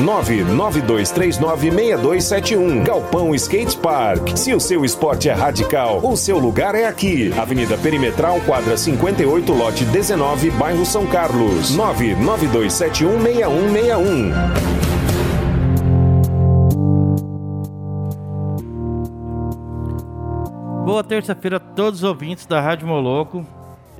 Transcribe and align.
992396271. 0.00 2.84
Galpão 2.84 3.34
Skate 3.34 3.76
Park. 3.76 4.36
Se 4.36 4.54
o 4.54 4.60
seu 4.60 4.84
esporte 4.84 5.28
é 5.28 5.32
radical, 5.32 6.00
o 6.04 6.16
seu 6.16 6.38
lugar 6.38 6.74
é 6.74 6.86
aqui. 6.86 7.32
Avenida 7.38 7.78
Perimetral, 7.78 8.40
quadra 8.40 8.76
58, 8.76 9.52
lote 9.52 9.84
19, 9.84 10.50
bairro 10.52 10.84
São 10.84 11.06
Carlos. 11.06 11.76
992716161. 11.76 14.32
Boa 20.84 21.04
terça-feira 21.04 21.58
a 21.58 21.60
todos 21.60 22.02
os 22.02 22.04
ouvintes 22.04 22.46
da 22.46 22.60
Rádio 22.60 22.88
Moloco. 22.88 23.46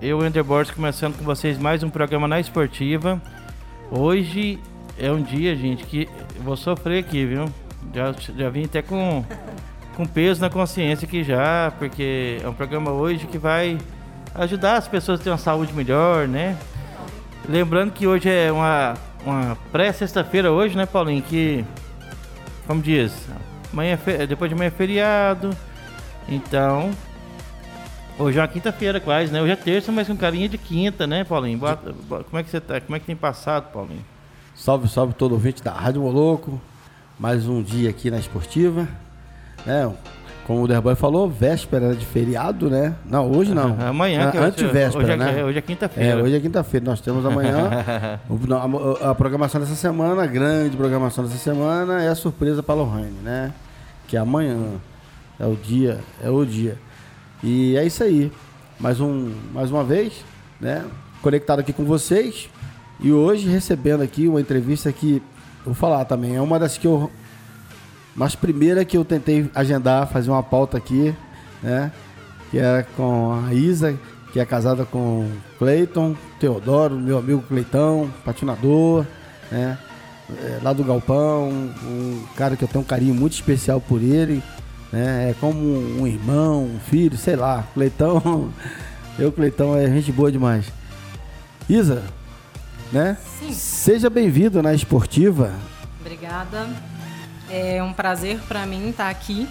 Eu, 0.02 0.26
Ender 0.26 0.42
Borges, 0.42 0.74
começando 0.74 1.16
com 1.16 1.24
vocês 1.24 1.58
mais 1.58 1.82
um 1.82 1.90
programa 1.90 2.26
na 2.26 2.40
Esportiva. 2.40 3.20
Hoje 3.90 4.58
é 5.00 5.10
um 5.10 5.22
dia, 5.22 5.56
gente, 5.56 5.84
que 5.84 6.08
vou 6.40 6.56
sofrer 6.56 6.98
aqui, 6.98 7.24
viu? 7.24 7.46
Já, 7.94 8.12
já 8.36 8.50
vim 8.50 8.64
até 8.64 8.82
com, 8.82 9.24
com 9.96 10.06
peso 10.06 10.40
na 10.40 10.50
consciência 10.50 11.06
aqui 11.06 11.24
já, 11.24 11.72
porque 11.78 12.38
é 12.42 12.48
um 12.48 12.52
programa 12.52 12.90
hoje 12.90 13.26
que 13.26 13.38
vai 13.38 13.78
ajudar 14.34 14.76
as 14.76 14.86
pessoas 14.86 15.20
a 15.20 15.24
ter 15.24 15.30
uma 15.30 15.38
saúde 15.38 15.72
melhor, 15.72 16.28
né? 16.28 16.56
Lembrando 17.48 17.92
que 17.92 18.06
hoje 18.06 18.28
é 18.28 18.52
uma, 18.52 18.94
uma 19.24 19.56
pré-sexta-feira 19.72 20.52
hoje, 20.52 20.76
né, 20.76 20.84
Paulinho? 20.84 21.22
Que, 21.22 21.64
como 22.66 22.82
diz, 22.82 23.26
amanhã 23.72 23.98
é 24.06 24.26
depois 24.26 24.50
de 24.50 24.54
amanhã 24.54 24.68
é 24.68 24.70
feriado, 24.70 25.50
então 26.28 26.90
Hoje 28.18 28.38
é 28.38 28.42
uma 28.42 28.48
quinta-feira 28.48 29.00
quase, 29.00 29.32
né? 29.32 29.40
Hoje 29.40 29.52
é 29.52 29.56
terça, 29.56 29.90
mas 29.90 30.06
com 30.06 30.14
carinha 30.14 30.46
de 30.46 30.58
quinta, 30.58 31.06
né, 31.06 31.24
Paulinho? 31.24 31.56
Boa, 31.56 31.74
como 32.22 32.38
é 32.38 32.42
que 32.42 32.50
você 32.50 32.60
tá? 32.60 32.78
Como 32.78 32.94
é 32.94 33.00
que 33.00 33.06
tem 33.06 33.16
passado, 33.16 33.72
Paulinho? 33.72 34.04
Salve, 34.60 34.88
salve 34.88 35.14
todo 35.14 35.32
ouvinte 35.32 35.62
da 35.62 35.72
Rádio 35.72 36.02
Moloco. 36.02 36.60
Mais 37.18 37.48
um 37.48 37.62
dia 37.62 37.88
aqui 37.88 38.10
na 38.10 38.18
Esportiva. 38.18 38.86
Né? 39.64 39.90
Como 40.46 40.62
o 40.62 40.68
Derboy 40.68 40.94
falou, 40.94 41.30
véspera 41.30 41.96
de 41.96 42.04
feriado, 42.04 42.68
né? 42.68 42.94
Não, 43.06 43.32
hoje 43.32 43.54
não. 43.54 43.74
Amanhã, 43.80 44.30
que 44.30 44.36
é 44.36 44.40
Antivéspera, 44.40 45.02
hoje 45.02 45.12
é, 45.12 45.16
né? 45.16 45.44
Hoje 45.46 45.58
é 45.58 45.62
quinta-feira. 45.62 46.10
É, 46.10 46.22
hoje 46.22 46.36
é 46.36 46.40
quinta-feira. 46.40 46.84
Nós 46.84 47.00
temos 47.00 47.24
amanhã. 47.24 47.70
a, 49.00 49.10
a, 49.10 49.14
programação 49.14 49.62
dessa 49.62 49.74
semana, 49.74 50.24
a 50.24 50.26
grande 50.26 50.76
programação 50.76 51.24
dessa 51.24 51.38
semana 51.38 52.02
é 52.02 52.08
a 52.08 52.14
surpresa 52.14 52.62
para 52.62 52.74
Lohane, 52.74 53.16
né? 53.22 53.54
Que 54.06 54.18
é 54.18 54.20
amanhã. 54.20 54.58
É 55.38 55.46
o 55.46 55.56
dia, 55.56 56.00
é 56.22 56.28
o 56.28 56.44
dia. 56.44 56.76
E 57.42 57.78
é 57.78 57.86
isso 57.86 58.04
aí. 58.04 58.30
Mais, 58.78 59.00
um, 59.00 59.32
mais 59.54 59.70
uma 59.70 59.84
vez, 59.84 60.22
né? 60.60 60.84
Conectado 61.22 61.60
aqui 61.60 61.72
com 61.72 61.86
vocês. 61.86 62.50
E 63.02 63.12
hoje 63.12 63.48
recebendo 63.48 64.02
aqui 64.02 64.28
uma 64.28 64.40
entrevista 64.40 64.92
que, 64.92 65.22
vou 65.64 65.74
falar 65.74 66.04
também, 66.04 66.36
é 66.36 66.40
uma 66.40 66.58
das 66.58 66.76
que 66.76 66.86
eu. 66.86 67.10
Mas 68.14 68.34
primeira 68.34 68.84
que 68.84 68.96
eu 68.96 69.04
tentei 69.04 69.50
agendar, 69.54 70.06
fazer 70.08 70.30
uma 70.30 70.42
pauta 70.42 70.76
aqui, 70.76 71.14
né? 71.62 71.90
Que 72.50 72.58
é 72.58 72.84
com 72.96 73.32
a 73.32 73.54
Isa, 73.54 73.98
que 74.32 74.40
é 74.40 74.44
casada 74.44 74.84
com 74.84 75.30
Cleiton, 75.58 76.14
Teodoro, 76.38 76.96
meu 76.96 77.16
amigo 77.18 77.42
Cleitão, 77.48 78.12
patinador, 78.22 79.06
né? 79.50 79.78
É, 80.28 80.60
lá 80.62 80.72
do 80.72 80.84
Galpão, 80.84 81.48
um 81.48 82.24
cara 82.36 82.54
que 82.54 82.62
eu 82.62 82.68
tenho 82.68 82.82
um 82.82 82.86
carinho 82.86 83.14
muito 83.14 83.32
especial 83.32 83.80
por 83.80 84.02
ele, 84.02 84.42
né? 84.92 85.30
É 85.30 85.34
como 85.40 85.58
um 85.58 86.06
irmão, 86.06 86.64
um 86.64 86.78
filho, 86.78 87.16
sei 87.16 87.34
lá. 87.34 87.64
Cleitão, 87.72 88.52
eu, 89.18 89.32
Cleitão, 89.32 89.74
é 89.74 89.86
gente 89.86 90.12
boa 90.12 90.30
demais. 90.30 90.66
Isa, 91.66 92.02
né? 92.92 93.16
Sim. 93.38 93.52
Seja 93.52 94.10
bem-vindo 94.10 94.62
na 94.62 94.74
Esportiva. 94.74 95.52
Obrigada. 96.00 96.68
É 97.48 97.82
um 97.82 97.92
prazer 97.92 98.38
para 98.48 98.66
mim 98.66 98.90
estar 98.90 99.08
aqui. 99.08 99.48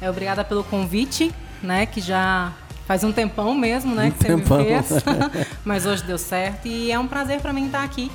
É, 0.00 0.10
obrigada 0.10 0.44
pelo 0.44 0.64
convite, 0.64 1.32
né? 1.62 1.86
Que 1.86 2.00
já 2.00 2.52
faz 2.86 3.02
um 3.04 3.12
tempão 3.12 3.54
mesmo, 3.54 3.94
né? 3.94 4.06
Um 4.06 4.10
que 4.10 4.24
tempão. 4.24 4.58
você 4.62 4.74
me 4.74 4.82
fez. 4.82 5.48
Mas 5.64 5.86
hoje 5.86 6.02
deu 6.04 6.18
certo. 6.18 6.66
E 6.66 6.90
é 6.90 6.98
um 6.98 7.06
prazer 7.06 7.40
para 7.40 7.52
mim 7.52 7.66
estar 7.66 7.82
aqui 7.82 8.10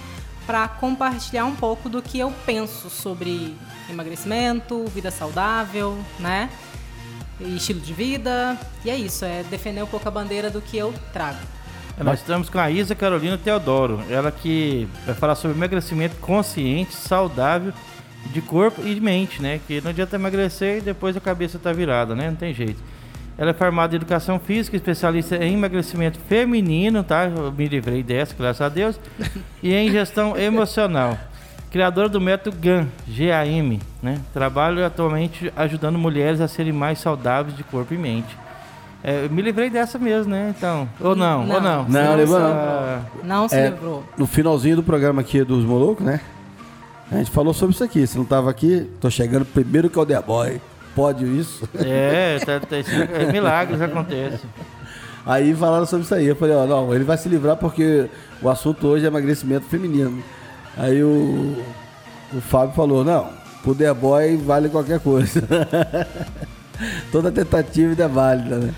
para 0.46 0.68
compartilhar 0.68 1.46
um 1.46 1.56
pouco 1.56 1.88
do 1.90 2.02
que 2.02 2.18
eu 2.18 2.34
penso 2.46 2.90
sobre 2.90 3.56
emagrecimento, 3.90 4.84
vida 4.88 5.12
saudável, 5.12 5.98
né? 6.20 6.50
E 7.40 7.56
estilo 7.56 7.80
de 7.80 7.94
vida. 7.94 8.58
E 8.84 8.90
é 8.90 8.96
isso, 8.96 9.26
é 9.26 9.44
defender 9.44 9.84
um 9.84 9.88
pouco 9.88 10.08
a 10.08 10.12
bandeira 10.12 10.50
do 10.50 10.62
que 10.62 10.78
eu 10.78 10.94
trago. 11.14 11.40
Nós 12.04 12.20
estamos 12.20 12.50
com 12.50 12.58
a 12.58 12.72
Isa 12.72 12.96
Carolina 12.96 13.38
Teodoro, 13.38 14.02
ela 14.10 14.32
que 14.32 14.88
vai 15.06 15.14
falar 15.14 15.36
sobre 15.36 15.58
emagrecimento 15.58 16.16
consciente, 16.18 16.94
saudável, 16.96 17.74
de 18.32 18.42
corpo 18.42 18.82
e 18.86 18.96
de 18.96 19.02
mente, 19.02 19.42
né? 19.42 19.60
Que 19.68 19.82
não 19.82 19.90
adianta 19.90 20.16
emagrecer 20.16 20.78
e 20.78 20.82
depois 20.82 21.18
a 21.18 21.20
cabeça 21.20 21.60
tá 21.60 21.74
virada, 21.74 22.16
né? 22.16 22.30
Não 22.30 22.38
tem 22.38 22.54
jeito. 22.54 22.82
Ela 23.38 23.52
é 23.52 23.54
formada 23.54 23.94
em 23.94 23.98
educação 23.98 24.40
física, 24.40 24.78
especialista 24.78 25.36
em 25.38 25.54
emagrecimento 25.54 26.20
feminino, 26.20 27.04
tá? 27.04 27.26
Eu 27.26 27.52
me 27.52 27.68
livrei 27.68 28.02
dessa, 28.02 28.36
graças 28.36 28.62
a 28.62 28.70
Deus. 28.70 29.00
e 29.62 29.74
em 29.74 29.92
gestão 29.92 30.38
emocional. 30.38 31.18
Criadora 31.70 32.10
do 32.10 32.20
método 32.20 32.58
GAN, 32.58 32.88
GAM, 33.08 33.80
né? 34.02 34.20
Trabalho 34.34 34.86
atualmente 34.86 35.52
ajudando 35.56 36.00
mulheres 36.00 36.42
a 36.42 36.48
serem 36.48 36.74
mais 36.74 37.00
saudáveis 37.00 37.56
de 37.56 37.64
corpo 37.64 37.94
e 37.94 37.98
mente. 37.98 38.38
É, 39.04 39.26
eu 39.26 39.30
me 39.30 39.42
livrei 39.42 39.70
dessa 39.70 39.98
mesmo, 39.98 40.32
né? 40.32 40.54
Então, 40.58 40.90
ou 41.00 41.16
não, 41.16 41.46
Não. 41.46 41.56
ou 41.56 41.62
não. 41.62 41.84
Não, 41.88 42.16
levou 42.16 42.40
não. 42.40 42.48
Ah, 42.52 43.02
Não 43.24 43.48
se 43.48 43.56
É, 43.56 43.70
livrou. 43.70 44.04
No 44.18 44.28
finalzinho 44.28 44.76
do 44.78 44.84
programa 44.84 45.22
aqui 45.22 45.44
dos 45.44 45.64
Molocos, 45.64 46.06
né? 46.06 46.20
A 47.12 47.16
gente 47.18 47.32
falou 47.32 47.54
sobre 47.54 47.74
isso 47.74 47.84
aqui. 47.84 48.06
Se 48.06 48.18
não 48.18 48.26
tava 48.26 48.50
aqui, 48.50 48.90
tô 49.00 49.10
chegando 49.10 49.46
primeiro 49.46 49.90
que 49.90 49.98
é 49.98 50.02
o 50.02 50.06
The 50.06 50.22
Boy. 50.22 50.62
Pode 50.96 51.24
isso? 51.26 51.68
É, 51.76 52.38
tá, 52.40 52.60
tá, 52.60 52.78
isso 52.78 52.92
é, 52.92 53.32
milagres 53.32 53.82
acontecem. 53.82 54.50
Aí 55.26 55.54
falaram 55.54 55.86
sobre 55.86 56.06
isso 56.06 56.16
aí. 56.16 56.26
Eu 56.26 56.36
falei, 56.36 56.56
ó, 56.56 56.66
não, 56.66 56.94
ele 56.94 57.04
vai 57.04 57.16
se 57.18 57.30
livrar 57.30 57.56
porque 57.56 58.10
o 58.42 58.50
assunto 58.50 58.88
hoje 58.88 59.06
é 59.06 59.08
emagrecimento 59.08 59.66
feminino. 59.68 60.24
Aí 60.76 61.04
o, 61.04 61.56
o 62.34 62.42
Fábio 62.42 62.74
falou, 62.74 63.04
não, 63.04 63.30
pro 63.62 63.76
The 63.76 63.94
Boy 63.94 64.38
vale 64.38 64.70
qualquer 64.70 65.00
coisa. 65.00 65.42
Toda 67.12 67.32
tentativa 67.32 68.02
é 68.04 68.08
válida, 68.08 68.58
né? 68.58 68.74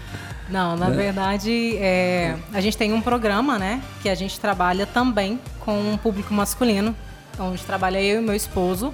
Não, 0.49 0.75
na 0.75 0.89
verdade, 0.89 1.77
é, 1.77 2.35
a 2.53 2.59
gente 2.59 2.75
tem 2.77 2.91
um 2.91 3.01
programa, 3.01 3.57
né? 3.57 3.81
Que 4.01 4.09
a 4.09 4.15
gente 4.15 4.39
trabalha 4.39 4.85
também 4.85 5.39
com 5.61 5.77
um 5.79 5.97
público 5.97 6.33
masculino, 6.33 6.93
onde 7.39 7.61
trabalha 7.63 8.01
eu 8.01 8.21
e 8.21 8.23
meu 8.23 8.35
esposo, 8.35 8.93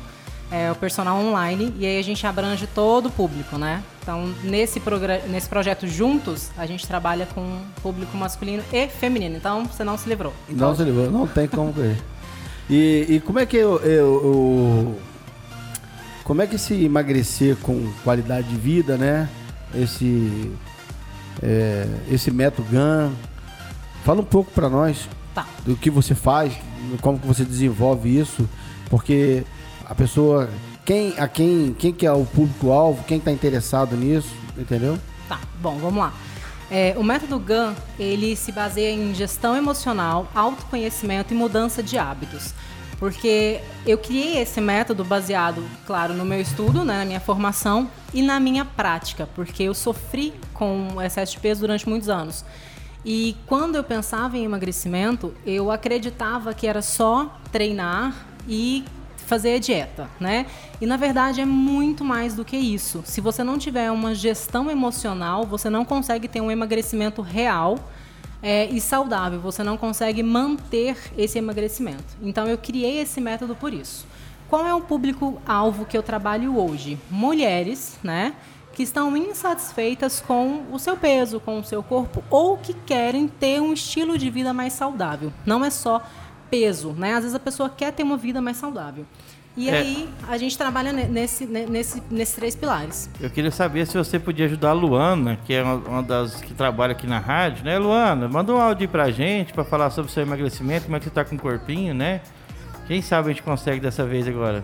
é, 0.52 0.72
o 0.72 0.76
personal 0.76 1.18
online, 1.20 1.74
e 1.78 1.86
aí 1.86 1.98
a 2.00 2.04
gente 2.04 2.26
abrange 2.28 2.68
todo 2.68 3.08
o 3.08 3.12
público, 3.12 3.58
né? 3.58 3.82
Então, 4.04 4.32
nesse, 4.44 4.82
nesse 5.30 5.50
projeto 5.50 5.88
juntos, 5.88 6.50
a 6.58 6.66
gente 6.66 6.88
trabalha 6.88 7.28
com 7.34 7.60
público 7.82 8.16
masculino 8.16 8.64
e 8.72 8.88
feminino. 8.88 9.36
Então, 9.36 9.66
você 9.66 9.84
não 9.84 9.98
se 9.98 10.08
livrou. 10.08 10.32
Não 10.48 10.76
se 10.76 10.84
livrou, 10.84 11.10
não 11.12 11.28
tem 11.28 11.48
como 11.48 11.74
correr. 11.74 11.98
E, 12.70 13.06
e 13.10 13.20
como 13.20 13.40
é 13.40 13.46
que 13.46 13.58
eu, 13.58 13.78
eu- 13.80 14.22
eu- 14.24 15.00
como 16.28 16.42
é 16.42 16.46
que 16.46 16.58
se 16.58 16.74
emagrecer 16.84 17.56
com 17.56 17.90
qualidade 18.04 18.50
de 18.50 18.58
vida, 18.58 18.98
né? 18.98 19.30
Esse 19.74 20.52
é, 21.42 21.88
esse 22.12 22.30
método 22.30 22.70
GAN. 22.70 23.14
Fala 24.04 24.20
um 24.20 24.26
pouco 24.26 24.52
pra 24.52 24.70
nós 24.70 25.08
Tá. 25.34 25.46
do 25.66 25.78
que 25.78 25.90
você 25.90 26.14
faz, 26.14 26.52
como 27.00 27.18
que 27.18 27.26
você 27.26 27.46
desenvolve 27.46 28.20
isso, 28.20 28.50
porque 28.90 29.46
a 29.86 29.96
pessoa, 29.96 30.50
quem 30.84 31.14
a 31.18 31.30
quem 31.30 31.74
quem 31.80 31.94
que 31.94 32.06
é 32.06 32.12
o 32.12 32.26
público 32.26 32.72
alvo, 32.72 33.06
quem 33.06 33.20
está 33.20 33.32
interessado 33.32 33.96
nisso, 33.96 34.34
entendeu? 34.58 35.00
Tá, 35.30 35.40
bom, 35.62 35.78
vamos 35.78 36.00
lá. 36.00 36.14
É, 36.70 36.94
o 36.98 37.04
método 37.04 37.40
GAN, 37.40 37.74
ele 37.98 38.36
se 38.36 38.52
baseia 38.52 38.92
em 38.92 39.16
gestão 39.16 39.56
emocional, 39.56 40.28
autoconhecimento 40.36 41.34
e 41.34 41.38
mudança 41.38 41.82
de 41.82 41.98
hábitos. 41.98 42.54
Porque 43.00 43.60
eu 43.86 43.98
criei 43.98 44.40
esse 44.40 44.60
método 44.60 45.04
baseado, 45.04 45.64
claro, 45.86 46.14
no 46.14 46.26
meu 46.26 46.42
estudo, 46.42 46.84
né, 46.84 47.00
na 47.00 47.06
minha 47.06 47.20
formação 47.20 47.90
e 48.14 48.22
na 48.24 48.40
minha 48.40 48.66
prática, 48.66 49.30
porque 49.36 49.64
eu 49.64 49.74
sofri 49.74 50.34
com 50.54 51.02
excesso 51.02 51.34
de 51.34 51.40
peso 51.40 51.62
durante 51.62 51.88
muitos 51.88 52.10
anos. 52.10 52.44
E 53.06 53.38
quando 53.46 53.76
eu 53.76 53.84
pensava 53.84 54.38
em 54.38 54.44
emagrecimento, 54.44 55.34
eu 55.46 55.72
acreditava 55.72 56.54
que 56.54 56.66
era 56.66 56.82
só 56.82 57.40
treinar 57.52 58.26
e 58.48 58.84
fazer 59.28 59.60
dieta, 59.60 60.10
né? 60.20 60.46
E 60.82 60.86
na 60.86 60.98
verdade 60.98 61.42
é 61.42 61.46
muito 61.46 62.04
mais 62.04 62.34
do 62.34 62.44
que 62.44 62.58
isso. 62.58 63.04
Se 63.06 63.22
você 63.22 63.44
não 63.44 63.58
tiver 63.58 63.92
uma 63.92 64.16
gestão 64.16 64.72
emocional, 64.72 65.46
você 65.46 65.70
não 65.70 65.86
consegue 65.86 66.28
ter 66.28 66.42
um 66.42 66.50
emagrecimento 66.50 67.22
real 67.22 67.78
é, 68.42 68.66
e 68.66 68.80
saudável. 68.80 69.40
Você 69.40 69.64
não 69.64 69.78
consegue 69.78 70.24
manter 70.24 70.98
esse 71.18 71.38
emagrecimento. 71.38 72.16
Então 72.22 72.48
eu 72.48 72.58
criei 72.58 73.00
esse 73.00 73.20
método 73.22 73.56
por 73.56 73.74
isso. 73.74 74.06
Qual 74.50 74.66
é 74.66 74.74
o 74.74 74.82
público-alvo 74.82 75.86
que 75.86 75.98
eu 75.98 76.04
trabalho 76.04 76.58
hoje? 76.58 76.98
Mulheres, 77.10 77.98
né? 78.02 78.34
Que 78.74 78.84
estão 78.84 79.16
insatisfeitas 79.18 80.22
com 80.22 80.64
o 80.72 80.80
seu 80.80 80.96
peso, 80.96 81.40
com 81.40 81.60
o 81.60 81.64
seu 81.64 81.84
corpo, 81.84 82.24
ou 82.30 82.58
que 82.58 82.74
querem 82.74 83.28
ter 83.28 83.60
um 83.60 83.74
estilo 83.74 84.18
de 84.18 84.30
vida 84.30 84.54
mais 84.54 84.74
saudável. 84.74 85.34
Não 85.46 85.66
é 85.66 85.70
só 85.70 86.02
peso, 86.50 86.94
né? 86.94 87.14
Às 87.14 87.24
vezes 87.24 87.36
a 87.36 87.40
pessoa 87.40 87.70
quer 87.70 87.92
ter 87.92 88.04
uma 88.04 88.16
vida 88.16 88.42
mais 88.42 88.58
saudável. 88.58 89.06
E 89.58 89.72
é. 89.72 89.78
aí 89.80 90.10
a 90.30 90.38
gente 90.38 90.56
trabalha 90.56 90.94
nesse, 90.94 91.48
nesse, 91.48 92.04
nesses 92.12 92.36
três 92.36 92.56
pilares. 92.56 93.10
Eu 93.20 93.28
queria 93.28 93.50
saber 93.50 93.88
se 93.88 93.98
você 93.98 94.20
podia 94.20 94.46
ajudar 94.46 94.70
a 94.70 94.74
Luana, 94.74 95.40
que 95.46 95.54
é 95.54 95.64
uma 95.64 96.04
das 96.04 96.36
que 96.36 96.54
trabalha 96.54 96.92
aqui 96.92 97.08
na 97.08 97.18
rádio, 97.18 97.66
né, 97.66 97.80
Luana? 97.80 98.28
Manda 98.30 98.54
um 98.54 98.62
áudio 98.62 98.88
pra 98.88 99.10
gente 99.10 99.52
para 99.54 99.64
falar 99.64 99.90
sobre 99.90 100.12
o 100.12 100.14
seu 100.14 100.22
emagrecimento, 100.22 100.86
como 100.86 100.96
é 100.96 101.00
que 101.00 101.06
você 101.06 101.12
tá 101.12 101.26
com 101.26 101.36
o 101.36 101.40
corpinho, 101.40 101.96
né? 101.96 102.22
Quem 102.88 103.02
sabe 103.02 103.30
a 103.30 103.34
gente 103.34 103.42
consegue 103.42 103.80
dessa 103.80 104.06
vez 104.06 104.28
agora. 104.28 104.64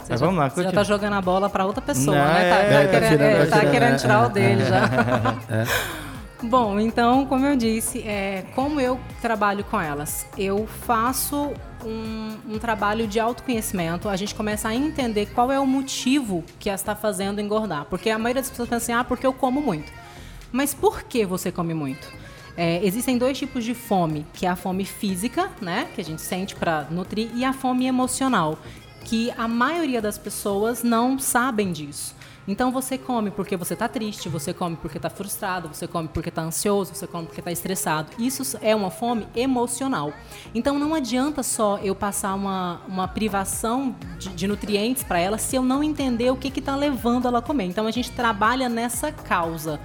Você 0.00 0.12
Mas 0.12 0.20
já, 0.20 0.26
vamos 0.26 0.38
lá, 0.38 0.50
você 0.50 0.62
já 0.62 0.72
tá 0.72 0.84
jogando 0.84 1.14
a 1.14 1.22
bola 1.22 1.48
para 1.48 1.64
outra 1.64 1.80
pessoa, 1.80 2.14
Não, 2.14 2.24
né? 2.24 2.50
Tá, 2.50 2.56
é, 2.56 2.68
tá, 2.68 2.82
é, 2.82 2.88
querendo, 2.88 3.10
tirando, 3.10 3.22
é, 3.22 3.46
tá 3.46 3.60
querendo, 3.60 3.94
é, 3.94 3.96
tirar 3.96 4.26
o 4.26 4.28
dele 4.28 4.64
já. 4.66 4.88
É. 5.48 5.98
Bom, 6.46 6.78
então, 6.78 7.26
como 7.26 7.44
eu 7.46 7.56
disse, 7.56 8.00
é, 8.06 8.44
como 8.54 8.80
eu 8.80 9.00
trabalho 9.20 9.64
com 9.64 9.80
elas? 9.80 10.24
Eu 10.36 10.68
faço 10.86 11.52
um, 11.84 12.54
um, 12.54 12.58
trabalho 12.58 13.06
de 13.06 13.20
autoconhecimento, 13.20 14.08
a 14.08 14.16
gente 14.16 14.34
começa 14.34 14.68
a 14.68 14.74
entender 14.74 15.26
qual 15.26 15.50
é 15.52 15.58
o 15.58 15.66
motivo 15.66 16.44
que 16.58 16.68
está 16.68 16.94
fazendo 16.94 17.40
engordar. 17.40 17.86
Porque 17.86 18.10
a 18.10 18.18
maioria 18.18 18.42
das 18.42 18.50
pessoas 18.50 18.68
pensa 18.68 18.84
assim, 18.84 18.92
ah, 18.92 19.04
porque 19.04 19.26
eu 19.26 19.32
como 19.32 19.60
muito. 19.60 19.92
Mas 20.50 20.74
por 20.74 21.02
que 21.02 21.24
você 21.24 21.52
come 21.52 21.74
muito? 21.74 22.10
É, 22.56 22.84
existem 22.84 23.16
dois 23.16 23.38
tipos 23.38 23.64
de 23.64 23.72
fome, 23.72 24.26
que 24.34 24.44
é 24.44 24.48
a 24.48 24.56
fome 24.56 24.84
física, 24.84 25.50
né, 25.60 25.88
que 25.94 26.00
a 26.00 26.04
gente 26.04 26.20
sente 26.20 26.56
para 26.56 26.88
nutrir, 26.90 27.30
e 27.34 27.44
a 27.44 27.52
fome 27.52 27.86
emocional, 27.86 28.58
que 29.04 29.30
a 29.38 29.46
maioria 29.46 30.02
das 30.02 30.18
pessoas 30.18 30.82
não 30.82 31.18
sabem 31.18 31.70
disso. 31.70 32.16
Então 32.48 32.72
você 32.72 32.96
come 32.96 33.30
porque 33.30 33.58
você 33.58 33.74
está 33.74 33.86
triste, 33.86 34.26
você 34.30 34.54
come 34.54 34.74
porque 34.74 34.96
está 34.96 35.10
frustrado, 35.10 35.68
você 35.68 35.86
come 35.86 36.08
porque 36.08 36.30
está 36.30 36.40
ansioso, 36.40 36.94
você 36.94 37.06
come 37.06 37.26
porque 37.26 37.42
está 37.42 37.52
estressado. 37.52 38.10
Isso 38.18 38.58
é 38.62 38.74
uma 38.74 38.90
fome 38.90 39.28
emocional. 39.36 40.14
Então 40.54 40.78
não 40.78 40.94
adianta 40.94 41.42
só 41.42 41.76
eu 41.78 41.94
passar 41.94 42.34
uma, 42.34 42.80
uma 42.88 43.06
privação 43.06 43.94
de, 44.18 44.30
de 44.30 44.48
nutrientes 44.48 45.04
para 45.04 45.18
ela 45.18 45.36
se 45.36 45.56
eu 45.56 45.62
não 45.62 45.84
entender 45.84 46.30
o 46.30 46.36
que 46.36 46.48
está 46.58 46.74
levando 46.74 47.28
ela 47.28 47.40
a 47.40 47.42
comer. 47.42 47.64
Então 47.64 47.86
a 47.86 47.90
gente 47.90 48.10
trabalha 48.12 48.66
nessa 48.66 49.12
causa 49.12 49.78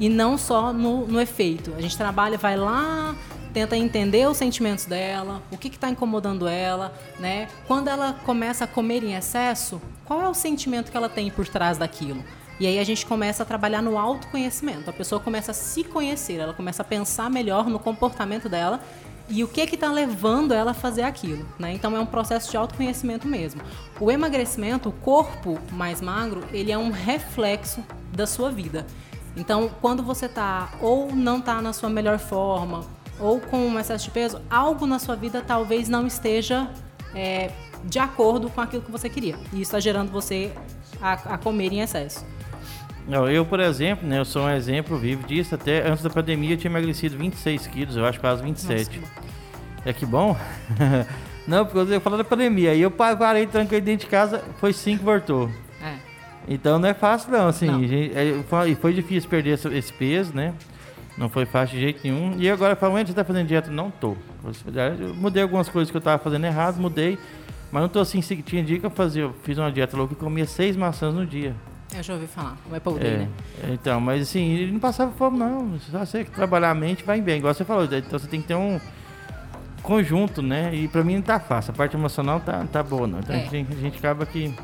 e 0.00 0.08
não 0.08 0.38
só 0.38 0.72
no, 0.72 1.06
no 1.06 1.20
efeito. 1.20 1.74
A 1.76 1.80
gente 1.80 1.96
trabalha, 1.96 2.38
vai 2.38 2.56
lá, 2.56 3.14
tenta 3.52 3.76
entender 3.76 4.28
os 4.28 4.36
sentimentos 4.36 4.84
dela, 4.84 5.42
o 5.50 5.56
que 5.56 5.68
está 5.68 5.88
incomodando 5.88 6.46
ela, 6.46 6.92
né? 7.18 7.48
Quando 7.66 7.88
ela 7.88 8.12
começa 8.24 8.64
a 8.64 8.66
comer 8.66 9.02
em 9.02 9.14
excesso, 9.14 9.80
qual 10.04 10.22
é 10.22 10.28
o 10.28 10.34
sentimento 10.34 10.90
que 10.90 10.96
ela 10.96 11.08
tem 11.08 11.30
por 11.30 11.48
trás 11.48 11.78
daquilo? 11.78 12.22
E 12.60 12.66
aí 12.66 12.78
a 12.78 12.84
gente 12.84 13.06
começa 13.06 13.44
a 13.44 13.46
trabalhar 13.46 13.80
no 13.80 13.96
autoconhecimento. 13.96 14.90
A 14.90 14.92
pessoa 14.92 15.20
começa 15.20 15.52
a 15.52 15.54
se 15.54 15.84
conhecer, 15.84 16.40
ela 16.40 16.52
começa 16.52 16.82
a 16.82 16.84
pensar 16.84 17.30
melhor 17.30 17.68
no 17.68 17.78
comportamento 17.78 18.48
dela 18.48 18.80
e 19.30 19.44
o 19.44 19.48
que 19.48 19.66
que 19.66 19.74
está 19.74 19.92
levando 19.92 20.52
ela 20.52 20.70
a 20.70 20.74
fazer 20.74 21.02
aquilo, 21.02 21.46
né? 21.58 21.72
Então 21.72 21.94
é 21.96 22.00
um 22.00 22.06
processo 22.06 22.50
de 22.50 22.56
autoconhecimento 22.56 23.28
mesmo. 23.28 23.60
O 24.00 24.10
emagrecimento, 24.10 24.88
o 24.88 24.92
corpo 24.92 25.58
mais 25.70 26.00
magro, 26.00 26.42
ele 26.52 26.72
é 26.72 26.78
um 26.78 26.90
reflexo 26.90 27.84
da 28.12 28.26
sua 28.26 28.50
vida. 28.50 28.86
Então, 29.38 29.70
quando 29.80 30.02
você 30.02 30.26
está 30.26 30.70
ou 30.80 31.14
não 31.14 31.38
está 31.38 31.62
na 31.62 31.72
sua 31.72 31.88
melhor 31.88 32.18
forma, 32.18 32.84
ou 33.20 33.40
com 33.40 33.56
um 33.56 33.78
excesso 33.78 34.06
de 34.06 34.10
peso, 34.10 34.40
algo 34.50 34.86
na 34.86 34.98
sua 34.98 35.14
vida 35.14 35.42
talvez 35.46 35.88
não 35.88 36.06
esteja 36.06 36.68
é, 37.14 37.50
de 37.84 37.98
acordo 37.98 38.50
com 38.50 38.60
aquilo 38.60 38.82
que 38.82 38.90
você 38.90 39.08
queria. 39.08 39.36
E 39.52 39.56
isso 39.56 39.62
está 39.62 39.80
gerando 39.80 40.10
você 40.10 40.52
a, 41.00 41.12
a, 41.34 41.38
comer 41.38 41.72
em 41.72 41.80
excesso. 41.80 42.26
Eu, 43.32 43.46
por 43.46 43.58
exemplo, 43.60 44.06
né, 44.06 44.18
eu 44.18 44.24
sou 44.24 44.42
um 44.42 44.50
exemplo 44.50 44.98
vivo 44.98 45.26
disso. 45.26 45.54
Até 45.54 45.88
antes 45.88 46.02
da 46.02 46.10
pandemia 46.10 46.54
eu 46.54 46.58
tinha 46.58 46.70
emagrecido 46.70 47.16
26 47.16 47.66
quilos, 47.68 47.96
eu 47.96 48.04
acho 48.04 48.20
quase 48.20 48.42
27. 48.42 49.00
Nossa. 49.00 49.12
É 49.86 49.92
que 49.92 50.04
bom. 50.04 50.36
não, 51.46 51.64
porque 51.64 51.94
eu 51.94 52.00
falando 52.00 52.18
da 52.18 52.24
pandemia. 52.24 52.72
Aí 52.72 52.82
eu 52.82 52.90
parei, 52.90 53.46
tranquei 53.46 53.80
dentro 53.80 54.04
de 54.04 54.10
casa, 54.10 54.44
foi 54.58 54.72
5 54.72 55.02
voltou. 55.02 55.48
Então 56.48 56.78
não 56.78 56.88
é 56.88 56.94
fácil 56.94 57.30
não, 57.30 57.48
assim. 57.48 57.66
Não. 57.66 57.86
Gente, 57.86 58.16
é, 58.16 58.42
foi, 58.48 58.74
foi, 58.74 58.92
difícil 58.94 59.28
perder 59.28 59.50
esse, 59.50 59.68
esse, 59.68 59.92
peso, 59.92 60.34
né? 60.34 60.54
Não 61.16 61.28
foi 61.28 61.44
fácil 61.44 61.76
de 61.76 61.82
jeito 61.82 62.00
nenhum. 62.02 62.36
E 62.38 62.48
agora 62.48 62.74
falando, 62.74 63.06
você 63.06 63.12
tá 63.12 63.24
fazendo 63.24 63.46
dieta? 63.46 63.70
Não 63.70 63.90
tô. 63.90 64.16
Eu 65.00 65.14
mudei 65.14 65.42
algumas 65.42 65.68
coisas 65.68 65.90
que 65.90 65.96
eu 65.96 66.00
tava 66.00 66.22
fazendo 66.22 66.46
errado, 66.46 66.80
mudei. 66.80 67.18
Mas 67.70 67.82
não 67.82 67.88
tô 67.88 68.00
assim, 68.00 68.20
tinha 68.20 68.64
dia 68.64 68.78
que 68.78 68.86
eu 68.86 68.90
fazia, 68.90 69.24
eu 69.24 69.34
fiz 69.42 69.58
uma 69.58 69.70
dieta 69.70 69.94
louca 69.94 70.14
e 70.14 70.16
comia 70.16 70.46
seis 70.46 70.74
maçãs 70.74 71.14
no 71.14 71.26
dia. 71.26 71.54
Eu 71.94 72.02
já 72.02 72.14
ouvi 72.14 72.26
falar, 72.26 72.56
vai 72.68 72.80
pra 72.80 72.92
é, 72.92 73.18
né? 73.18 73.28
Então, 73.70 74.00
mas 74.00 74.22
assim, 74.22 74.54
ele 74.54 74.72
não 74.72 74.80
passava 74.80 75.10
fome 75.12 75.38
não. 75.38 75.78
Só 75.90 75.98
você 75.98 76.24
trabalhar 76.24 76.70
a 76.70 76.74
mente 76.74 77.04
vai 77.04 77.20
bem, 77.20 77.38
igual 77.38 77.52
você 77.52 77.64
falou. 77.64 77.84
Então 77.84 78.18
você 78.18 78.26
tem 78.26 78.40
que 78.40 78.48
ter 78.48 78.54
um 78.54 78.80
conjunto, 79.82 80.42
né? 80.42 80.74
E 80.74 80.88
pra 80.88 81.02
mim 81.02 81.16
não 81.16 81.22
tá 81.22 81.40
fácil. 81.40 81.72
A 81.72 81.74
parte 81.74 81.96
emocional 81.96 82.40
tá, 82.40 82.64
tá 82.70 82.82
boa, 82.82 83.06
não. 83.06 83.20
Então 83.20 83.34
é. 83.34 83.42
a, 83.42 83.46
gente, 83.46 83.72
a 83.72 83.76
gente 83.76 83.98
acaba 83.98 84.26
que 84.26 84.54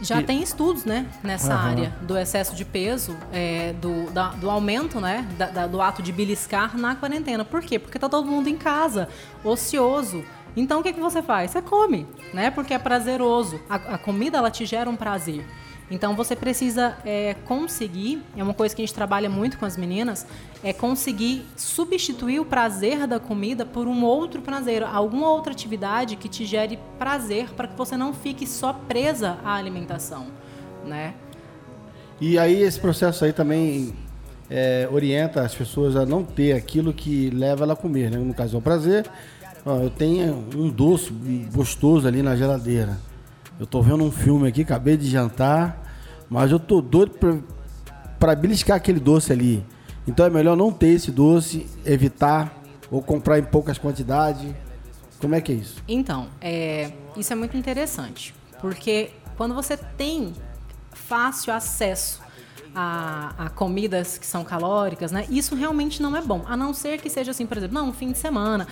já 0.00 0.20
e... 0.20 0.24
tem 0.24 0.42
estudos, 0.42 0.84
né, 0.84 1.06
nessa 1.22 1.54
uhum. 1.54 1.60
área 1.60 1.92
do 2.02 2.16
excesso 2.16 2.54
de 2.54 2.64
peso, 2.64 3.16
é, 3.32 3.72
do, 3.74 4.10
da, 4.10 4.28
do 4.30 4.48
aumento, 4.50 5.00
né, 5.00 5.26
da, 5.36 5.46
da, 5.46 5.66
do 5.66 5.80
ato 5.80 6.02
de 6.02 6.12
beliscar 6.12 6.76
na 6.76 6.94
quarentena. 6.94 7.44
Por 7.44 7.62
quê? 7.62 7.78
Porque 7.78 7.98
tá 7.98 8.08
todo 8.08 8.26
mundo 8.26 8.48
em 8.48 8.56
casa, 8.56 9.08
ocioso. 9.42 10.24
Então 10.56 10.80
o 10.80 10.82
que, 10.82 10.92
que 10.92 11.00
você 11.00 11.22
faz? 11.22 11.50
Você 11.50 11.62
come, 11.62 12.06
né? 12.32 12.50
Porque 12.50 12.74
é 12.74 12.78
prazeroso. 12.78 13.60
A, 13.68 13.76
a 13.76 13.98
comida 13.98 14.38
ela 14.38 14.50
te 14.50 14.66
gera 14.66 14.90
um 14.90 14.96
prazer. 14.96 15.44
Então 15.90 16.14
você 16.14 16.36
precisa 16.36 16.96
é, 17.04 17.34
conseguir, 17.46 18.22
é 18.36 18.42
uma 18.42 18.52
coisa 18.52 18.74
que 18.74 18.82
a 18.82 18.84
gente 18.84 18.94
trabalha 18.94 19.28
muito 19.28 19.56
com 19.58 19.64
as 19.64 19.76
meninas, 19.76 20.26
é 20.62 20.72
conseguir 20.72 21.46
substituir 21.56 22.40
o 22.40 22.44
prazer 22.44 23.06
da 23.06 23.18
comida 23.18 23.64
por 23.64 23.86
um 23.86 24.04
outro 24.04 24.42
prazer, 24.42 24.82
alguma 24.82 25.30
outra 25.30 25.52
atividade 25.52 26.16
que 26.16 26.28
te 26.28 26.44
gere 26.44 26.78
prazer 26.98 27.48
para 27.54 27.68
que 27.68 27.76
você 27.76 27.96
não 27.96 28.12
fique 28.12 28.46
só 28.46 28.72
presa 28.72 29.38
à 29.44 29.54
alimentação, 29.54 30.26
né? 30.84 31.14
E 32.20 32.38
aí 32.38 32.62
esse 32.62 32.78
processo 32.78 33.24
aí 33.24 33.32
também 33.32 33.94
é, 34.50 34.88
orienta 34.90 35.42
as 35.42 35.54
pessoas 35.54 35.96
a 35.96 36.04
não 36.04 36.22
ter 36.22 36.52
aquilo 36.52 36.92
que 36.92 37.30
leva 37.30 37.64
ela 37.64 37.72
a 37.72 37.76
comer, 37.76 38.10
né? 38.10 38.18
No 38.18 38.34
caso 38.34 38.56
é 38.56 38.58
o 38.58 38.62
prazer. 38.62 39.06
Ó, 39.64 39.76
eu 39.76 39.90
tenho 39.90 40.44
um 40.54 40.68
doce 40.68 41.12
gostoso 41.52 42.06
ali 42.06 42.22
na 42.22 42.36
geladeira. 42.36 42.98
Eu 43.58 43.66
tô 43.66 43.82
vendo 43.82 44.04
um 44.04 44.10
filme 44.10 44.48
aqui, 44.48 44.62
acabei 44.62 44.96
de 44.96 45.08
jantar, 45.08 45.82
mas 46.30 46.52
eu 46.52 46.60
tô 46.60 46.80
doido 46.80 47.12
pra, 47.12 47.36
pra 48.18 48.34
beliscar 48.34 48.76
aquele 48.76 49.00
doce 49.00 49.32
ali. 49.32 49.64
Então 50.06 50.24
é 50.24 50.30
melhor 50.30 50.56
não 50.56 50.72
ter 50.72 50.88
esse 50.88 51.10
doce, 51.10 51.66
evitar 51.84 52.56
ou 52.90 53.02
comprar 53.02 53.38
em 53.38 53.42
poucas 53.42 53.76
quantidades. 53.76 54.54
Como 55.20 55.34
é 55.34 55.40
que 55.40 55.52
é 55.52 55.56
isso? 55.56 55.82
Então, 55.88 56.28
é, 56.40 56.92
isso 57.16 57.32
é 57.32 57.36
muito 57.36 57.56
interessante, 57.56 58.32
porque 58.60 59.10
quando 59.36 59.54
você 59.54 59.76
tem 59.76 60.32
fácil 60.92 61.52
acesso 61.52 62.20
a, 62.74 63.34
a, 63.38 63.50
comidas 63.50 64.18
que 64.18 64.26
são 64.26 64.44
calóricas, 64.44 65.10
né? 65.10 65.26
Isso 65.28 65.54
realmente 65.56 66.00
não 66.00 66.16
é 66.16 66.22
bom. 66.22 66.44
A 66.46 66.56
não 66.56 66.72
ser 66.72 67.00
que 67.00 67.10
seja 67.10 67.32
assim, 67.32 67.46
por 67.46 67.56
exemplo, 67.56 67.74
não, 67.74 67.88
um 67.88 67.92
fim 67.92 68.12
de 68.12 68.18
semana. 68.18 68.68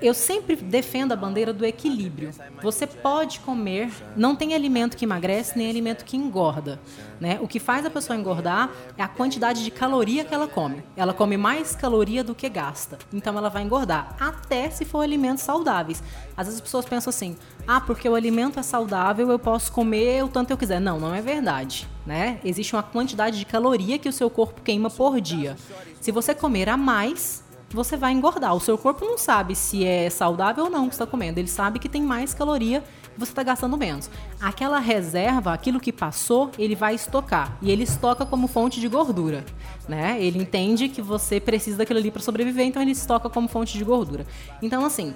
Eu 0.00 0.14
sempre 0.14 0.56
defendo 0.56 1.12
a 1.12 1.16
bandeira 1.16 1.52
do 1.52 1.64
equilíbrio. 1.64 2.30
Você 2.62 2.86
pode 2.86 3.40
comer, 3.40 3.90
não 4.16 4.34
tem 4.34 4.54
alimento 4.54 4.96
que 4.96 5.04
emagrece, 5.04 5.58
nem 5.58 5.68
alimento 5.68 6.04
que 6.04 6.16
engorda. 6.16 6.80
Né? 7.20 7.38
O 7.42 7.46
que 7.46 7.60
faz 7.60 7.84
a 7.84 7.90
pessoa 7.90 8.18
engordar 8.18 8.70
é 8.96 9.02
a 9.02 9.08
quantidade 9.08 9.62
de 9.62 9.70
caloria 9.70 10.24
que 10.24 10.34
ela 10.34 10.48
come. 10.48 10.82
Ela 10.96 11.12
come 11.12 11.36
mais 11.36 11.76
caloria 11.76 12.24
do 12.24 12.34
que 12.34 12.48
gasta. 12.48 12.98
Então 13.12 13.36
ela 13.36 13.50
vai 13.50 13.62
engordar, 13.62 14.16
até 14.18 14.70
se 14.70 14.84
for 14.84 15.00
alimentos 15.00 15.44
saudáveis. 15.44 16.02
Às 16.36 16.46
vezes 16.46 16.60
as 16.60 16.64
pessoas 16.64 16.86
pensam 16.86 17.10
assim: 17.10 17.36
ah, 17.66 17.80
porque 17.80 18.08
o 18.08 18.14
alimento 18.14 18.58
é 18.58 18.62
saudável, 18.62 19.30
eu 19.30 19.38
posso 19.38 19.70
comer 19.70 20.24
o 20.24 20.28
tanto 20.28 20.50
eu 20.50 20.56
quiser. 20.56 20.80
Não, 20.80 20.98
não 20.98 21.14
é 21.14 21.20
verdade. 21.20 21.86
Né? 22.06 22.38
Existe 22.44 22.74
uma 22.74 22.82
quantidade 22.82 23.38
de 23.38 23.46
caloria 23.46 23.98
que 23.98 24.08
o 24.08 24.12
seu 24.12 24.28
corpo 24.28 24.60
queima 24.60 24.90
por 24.90 25.20
dia. 25.20 25.56
Se 26.00 26.10
você 26.12 26.34
comer 26.34 26.68
a 26.68 26.76
mais, 26.76 27.43
você 27.74 27.96
vai 27.96 28.12
engordar. 28.12 28.54
O 28.54 28.60
seu 28.60 28.78
corpo 28.78 29.04
não 29.04 29.18
sabe 29.18 29.54
se 29.54 29.84
é 29.84 30.08
saudável 30.08 30.64
ou 30.64 30.70
não 30.70 30.88
que 30.88 30.94
está 30.94 31.06
comendo. 31.06 31.40
Ele 31.40 31.48
sabe 31.48 31.78
que 31.78 31.88
tem 31.88 32.02
mais 32.02 32.32
caloria 32.32 32.82
e 33.16 33.18
você 33.18 33.32
está 33.32 33.42
gastando 33.42 33.76
menos. 33.76 34.08
Aquela 34.40 34.78
reserva, 34.78 35.52
aquilo 35.52 35.80
que 35.80 35.92
passou, 35.92 36.50
ele 36.58 36.74
vai 36.74 36.94
estocar. 36.94 37.56
E 37.60 37.70
ele 37.70 37.82
estoca 37.82 38.24
como 38.24 38.46
fonte 38.46 38.80
de 38.80 38.88
gordura. 38.88 39.44
Né? 39.88 40.16
Ele 40.20 40.38
entende 40.38 40.88
que 40.88 41.02
você 41.02 41.40
precisa 41.40 41.78
daquilo 41.78 41.98
ali 41.98 42.10
para 42.10 42.22
sobreviver, 42.22 42.64
então 42.64 42.80
ele 42.80 42.92
estoca 42.92 43.28
como 43.28 43.48
fonte 43.48 43.76
de 43.76 43.84
gordura. 43.84 44.24
Então, 44.62 44.84
assim, 44.84 45.12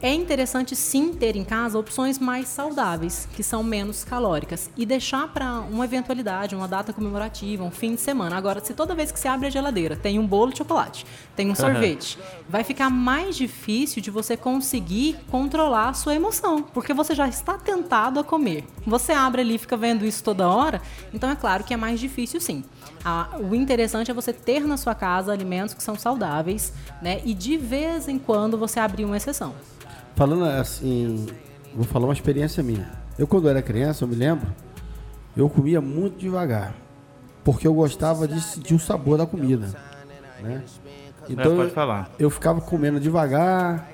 é 0.00 0.12
interessante 0.12 0.76
sim 0.76 1.14
ter 1.14 1.36
em 1.36 1.44
casa 1.44 1.78
opções 1.78 2.18
mais 2.18 2.48
saudáveis, 2.48 3.26
que 3.34 3.42
são 3.42 3.62
menos 3.62 4.04
calóricas, 4.04 4.70
e 4.76 4.84
deixar 4.84 5.28
para 5.28 5.60
uma 5.60 5.84
eventualidade, 5.84 6.54
uma 6.54 6.68
data 6.68 6.92
comemorativa, 6.92 7.64
um 7.64 7.70
fim 7.70 7.94
de 7.94 8.00
semana. 8.00 8.36
Agora, 8.36 8.62
se 8.62 8.74
toda 8.74 8.94
vez 8.94 9.10
que 9.10 9.18
você 9.18 9.28
abre 9.28 9.46
a 9.46 9.50
geladeira 9.50 9.96
tem 9.96 10.18
um 10.18 10.26
bolo 10.26 10.52
de 10.52 10.58
chocolate, 10.58 11.06
tem 11.34 11.50
um 11.50 11.54
sorvete, 11.56 12.18
vai 12.48 12.62
ficar 12.62 12.90
mais 12.90 13.36
difícil 13.36 14.02
de 14.02 14.10
você 14.10 14.36
conseguir 14.36 15.16
controlar 15.30 15.88
a 15.90 15.94
sua 15.94 16.14
emoção, 16.14 16.62
porque 16.62 16.92
você 16.92 17.14
já 17.14 17.26
está 17.26 17.54
tentado 17.54 18.20
a 18.20 18.24
comer. 18.24 18.64
Você 18.86 19.12
abre 19.12 19.40
ali 19.40 19.54
e 19.54 19.58
fica 19.58 19.76
vendo 19.76 20.04
isso 20.04 20.22
toda 20.22 20.48
hora, 20.48 20.82
então 21.12 21.30
é 21.30 21.36
claro 21.36 21.64
que 21.64 21.72
é 21.72 21.76
mais 21.76 21.98
difícil 21.98 22.40
sim. 22.40 22.64
Ah, 23.04 23.30
o 23.38 23.54
interessante 23.54 24.10
é 24.10 24.14
você 24.14 24.32
ter 24.32 24.66
na 24.66 24.76
sua 24.76 24.94
casa 24.94 25.32
alimentos 25.32 25.74
que 25.74 25.82
são 25.82 25.96
saudáveis, 25.96 26.72
né? 27.00 27.20
E 27.24 27.32
de 27.34 27.56
vez 27.56 28.08
em 28.08 28.18
quando 28.18 28.58
você 28.58 28.80
abrir 28.80 29.04
uma 29.04 29.16
exceção. 29.16 29.54
Falando 30.16 30.44
assim, 30.44 31.26
vou 31.74 31.84
falar 31.84 32.06
uma 32.06 32.12
experiência 32.14 32.62
minha. 32.62 32.90
Eu 33.18 33.26
quando 33.26 33.48
era 33.48 33.62
criança, 33.62 34.02
eu 34.04 34.08
me 34.08 34.14
lembro, 34.16 34.46
eu 35.36 35.48
comia 35.48 35.80
muito 35.80 36.18
devagar, 36.18 36.74
porque 37.44 37.66
eu 37.68 37.74
gostava 37.74 38.26
de 38.26 38.40
sentir 38.40 38.74
o 38.74 38.78
sabor 38.78 39.16
da 39.18 39.26
comida, 39.26 39.68
né? 40.40 40.62
Então 41.28 41.52
É, 41.52 41.56
pode 41.56 41.70
falar. 41.70 42.10
eu 42.18 42.28
ficava 42.30 42.60
comendo 42.60 42.98
devagar, 43.00 43.90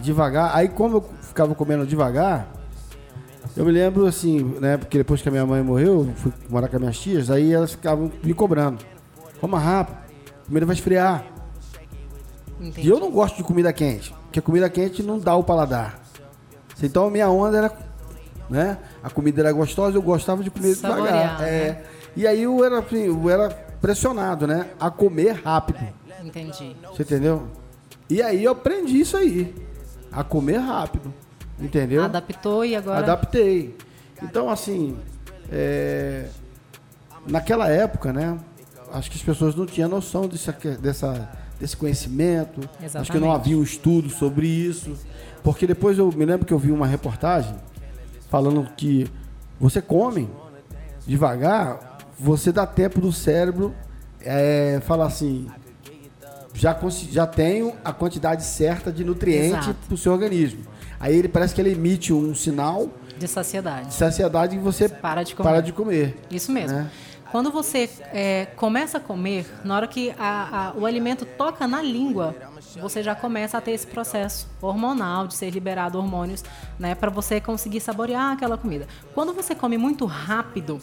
devagar. 0.00 0.50
Aí 0.54 0.68
como 0.68 0.96
eu 0.98 1.04
ficava 1.22 1.54
comendo 1.54 1.86
devagar, 1.86 2.48
eu 3.56 3.64
me 3.64 3.70
lembro 3.72 4.06
assim, 4.06 4.42
né? 4.60 4.76
Porque 4.76 4.98
depois 4.98 5.22
que 5.22 5.28
a 5.28 5.32
minha 5.32 5.46
mãe 5.46 5.62
morreu, 5.62 6.06
eu 6.08 6.14
fui 6.16 6.32
morar 6.48 6.68
com 6.68 6.76
as 6.76 6.80
minhas 6.82 6.98
tias, 6.98 7.30
aí 7.30 7.52
elas 7.52 7.72
ficavam 7.72 8.10
me 8.22 8.34
cobrando. 8.34 8.84
Coma 9.40 9.58
rápido, 9.58 9.96
a 10.42 10.46
comida 10.46 10.66
vai 10.66 10.74
esfriar. 10.74 11.24
Entendi. 12.60 12.86
E 12.86 12.90
eu 12.90 12.98
não 13.00 13.10
gosto 13.10 13.36
de 13.36 13.42
comida 13.44 13.72
quente, 13.72 14.14
porque 14.32 14.38
a 14.38 14.42
comida 14.42 14.70
quente 14.70 15.02
não 15.02 15.18
dá 15.18 15.36
o 15.36 15.44
paladar. 15.44 16.00
Então 16.82 17.06
a 17.06 17.10
minha 17.10 17.28
onda 17.28 17.58
era, 17.58 17.78
né? 18.48 18.78
A 19.04 19.10
comida 19.10 19.42
era 19.42 19.52
gostosa, 19.52 19.94
eu 19.98 20.00
gostava 20.00 20.42
de 20.42 20.50
comer 20.50 20.74
Saborear, 20.74 21.06
devagar. 21.06 21.40
né? 21.42 21.50
É, 21.50 21.84
e 22.16 22.26
aí 22.26 22.42
eu 22.42 22.64
era, 22.64 22.78
assim, 22.78 23.04
eu 23.04 23.28
era 23.28 23.50
pressionado, 23.50 24.46
né? 24.46 24.70
A 24.80 24.90
comer 24.90 25.42
rápido. 25.44 25.86
Entendi. 26.24 26.74
Você 26.88 27.02
entendeu? 27.02 27.46
E 28.08 28.22
aí 28.22 28.42
eu 28.42 28.52
aprendi 28.52 29.00
isso 29.00 29.18
aí. 29.18 29.54
A 30.10 30.24
comer 30.24 30.56
rápido. 30.56 31.12
Entendeu? 31.60 32.02
Adaptou 32.02 32.64
e 32.64 32.74
agora. 32.74 33.00
Adaptei. 33.00 33.76
Então, 34.22 34.48
assim, 34.48 34.96
é, 35.50 36.26
naquela 37.26 37.68
época, 37.68 38.14
né? 38.14 38.38
Acho 38.94 39.10
que 39.10 39.18
as 39.18 39.22
pessoas 39.22 39.54
não 39.54 39.66
tinham 39.66 39.90
noção 39.90 40.26
dessa, 40.26 41.28
desse 41.62 41.76
conhecimento. 41.76 42.60
Acho 42.60 42.68
que 42.76 42.80
não 42.82 42.86
Exatamente. 42.86 43.28
havia 43.30 43.56
um 43.58 43.62
estudo 43.62 44.10
sobre 44.10 44.46
isso. 44.48 44.96
Porque 45.44 45.64
depois 45.66 45.96
eu 45.96 46.10
me 46.12 46.24
lembro 46.24 46.44
que 46.44 46.52
eu 46.52 46.58
vi 46.58 46.72
uma 46.72 46.86
reportagem 46.86 47.54
falando 48.28 48.68
que 48.76 49.06
você 49.60 49.80
come 49.80 50.28
devagar, 51.06 51.98
você 52.18 52.50
dá 52.50 52.66
tempo 52.66 53.00
do 53.00 53.12
cérebro 53.12 53.72
é, 54.20 54.80
falar 54.84 55.06
assim. 55.06 55.46
Já, 56.54 56.76
já 57.10 57.26
tenho 57.26 57.72
a 57.84 57.92
quantidade 57.92 58.44
certa 58.44 58.92
de 58.92 59.04
nutriente 59.04 59.72
para 59.86 59.94
o 59.94 59.96
seu 59.96 60.12
organismo. 60.12 60.60
Aí 61.00 61.16
ele 61.16 61.28
parece 61.28 61.54
que 61.54 61.60
ele 61.60 61.72
emite 61.72 62.12
um 62.12 62.34
sinal 62.34 62.88
De 63.18 63.26
saciedade. 63.26 63.88
de 63.88 63.94
saciedade 63.94 64.56
e 64.56 64.58
você 64.58 64.88
Para 64.88 65.22
de 65.22 65.34
comer. 65.34 65.48
para 65.48 65.60
de 65.62 65.72
comer. 65.72 66.16
Isso 66.30 66.52
mesmo. 66.52 66.76
né? 66.76 66.90
Quando 67.32 67.50
você 67.50 67.88
é, 68.12 68.46
começa 68.56 68.98
a 68.98 69.00
comer, 69.00 69.46
na 69.64 69.74
hora 69.74 69.86
que 69.88 70.14
a- 70.18 70.68
a- 70.68 70.78
o 70.78 70.84
alimento 70.86 71.24
toca 71.24 71.66
na 71.66 71.80
língua, 71.82 72.36
você 72.80 73.02
já 73.02 73.14
começa 73.14 73.56
a 73.58 73.60
ter 73.60 73.72
esse 73.72 73.86
processo 73.86 74.46
hormonal 74.60 75.26
de 75.26 75.34
ser 75.34 75.48
liberado 75.50 75.98
hormônios, 75.98 76.44
né, 76.78 76.94
para 76.94 77.10
você 77.10 77.40
conseguir 77.40 77.80
saborear 77.80 78.32
aquela 78.32 78.56
comida. 78.58 78.86
Quando 79.14 79.32
você 79.32 79.54
come 79.54 79.76
muito 79.78 80.04
rápido, 80.04 80.78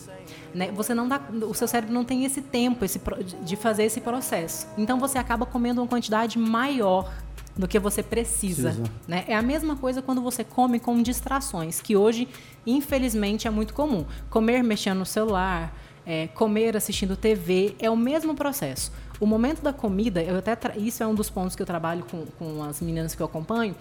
né, 0.54 0.72
você 0.72 0.94
não 0.96 1.08
dá, 1.08 1.22
o 1.48 1.54
seu 1.54 1.68
cérebro 1.68 1.94
não 1.94 2.04
tem 2.04 2.26
esse 2.26 2.42
tempo, 2.42 2.84
esse 2.84 3.00
de 3.44 3.56
fazer 3.56 3.84
esse 3.84 4.02
processo. 4.02 4.68
Então 4.78 5.00
você 5.00 5.18
acaba 5.20 5.46
comendo 5.46 5.82
uma 5.82 5.88
quantidade 5.88 6.38
maior 6.40 7.12
do 7.56 7.68
que 7.68 7.78
você 7.78 8.02
precisa. 8.02 8.70
Precisa. 8.72 8.90
né? 9.08 9.24
É 9.28 9.36
a 9.36 9.42
mesma 9.42 9.76
coisa 9.76 10.02
quando 10.02 10.22
você 10.22 10.44
come 10.44 10.80
com 10.80 11.00
distrações, 11.02 11.82
que 11.82 11.96
hoje, 11.96 12.28
infelizmente, 12.66 13.48
é 13.48 13.52
muito 13.52 13.74
comum. 13.74 14.06
Comer 14.30 14.64
mexendo 14.64 15.00
no 15.00 15.06
celular, 15.06 15.74
é, 16.10 16.26
comer 16.26 16.76
assistindo 16.76 17.16
TV, 17.16 17.76
é 17.78 17.88
o 17.88 17.96
mesmo 17.96 18.34
processo. 18.34 18.92
O 19.20 19.28
momento 19.28 19.62
da 19.62 19.72
comida, 19.72 20.24
eu 20.24 20.40
até 20.40 20.58
isso 20.76 21.04
é 21.04 21.08
um 21.08 21.14
dos 21.14 21.30
pontos 21.30 21.56
que 21.56 21.62
eu 21.62 21.68
trabalho 21.68 22.04
com, 22.10 22.26
com 22.40 22.64
as 22.64 22.82
meninas 22.82 23.14
que 23.14 23.22
eu 23.22 23.28
acompanho, 23.28 23.76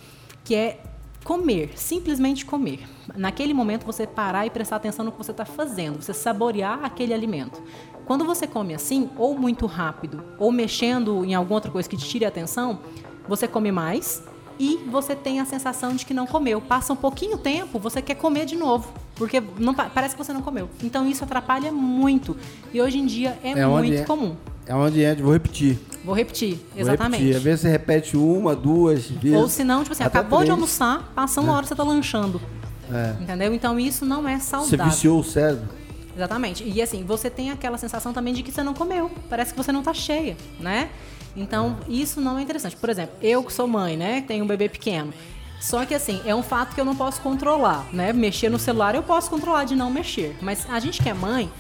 que 0.45 0.55
é 0.55 0.79
comer, 1.25 1.71
simplesmente 1.75 2.45
comer. 2.45 2.87
Naquele 3.17 3.55
momento 3.55 3.87
você 3.87 4.07
parar 4.07 4.45
e 4.45 4.51
prestar 4.51 4.77
atenção 4.77 5.07
no 5.07 5.13
que 5.13 5.17
você 5.17 5.31
está 5.31 5.47
fazendo, 5.47 6.03
você 6.03 6.13
saborear 6.13 6.85
aquele 6.85 7.15
alimento. 7.15 7.63
Quando 8.05 8.27
você 8.27 8.47
come 8.47 8.75
assim, 8.75 9.09
ou 9.17 9.35
muito 9.35 9.65
rápido, 9.65 10.23
ou 10.39 10.53
mexendo 10.53 11.25
em 11.25 11.35
alguma 11.35 11.57
outra 11.57 11.71
coisa 11.71 11.89
que 11.89 11.97
te 11.97 12.07
tire 12.07 12.27
a 12.27 12.29
atenção, 12.29 12.81
você 13.27 13.49
come 13.49 13.73
mais 13.73 14.23
e 14.59 14.77
você 14.91 15.15
tem 15.15 15.41
a 15.41 15.45
sensação 15.45 15.95
de 15.95 16.05
que 16.05 16.13
não 16.15 16.27
comeu. 16.27 16.61
Passa 16.61 16.93
um 16.93 16.97
pouquinho 16.97 17.39
tempo, 17.39 17.79
você 17.79 18.03
quer 18.03 18.15
comer 18.17 18.45
de 18.47 18.57
novo, 18.57 18.93
porque 19.15 19.43
não 19.59 19.73
pa- 19.75 19.91
parece 19.95 20.17
que 20.17 20.23
você 20.25 20.33
não 20.33 20.43
comeu. 20.43 20.69
Então 20.83 21.09
isso 21.09 21.23
atrapalha 21.25 21.71
muito. 21.73 22.37
E 22.73 22.81
hoje 22.81 22.99
em 22.99 23.07
dia 23.07 23.39
é, 23.43 23.51
É 23.53 23.67
muito 23.67 23.95
é- 23.95 24.05
comum. 24.05 24.35
É 24.67 24.75
onde 24.75 25.03
é, 25.03 25.15
vou 25.15 25.33
repetir. 25.33 25.79
Vou 26.05 26.15
repetir, 26.15 26.55
Vou 26.73 26.81
exatamente. 26.83 27.21
repetir. 27.21 27.37
Às 27.37 27.43
vezes 27.43 27.61
você 27.63 27.69
repete 27.71 28.17
uma, 28.17 28.55
duas 28.55 29.07
vezes. 29.07 29.37
Ou 29.39 29.49
se 29.49 29.65
não, 29.65 29.83
tipo 29.83 29.93
assim, 29.93 30.05
acabou 30.05 30.41
de 30.41 30.45
três. 30.47 30.55
almoçar, 30.55 31.13
passa 31.15 31.41
uma 31.41 31.55
hora 31.55 31.67
você 31.67 31.75
tá 31.75 31.83
lanchando. 31.83 32.41
É. 32.93 33.23
Entendeu? 33.23 33.55
Então 33.55 33.79
isso 33.79 34.05
não 34.07 34.27
é 34.29 34.39
Você 34.39 34.45
saudável. 34.47 34.87
viciou 34.87 35.21
o 35.21 35.25
cérebro. 35.25 35.69
Exatamente. 36.17 36.65
E 36.65 36.83
assim, 36.83 37.05
você 37.05 37.31
tem 37.31 37.51
aquela 37.51 37.79
sensação 37.79 38.13
também 38.13 38.35
de 38.35 38.43
que 38.43 38.51
você 38.51 38.63
não 38.63 38.75
comeu. 38.75 39.11
Parece 39.31 39.53
que 39.53 39.57
você 39.57 39.71
não 39.71 39.83
tá 39.83 39.95
cheia, 39.95 40.37
né? 40.59 40.89
Então, 41.37 41.79
isso 41.89 42.21
não 42.21 42.39
é 42.39 42.43
interessante. 42.43 42.77
Por 42.77 42.91
exemplo, 42.91 43.15
eu 43.23 43.43
que 43.43 43.53
sou 43.53 43.67
mãe, 43.67 43.97
né? 43.97 44.23
Tenho 44.27 44.45
um 44.45 44.49
bebê 44.49 44.69
pequeno. 44.69 45.13
Só 45.61 45.85
que 45.85 45.95
assim, 45.95 46.21
é 46.25 46.35
um 46.35 46.43
fato 46.43 46.75
que 46.75 46.81
eu 46.81 46.85
não 46.85 46.95
posso 46.95 47.21
controlar, 47.21 47.87
né? 47.93 48.13
Mexer 48.13 48.49
no 48.49 48.59
celular 48.59 48.95
eu 48.95 49.03
posso 49.03 49.29
controlar 49.29 49.65
de 49.65 49.75
não 49.75 49.91
mexer. 49.91 50.37
Mas 50.41 50.67
a 50.71 50.79
gente 50.79 51.03
que 51.03 51.09
é 51.09 51.15
mãe, 51.15 51.51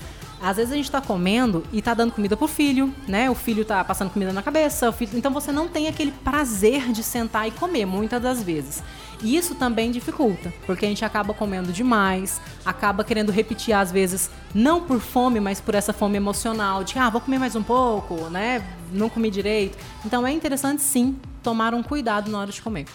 às 0.41 0.57
vezes 0.57 0.73
a 0.73 0.77
gente 0.77 0.91
tá 0.91 1.01
comendo 1.01 1.65
e 1.73 1.83
tá 1.83 1.95
dando 1.95 2.13
comida 2.13 2.37
pro 2.37 2.47
filho, 2.47 2.95
né? 3.09 3.29
O 3.29 3.35
filho 3.35 3.65
tá 3.65 3.83
passando 3.83 4.11
comida 4.11 4.33
na 4.33 4.43
cabeça, 4.43 4.93
filho... 4.93 5.11
então 5.17 5.33
você 5.33 5.51
não 5.51 5.69
tem 5.69 5.89
aquele 5.89 6.13
prazer 6.13 6.93
de 6.93 7.03
sentar 7.03 7.49
e 7.49 7.51
comer, 7.51 7.87
muitas 7.87 8.23
das 8.23 8.43
vezes. 8.43 8.83
E 9.21 9.37
isso 9.37 9.57
também 9.57 9.91
dificulta, 9.91 10.55
porque 10.65 10.87
a 10.87 10.89
gente 10.89 11.05
acaba 11.05 11.35
comendo 11.35 11.73
demais, 11.73 12.41
acaba 12.65 13.03
querendo 13.03 13.33
repetir 13.33 13.75
às 13.75 13.91
vezes, 13.91 14.31
não 14.55 14.81
por 14.81 15.01
fome, 15.01 15.41
mas 15.41 15.61
por 15.61 15.75
essa 15.75 15.93
fome 15.93 16.17
emocional, 16.17 16.85
de 16.85 16.97
ah, 17.01 17.11
vou 17.11 17.21
comer 17.21 17.41
mais 17.41 17.57
um 17.57 17.63
pouco, 17.63 18.15
né? 18.31 18.65
Não 18.93 19.09
comi 19.09 19.31
direito. 19.31 19.77
Então 20.05 20.27
é 20.27 20.33
interessante 20.33 20.83
sim 20.83 21.17
tomar 21.43 21.75
um 21.75 21.83
cuidado 21.83 22.31
na 22.31 22.39
hora 22.39 22.51
de 22.51 22.61
comer. 22.61 22.87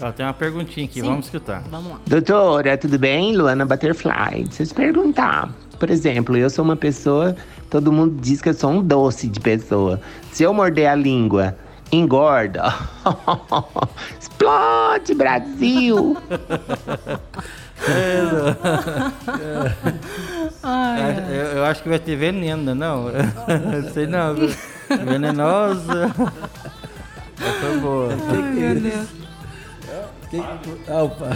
Ó, 0.00 0.10
tem 0.10 0.26
uma 0.26 0.32
perguntinha 0.32 0.86
aqui, 0.86 1.00
Sim. 1.00 1.06
vamos 1.06 1.26
escutar. 1.26 1.62
Vamos 1.70 1.92
lá. 1.92 1.98
Doutora, 2.06 2.76
tudo 2.76 2.98
bem? 2.98 3.36
Luana 3.36 3.64
Butterfly. 3.64 4.44
Deixa 4.44 4.62
eu 4.64 4.66
te 4.66 4.74
perguntar. 4.74 5.48
Por 5.78 5.90
exemplo, 5.90 6.36
eu 6.36 6.50
sou 6.50 6.64
uma 6.64 6.76
pessoa, 6.76 7.36
todo 7.70 7.92
mundo 7.92 8.20
diz 8.20 8.40
que 8.42 8.48
eu 8.48 8.54
sou 8.54 8.70
um 8.70 8.82
doce 8.82 9.28
de 9.28 9.38
pessoa. 9.38 10.00
Se 10.32 10.42
eu 10.42 10.52
morder 10.52 10.88
a 10.88 10.94
língua, 10.94 11.56
engorda. 11.92 12.74
Explode, 14.18 15.14
Brasil! 15.14 16.16
É, 20.64 21.36
eu, 21.36 21.58
eu 21.58 21.64
acho 21.64 21.82
que 21.82 21.88
vai 21.88 21.98
ter 21.98 22.14
veneno, 22.14 22.74
não? 22.76 23.06
Sei 23.92 24.06
não. 24.06 24.36
Venenosa. 24.98 26.12
Essa 27.40 27.52
foi 27.60 27.78
boa. 27.78 28.08
Quem- 30.30 30.40
Ah, 30.88 31.02
opa. 31.02 31.26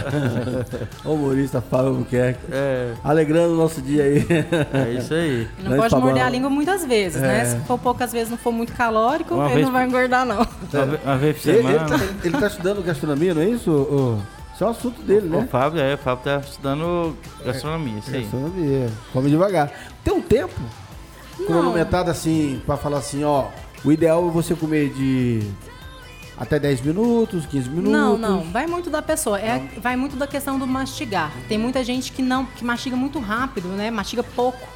o 1.05 1.13
humorista 1.13 1.61
Fábio 1.61 1.93
Buquerque. 1.95 2.39
É, 2.51 2.93
Alegrando 3.03 3.53
o 3.53 3.57
nosso 3.57 3.79
dia 3.81 4.03
aí. 4.03 4.25
é 4.73 4.93
isso 4.93 5.13
aí. 5.13 5.47
Não 5.59 5.65
Grande 5.71 5.77
pode 5.77 5.95
morder 5.95 6.13
Fabão. 6.13 6.27
a 6.27 6.29
língua 6.31 6.49
muitas 6.49 6.83
vezes, 6.83 7.21
né? 7.21 7.45
Se 7.45 7.59
for 7.67 7.77
poucas 7.77 8.11
vezes, 8.11 8.31
não 8.31 8.37
for 8.39 8.51
muito 8.51 8.73
calórico, 8.73 9.35
Uma 9.35 9.45
ele 9.45 9.53
vez 9.55 9.65
não 9.67 9.73
vai 9.73 9.85
engordar, 9.85 10.25
não. 10.25 10.37
Uma, 10.37 10.85
ve- 10.87 10.99
uma 11.05 11.17
vez 11.17 11.37
por 11.37 11.49
Ele, 11.49 11.57
ele, 11.59 11.67
semana. 11.67 11.97
tá, 11.99 12.05
ele 12.23 12.37
tá 12.39 12.47
estudando 12.47 12.83
gastronomia, 12.83 13.33
não 13.35 13.41
é 13.43 13.45
isso? 13.49 13.69
ô? 13.71 14.17
Isso 14.55 14.63
é 14.63 14.67
um 14.67 14.71
assunto 14.71 15.01
dele, 15.03 15.27
O 15.27 15.41
né? 15.41 15.47
Fábio, 15.51 15.79
é, 15.79 15.93
o 15.93 15.97
Fábio 15.99 16.23
tá 16.23 16.37
estudando 16.37 17.15
gastronomia, 17.45 17.99
isso 17.99 18.09
aí. 18.15 18.21
Gastronomia. 18.23 18.89
Come 19.13 19.29
devagar. 19.29 19.71
Tem 20.03 20.11
um 20.15 20.21
tempo 20.23 20.59
cronometrado 21.45 22.09
assim, 22.09 22.61
pra 22.65 22.77
falar 22.77 22.97
assim, 22.99 23.23
ó. 23.23 23.45
O 23.83 23.91
ideal 23.91 24.27
é 24.27 24.31
você 24.31 24.55
comer 24.55 24.89
de 24.93 25.41
até 26.37 26.59
10 26.59 26.81
minutos, 26.81 27.45
15 27.45 27.69
minutos. 27.69 27.91
Não, 27.91 28.17
não, 28.17 28.43
vai 28.51 28.67
muito 28.67 28.89
da 28.89 29.01
pessoa. 29.01 29.39
É, 29.39 29.67
vai 29.81 29.95
muito 29.95 30.15
da 30.15 30.27
questão 30.27 30.57
do 30.59 30.67
mastigar. 30.67 31.31
Tem 31.47 31.57
muita 31.57 31.83
gente 31.83 32.11
que 32.11 32.21
não, 32.21 32.45
que 32.45 32.63
mastiga 32.63 32.95
muito 32.95 33.19
rápido, 33.19 33.67
né? 33.69 33.89
Mastiga 33.89 34.23
pouco. 34.23 34.67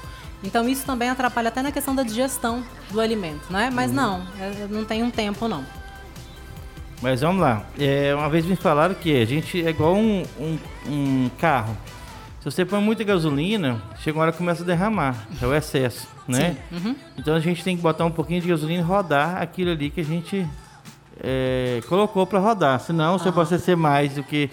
Então 0.44 0.68
isso 0.68 0.86
também 0.86 1.10
atrapalha 1.10 1.50
até 1.50 1.62
na 1.62 1.72
questão 1.72 1.94
da 1.96 2.02
digestão 2.04 2.64
do 2.90 3.00
alimento, 3.00 3.52
né? 3.52 3.70
Mas 3.72 3.92
não, 3.92 4.22
é- 4.40 4.68
não 4.70 4.84
tem 4.84 5.04
um 5.04 5.12
tempo 5.12 5.48
não. 5.48 5.64
Mas 7.02 7.22
vamos 7.22 7.42
lá. 7.42 7.64
É, 7.80 8.14
uma 8.16 8.30
vez 8.30 8.46
me 8.46 8.56
falaram 8.56 8.94
que 8.96 9.22
a 9.22 9.26
gente 9.26 9.64
é 9.66 9.70
igual 9.70 9.96
um, 9.96 10.24
um, 10.40 10.58
um 10.88 11.30
carro. 11.40 11.76
Se 12.42 12.46
você 12.46 12.66
põe 12.66 12.82
muita 12.82 13.04
gasolina, 13.04 13.80
chega 14.00 14.18
uma 14.18 14.24
hora 14.24 14.32
que 14.32 14.40
começa 14.40 14.64
a 14.64 14.66
derramar. 14.66 15.28
É 15.40 15.46
o 15.46 15.54
excesso, 15.54 16.08
né? 16.28 16.58
Uhum. 16.72 16.96
Então 17.16 17.36
a 17.36 17.40
gente 17.40 17.64
tem 17.64 17.78
que 17.78 17.84
botar 17.84 18.04
um 18.04 18.10
pouquinho 18.10 18.42
de 18.42 18.48
gasolina 18.48 18.82
e 18.82 18.84
rodar 18.84 19.40
aquilo 19.40 19.70
ali 19.70 19.92
que 19.92 20.02
a 20.02 20.04
gente 20.04 20.48
é, 21.24 21.84
colocou 21.88 22.26
para 22.26 22.40
rodar. 22.40 22.80
Senão, 22.80 23.20
se 23.20 23.30
você 23.30 23.60
ser 23.60 23.78
mais 23.78 24.16
do 24.16 24.24
que 24.24 24.50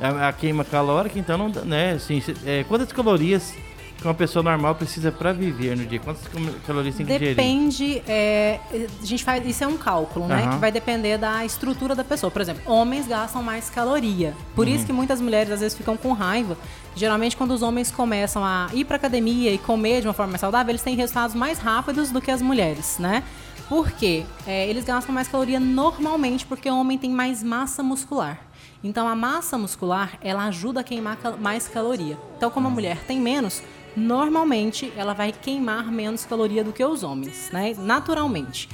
a, 0.00 0.28
a 0.28 0.32
queima 0.32 0.64
calórica, 0.64 1.16
então 1.16 1.38
não 1.38 1.48
dá, 1.48 1.60
né? 1.60 1.92
Assim, 1.92 2.20
é, 2.44 2.64
quantas 2.64 2.90
calorias 2.90 3.54
que 3.98 4.04
uma 4.06 4.14
pessoa 4.14 4.42
normal 4.44 4.74
precisa 4.76 5.10
para 5.10 5.32
viver 5.32 5.76
no 5.76 5.84
dia? 5.84 5.98
Quantas 5.98 6.22
calorias 6.66 6.94
tem 6.94 7.04
que 7.04 7.12
ingerir? 7.12 7.34
Depende, 7.36 8.02
é, 8.06 8.60
a 9.02 9.04
gente 9.04 9.24
faz, 9.24 9.44
isso 9.44 9.64
é 9.64 9.66
um 9.66 9.76
cálculo, 9.76 10.26
né? 10.28 10.42
Aham. 10.44 10.50
Que 10.52 10.56
vai 10.58 10.70
depender 10.70 11.18
da 11.18 11.44
estrutura 11.44 11.94
da 11.96 12.04
pessoa. 12.04 12.30
Por 12.30 12.40
exemplo, 12.40 12.62
homens 12.72 13.08
gastam 13.08 13.42
mais 13.42 13.68
caloria. 13.68 14.34
Por 14.54 14.66
Uhum. 14.68 14.74
isso 14.74 14.86
que 14.86 14.92
muitas 14.92 15.20
mulheres 15.20 15.50
às 15.52 15.60
vezes 15.60 15.76
ficam 15.76 15.96
com 15.96 16.12
raiva. 16.12 16.56
Geralmente, 16.94 17.36
quando 17.36 17.50
os 17.52 17.60
homens 17.62 17.90
começam 17.90 18.44
a 18.44 18.68
ir 18.72 18.84
pra 18.84 18.96
academia 18.96 19.52
e 19.52 19.58
comer 19.58 20.00
de 20.00 20.06
uma 20.06 20.14
forma 20.14 20.30
mais 20.32 20.40
saudável, 20.40 20.70
eles 20.70 20.82
têm 20.82 20.94
resultados 20.94 21.34
mais 21.34 21.58
rápidos 21.58 22.10
do 22.12 22.20
que 22.20 22.30
as 22.30 22.40
mulheres, 22.40 22.98
né? 23.00 23.24
Por 23.68 23.90
quê? 23.90 24.24
É, 24.46 24.66
eles 24.68 24.84
gastam 24.84 25.12
mais 25.14 25.28
caloria 25.28 25.60
normalmente 25.60 26.46
porque 26.46 26.70
o 26.70 26.78
homem 26.78 26.96
tem 26.96 27.10
mais 27.10 27.42
massa 27.42 27.82
muscular. 27.82 28.38
Então, 28.82 29.08
a 29.08 29.14
massa 29.16 29.58
muscular, 29.58 30.12
ela 30.22 30.44
ajuda 30.46 30.80
a 30.80 30.84
queimar 30.84 31.16
cal- 31.16 31.36
mais 31.36 31.66
caloria. 31.66 32.16
Então, 32.36 32.48
como 32.48 32.68
a 32.68 32.70
mulher 32.70 32.96
tem 33.06 33.20
menos, 33.20 33.60
normalmente 33.98 34.92
ela 34.96 35.12
vai 35.12 35.32
queimar 35.32 35.90
menos 35.90 36.24
caloria 36.24 36.62
do 36.64 36.72
que 36.72 36.84
os 36.84 37.02
homens, 37.02 37.50
né? 37.52 37.74
Naturalmente. 37.78 38.68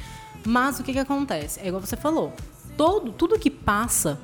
Mas 0.47 0.79
o 0.79 0.83
que 0.85 0.93
que 0.93 0.99
acontece? 0.99 1.59
É 1.61 1.69
igual 1.69 1.81
você 1.81 1.97
falou. 1.97 2.33
Todo, 2.77 3.13
tudo 3.13 3.39
que 3.39 3.49
passa, 3.51 4.21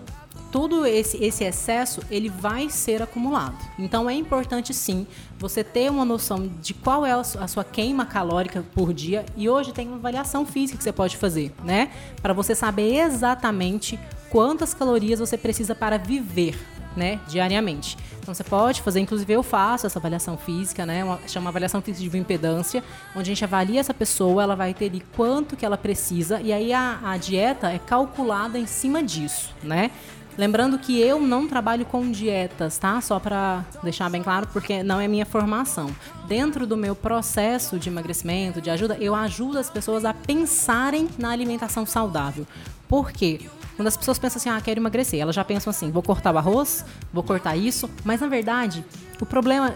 todo 0.52 0.84
esse, 0.84 1.16
esse 1.24 1.44
excesso, 1.44 2.02
ele 2.10 2.28
vai 2.28 2.68
ser 2.68 3.00
acumulado. 3.00 3.56
Então 3.78 4.10
é 4.10 4.14
importante 4.14 4.74
sim 4.74 5.06
você 5.38 5.64
ter 5.64 5.90
uma 5.90 6.04
noção 6.04 6.50
de 6.60 6.74
qual 6.74 7.06
é 7.06 7.12
a 7.12 7.24
su- 7.24 7.38
a 7.38 7.48
sua 7.48 7.64
queima 7.64 8.04
calórica 8.04 8.62
por 8.74 8.92
dia. 8.92 9.24
E 9.36 9.48
hoje 9.48 9.72
tem 9.72 9.86
uma 9.88 9.96
avaliação 9.96 10.44
física 10.44 10.76
que 10.76 10.84
você 10.84 10.92
pode 10.92 11.16
fazer, 11.16 11.52
né? 11.64 11.90
Para 12.20 12.34
você 12.34 12.54
saber 12.54 12.96
exatamente 12.96 13.98
quantas 14.28 14.74
calorias 14.74 15.20
você 15.20 15.38
precisa 15.38 15.74
para 15.74 15.96
viver, 15.96 16.58
né? 16.96 17.20
Diariamente. 17.28 17.96
Então 18.20 18.34
você 18.34 18.44
pode 18.44 18.82
fazer, 18.82 19.00
inclusive 19.00 19.32
eu 19.32 19.42
faço 19.42 19.86
essa 19.86 19.98
avaliação 19.98 20.36
física, 20.36 20.84
né? 20.84 21.04
Uma, 21.04 21.20
chama 21.26 21.50
avaliação 21.50 21.80
física 21.80 22.04
de 22.04 22.10
bioimpedância, 22.10 22.82
onde 23.14 23.30
a 23.30 23.34
gente 23.34 23.44
avalia 23.44 23.80
essa 23.80 23.94
pessoa, 23.94 24.42
ela 24.42 24.56
vai 24.56 24.74
ter 24.74 24.86
ali 24.86 25.02
quanto 25.16 25.56
que 25.56 25.64
ela 25.64 25.76
precisa, 25.76 26.40
e 26.40 26.52
aí 26.52 26.72
a, 26.72 27.00
a 27.02 27.16
dieta 27.16 27.70
é 27.70 27.78
calculada 27.78 28.58
em 28.58 28.66
cima 28.66 29.02
disso, 29.02 29.54
né? 29.62 29.90
Lembrando 30.38 30.78
que 30.78 30.98
eu 30.98 31.20
não 31.20 31.46
trabalho 31.46 31.84
com 31.84 32.10
dietas, 32.10 32.78
tá? 32.78 33.00
Só 33.00 33.18
para 33.18 33.64
deixar 33.82 34.08
bem 34.08 34.22
claro, 34.22 34.46
porque 34.52 34.82
não 34.82 35.00
é 35.00 35.06
minha 35.06 35.26
formação. 35.26 35.94
Dentro 36.26 36.66
do 36.66 36.76
meu 36.76 36.94
processo 36.94 37.78
de 37.78 37.88
emagrecimento, 37.88 38.60
de 38.60 38.70
ajuda, 38.70 38.96
eu 39.00 39.14
ajudo 39.14 39.58
as 39.58 39.68
pessoas 39.68 40.04
a 40.04 40.14
pensarem 40.14 41.08
na 41.18 41.30
alimentação 41.30 41.84
saudável. 41.84 42.46
Por 42.88 43.12
quê? 43.12 43.40
Quando 43.80 43.88
as 43.88 43.96
pessoas 43.96 44.18
pensam 44.18 44.36
assim, 44.36 44.50
ah, 44.50 44.60
quero 44.60 44.78
emagrecer, 44.78 45.18
elas 45.18 45.34
já 45.34 45.42
pensam 45.42 45.70
assim, 45.70 45.90
vou 45.90 46.02
cortar 46.02 46.34
o 46.34 46.36
arroz, 46.36 46.84
vou 47.10 47.22
cortar 47.22 47.56
isso, 47.56 47.88
mas 48.04 48.20
na 48.20 48.26
verdade, 48.26 48.84
o 49.18 49.24
problema 49.24 49.74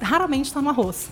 raramente 0.00 0.46
está 0.46 0.62
no 0.62 0.70
arroz. 0.70 1.10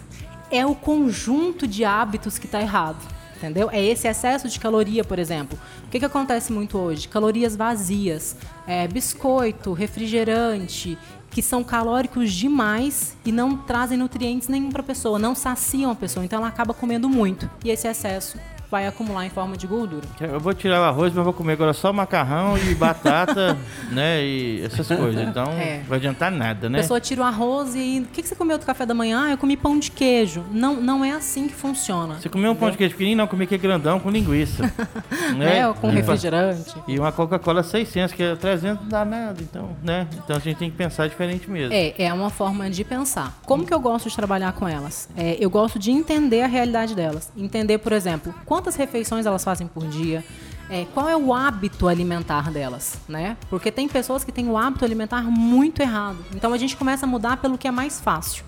É 0.48 0.64
o 0.64 0.76
conjunto 0.76 1.66
de 1.66 1.84
hábitos 1.84 2.38
que 2.38 2.46
está 2.46 2.60
errado. 2.60 3.04
Entendeu? 3.36 3.68
É 3.68 3.82
esse 3.82 4.06
excesso 4.06 4.48
de 4.48 4.60
caloria, 4.60 5.02
por 5.02 5.18
exemplo. 5.18 5.58
O 5.86 5.90
que, 5.90 5.98
que 5.98 6.04
acontece 6.04 6.52
muito 6.52 6.78
hoje? 6.78 7.08
Calorias 7.08 7.56
vazias, 7.56 8.36
é, 8.64 8.86
biscoito, 8.86 9.72
refrigerante, 9.72 10.96
que 11.32 11.42
são 11.42 11.64
calóricos 11.64 12.32
demais 12.32 13.16
e 13.24 13.32
não 13.32 13.56
trazem 13.56 13.98
nutrientes 13.98 14.46
nenhum 14.46 14.70
para 14.70 14.82
a 14.82 14.84
pessoa, 14.84 15.18
não 15.18 15.34
saciam 15.34 15.90
a 15.90 15.96
pessoa. 15.96 16.24
Então 16.24 16.38
ela 16.38 16.46
acaba 16.46 16.72
comendo 16.72 17.08
muito. 17.08 17.50
E 17.64 17.70
esse 17.70 17.88
excesso 17.88 18.38
vai 18.70 18.86
acumular 18.86 19.24
em 19.24 19.30
forma 19.30 19.56
de 19.56 19.66
gordura. 19.66 20.04
Eu 20.20 20.40
vou 20.40 20.52
tirar 20.54 20.80
o 20.80 20.84
arroz, 20.84 21.12
mas 21.14 21.24
vou 21.24 21.32
comer 21.32 21.52
agora 21.54 21.72
só 21.72 21.92
macarrão 21.92 22.56
e 22.58 22.74
batata, 22.76 23.56
né? 23.90 24.22
E 24.24 24.62
essas 24.64 24.86
coisas. 24.88 25.20
Então, 25.28 25.44
É. 25.52 25.78
não 25.78 25.84
vai 25.84 25.98
adiantar 25.98 26.30
nada, 26.30 26.66
A 26.66 26.70
né? 26.70 26.78
pessoa 26.80 27.00
tira 27.00 27.22
o 27.22 27.24
arroz 27.24 27.74
e. 27.74 28.00
O 28.00 28.12
que, 28.12 28.22
que 28.22 28.28
você 28.28 28.34
comeu 28.34 28.58
do 28.58 28.64
café 28.66 28.84
da 28.84 28.94
manhã? 28.94 29.24
Ah, 29.26 29.30
eu 29.30 29.38
comi 29.38 29.56
pão 29.56 29.78
de 29.78 29.90
queijo. 29.90 30.44
Não, 30.50 30.74
não 30.80 31.04
é 31.04 31.12
assim 31.12 31.46
que 31.48 31.54
funciona. 31.54 32.14
Você 32.20 32.28
comeu 32.28 32.50
um 32.52 32.54
pão 32.54 32.70
de 32.70 32.76
queijo 32.76 32.92
pequenininho, 32.94 33.18
não, 33.18 33.26
comi 33.26 33.46
que 33.46 33.56
grandão 33.58 34.00
com 34.00 34.10
linguiça. 34.10 34.62
né? 35.36 35.58
É, 35.60 35.72
com 35.72 35.88
E- 35.90 35.92
refrigerante. 35.94 36.74
E 36.88 36.98
uma 36.98 37.12
Coca-Cola 37.12 37.62
600, 37.62 38.12
que 38.14 38.22
é 38.22 38.34
300 38.34 38.82
não 38.82 38.88
dá 38.88 39.04
nada, 39.04 39.40
então, 39.40 39.70
né? 39.82 40.06
Então 40.24 40.36
a 40.36 40.38
gente 40.40 40.56
tem 40.56 40.70
que 40.70 40.76
pensar 40.76 41.08
diferente 41.08 41.48
mesmo. 41.50 41.72
É, 41.72 41.94
é 42.02 42.12
uma 42.12 42.30
forma 42.30 42.68
de 42.68 42.82
pensar. 42.84 43.38
Como 43.44 43.64
que 43.66 43.72
eu 43.72 43.80
gosto 43.80 44.08
de 44.08 44.16
trabalhar 44.16 44.52
com 44.52 44.66
elas? 44.68 45.08
É, 45.16 45.36
eu 45.40 45.48
gosto 45.50 45.78
de 45.78 45.90
entender 45.90 46.42
a 46.42 46.46
realidade 46.46 46.94
delas. 46.94 47.30
Entender, 47.36 47.78
por 47.78 47.92
exemplo, 47.92 48.34
quantas 48.54 48.76
refeições 48.76 49.26
elas 49.26 49.42
fazem 49.42 49.66
por 49.66 49.84
dia. 49.88 50.22
é, 50.70 50.86
qual 50.94 51.08
é 51.08 51.16
o 51.16 51.34
hábito 51.34 51.88
alimentar 51.88 52.52
delas, 52.52 52.98
né? 53.08 53.36
Porque 53.50 53.72
tem 53.72 53.88
pessoas 53.88 54.22
que 54.22 54.30
têm 54.30 54.48
o 54.48 54.56
hábito 54.56 54.84
alimentar 54.84 55.22
muito 55.22 55.82
errado. 55.82 56.18
Então 56.34 56.52
a 56.52 56.56
gente 56.56 56.76
começa 56.76 57.04
a 57.04 57.08
mudar 57.08 57.38
pelo 57.38 57.58
que 57.58 57.66
é 57.66 57.70
mais 57.72 58.00
fácil. 58.00 58.44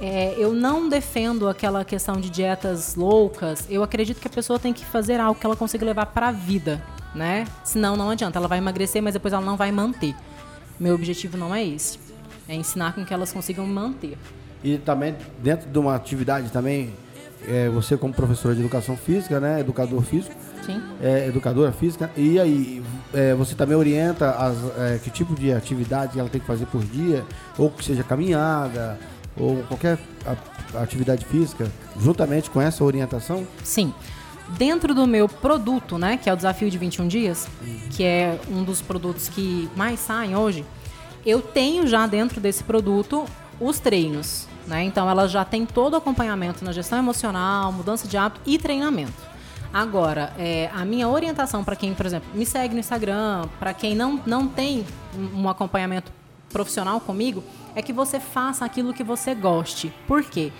É, 0.00 0.34
eu 0.38 0.54
não 0.54 0.88
defendo 0.88 1.48
aquela 1.48 1.84
questão 1.84 2.16
de 2.16 2.30
dietas 2.30 2.96
loucas. 2.96 3.66
Eu 3.68 3.82
acredito 3.82 4.20
que 4.20 4.26
a 4.26 4.30
pessoa 4.30 4.58
tem 4.58 4.72
que 4.72 4.86
fazer 4.86 5.20
algo 5.20 5.38
que 5.38 5.44
ela 5.44 5.54
consiga 5.54 5.84
levar 5.84 6.06
para 6.06 6.28
a 6.28 6.32
vida, 6.32 6.82
né? 7.14 7.46
Senão 7.62 7.94
não 7.94 8.08
adianta. 8.08 8.38
Ela 8.38 8.48
vai 8.48 8.56
emagrecer, 8.58 9.02
mas 9.02 9.12
depois 9.12 9.34
ela 9.34 9.44
não 9.44 9.56
vai 9.56 9.70
manter. 9.70 10.16
Meu 10.80 10.94
objetivo 10.94 11.36
não 11.36 11.54
é 11.54 11.62
esse. 11.62 11.98
É 12.48 12.54
ensinar 12.54 12.94
com 12.94 13.04
que 13.04 13.12
elas 13.12 13.30
consigam 13.32 13.66
manter. 13.66 14.18
E 14.64 14.78
também, 14.78 15.14
dentro 15.40 15.68
de 15.68 15.78
uma 15.78 15.94
atividade 15.94 16.50
também, 16.50 16.92
é, 17.48 17.68
você 17.68 17.96
como 17.96 18.12
professora 18.12 18.54
de 18.54 18.60
educação 18.60 18.96
física, 18.96 19.40
né? 19.40 19.60
Educador 19.60 20.02
físico, 20.02 20.34
Sim. 20.64 20.82
é, 21.02 21.26
educadora 21.26 21.72
física, 21.72 22.10
e 22.16 22.38
aí 22.38 22.82
é, 23.12 23.34
você 23.34 23.54
também 23.54 23.76
orienta 23.76 24.30
as, 24.30 24.56
é, 24.78 25.00
que 25.02 25.10
tipo 25.10 25.34
de 25.34 25.52
atividade 25.52 26.18
ela 26.18 26.28
tem 26.28 26.40
que 26.40 26.46
fazer 26.46 26.66
por 26.66 26.84
dia, 26.84 27.24
ou 27.58 27.70
que 27.70 27.84
seja 27.84 28.02
caminhada, 28.02 28.98
ou 29.36 29.62
qualquer 29.64 29.98
atividade 30.74 31.24
física, 31.24 31.70
juntamente 31.98 32.50
com 32.50 32.60
essa 32.60 32.84
orientação? 32.84 33.46
Sim. 33.64 33.92
Dentro 34.58 34.94
do 34.94 35.06
meu 35.06 35.28
produto, 35.28 35.96
né, 35.96 36.18
que 36.18 36.28
é 36.28 36.32
o 36.32 36.36
desafio 36.36 36.70
de 36.70 36.76
21 36.76 37.08
dias, 37.08 37.48
que 37.90 38.04
é 38.04 38.38
um 38.50 38.62
dos 38.62 38.82
produtos 38.82 39.28
que 39.28 39.70
mais 39.74 39.98
saem 40.00 40.36
hoje, 40.36 40.64
eu 41.24 41.40
tenho 41.40 41.86
já 41.86 42.06
dentro 42.06 42.40
desse 42.40 42.62
produto 42.62 43.24
os 43.60 43.78
treinos, 43.78 44.48
né? 44.66 44.84
Então 44.84 45.08
ela 45.08 45.28
já 45.28 45.44
tem 45.44 45.66
todo 45.66 45.94
o 45.94 45.96
acompanhamento 45.96 46.64
na 46.64 46.72
gestão 46.72 46.98
emocional, 46.98 47.72
mudança 47.72 48.06
de 48.06 48.16
hábito 48.16 48.40
e 48.46 48.58
treinamento. 48.58 49.32
Agora, 49.72 50.34
é, 50.38 50.70
a 50.74 50.84
minha 50.84 51.08
orientação 51.08 51.64
para 51.64 51.74
quem, 51.74 51.94
por 51.94 52.04
exemplo, 52.04 52.28
me 52.34 52.44
segue 52.44 52.74
no 52.74 52.80
Instagram, 52.80 53.48
para 53.58 53.72
quem 53.72 53.94
não, 53.94 54.20
não 54.26 54.46
tem 54.46 54.84
um 55.34 55.48
acompanhamento 55.48 56.12
profissional 56.50 57.00
comigo, 57.00 57.42
é 57.74 57.80
que 57.80 57.92
você 57.92 58.20
faça 58.20 58.64
aquilo 58.64 58.92
que 58.92 59.02
você 59.02 59.34
goste. 59.34 59.90
Por 60.06 60.22
quê? 60.22 60.52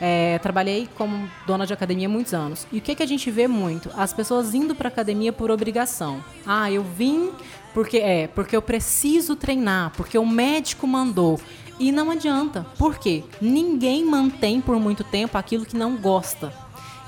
É, 0.00 0.38
trabalhei 0.38 0.88
como 0.96 1.28
dona 1.46 1.66
de 1.66 1.72
academia 1.72 2.08
muitos 2.08 2.32
anos. 2.32 2.66
E 2.72 2.78
o 2.78 2.80
que, 2.80 2.94
que 2.94 3.02
a 3.02 3.06
gente 3.06 3.30
vê 3.30 3.46
muito? 3.46 3.90
As 3.96 4.12
pessoas 4.12 4.54
indo 4.54 4.74
para 4.74 4.88
academia 4.88 5.32
por 5.32 5.50
obrigação. 5.50 6.24
Ah, 6.46 6.70
eu 6.70 6.82
vim 6.82 7.30
porque 7.74 7.98
é, 7.98 8.28
porque 8.28 8.56
eu 8.56 8.62
preciso 8.62 9.36
treinar, 9.36 9.92
porque 9.96 10.16
o 10.16 10.24
médico 10.24 10.86
mandou. 10.86 11.40
E 11.78 11.90
não 11.90 12.10
adianta. 12.10 12.66
Por 12.78 12.98
quê? 12.98 13.24
Ninguém 13.40 14.04
mantém 14.04 14.60
por 14.60 14.78
muito 14.78 15.02
tempo 15.02 15.36
aquilo 15.36 15.66
que 15.66 15.76
não 15.76 15.96
gosta. 15.96 16.52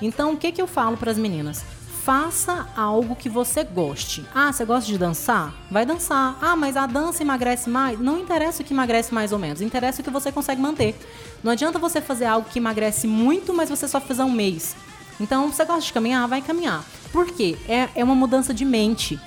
Então, 0.00 0.32
o 0.32 0.36
que, 0.36 0.52
que 0.52 0.60
eu 0.60 0.66
falo 0.66 0.96
para 0.96 1.10
as 1.10 1.18
meninas? 1.18 1.64
Faça 2.04 2.68
algo 2.76 3.16
que 3.16 3.28
você 3.28 3.64
goste. 3.64 4.24
Ah, 4.34 4.52
você 4.52 4.64
gosta 4.64 4.90
de 4.90 4.96
dançar? 4.96 5.52
Vai 5.70 5.84
dançar. 5.84 6.38
Ah, 6.40 6.54
mas 6.54 6.76
a 6.76 6.86
dança 6.86 7.22
emagrece 7.22 7.68
mais? 7.68 7.98
Não 7.98 8.20
interessa 8.20 8.62
o 8.62 8.64
que 8.64 8.72
emagrece 8.72 9.12
mais 9.12 9.32
ou 9.32 9.38
menos. 9.38 9.60
Interessa 9.60 10.00
o 10.00 10.04
que 10.04 10.10
você 10.10 10.30
consegue 10.30 10.60
manter. 10.60 10.94
Não 11.42 11.50
adianta 11.52 11.78
você 11.78 12.00
fazer 12.00 12.26
algo 12.26 12.48
que 12.48 12.58
emagrece 12.58 13.06
muito, 13.06 13.52
mas 13.52 13.68
você 13.68 13.88
só 13.88 14.00
fizer 14.00 14.22
um 14.22 14.30
mês. 14.30 14.76
Então, 15.18 15.50
você 15.50 15.64
gosta 15.64 15.82
de 15.82 15.92
caminhar? 15.92 16.28
Vai 16.28 16.42
caminhar. 16.42 16.84
Por 17.10 17.26
quê? 17.26 17.56
É, 17.68 17.88
é 17.94 18.04
uma 18.04 18.14
mudança 18.14 18.52
de 18.52 18.64
mente. 18.64 19.18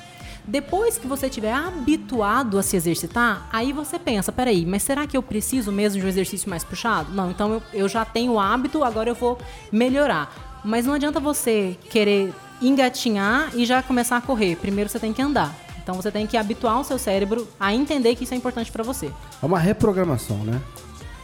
Depois 0.50 0.98
que 0.98 1.06
você 1.06 1.28
estiver 1.28 1.54
habituado 1.54 2.58
a 2.58 2.64
se 2.64 2.76
exercitar, 2.76 3.48
aí 3.54 3.72
você 3.72 4.00
pensa, 4.00 4.32
peraí, 4.32 4.66
mas 4.66 4.82
será 4.82 5.06
que 5.06 5.16
eu 5.16 5.22
preciso 5.22 5.72
mesmo 5.72 6.00
de 6.00 6.06
um 6.08 6.10
exercício 6.10 6.50
mais 6.50 6.64
puxado? 6.64 7.14
Não, 7.14 7.30
então 7.30 7.54
eu, 7.54 7.64
eu 7.72 7.88
já 7.88 8.04
tenho 8.04 8.32
o 8.32 8.40
hábito, 8.40 8.84
agora 8.84 9.12
eu 9.12 9.14
vou 9.14 9.38
melhorar. 9.72 10.60
Mas 10.66 10.88
não 10.88 10.96
adianta 10.96 11.20
você 11.20 11.78
querer 11.92 12.34
engatinhar 12.60 13.52
e 13.54 13.64
já 13.64 13.84
começar 13.84 14.18
a 14.18 14.22
correr. 14.22 14.56
Primeiro 14.56 14.90
você 14.90 14.98
tem 14.98 15.14
que 15.14 15.22
andar. 15.22 15.56
Então 15.84 15.94
você 15.94 16.10
tem 16.10 16.26
que 16.26 16.36
habituar 16.36 16.80
o 16.80 16.84
seu 16.84 16.98
cérebro 16.98 17.48
a 17.60 17.72
entender 17.72 18.16
que 18.16 18.24
isso 18.24 18.34
é 18.34 18.38
importante 18.38 18.72
para 18.72 18.84
você. 18.84 19.12
É 19.42 19.46
uma 19.46 19.60
reprogramação, 19.60 20.38
né? 20.38 20.60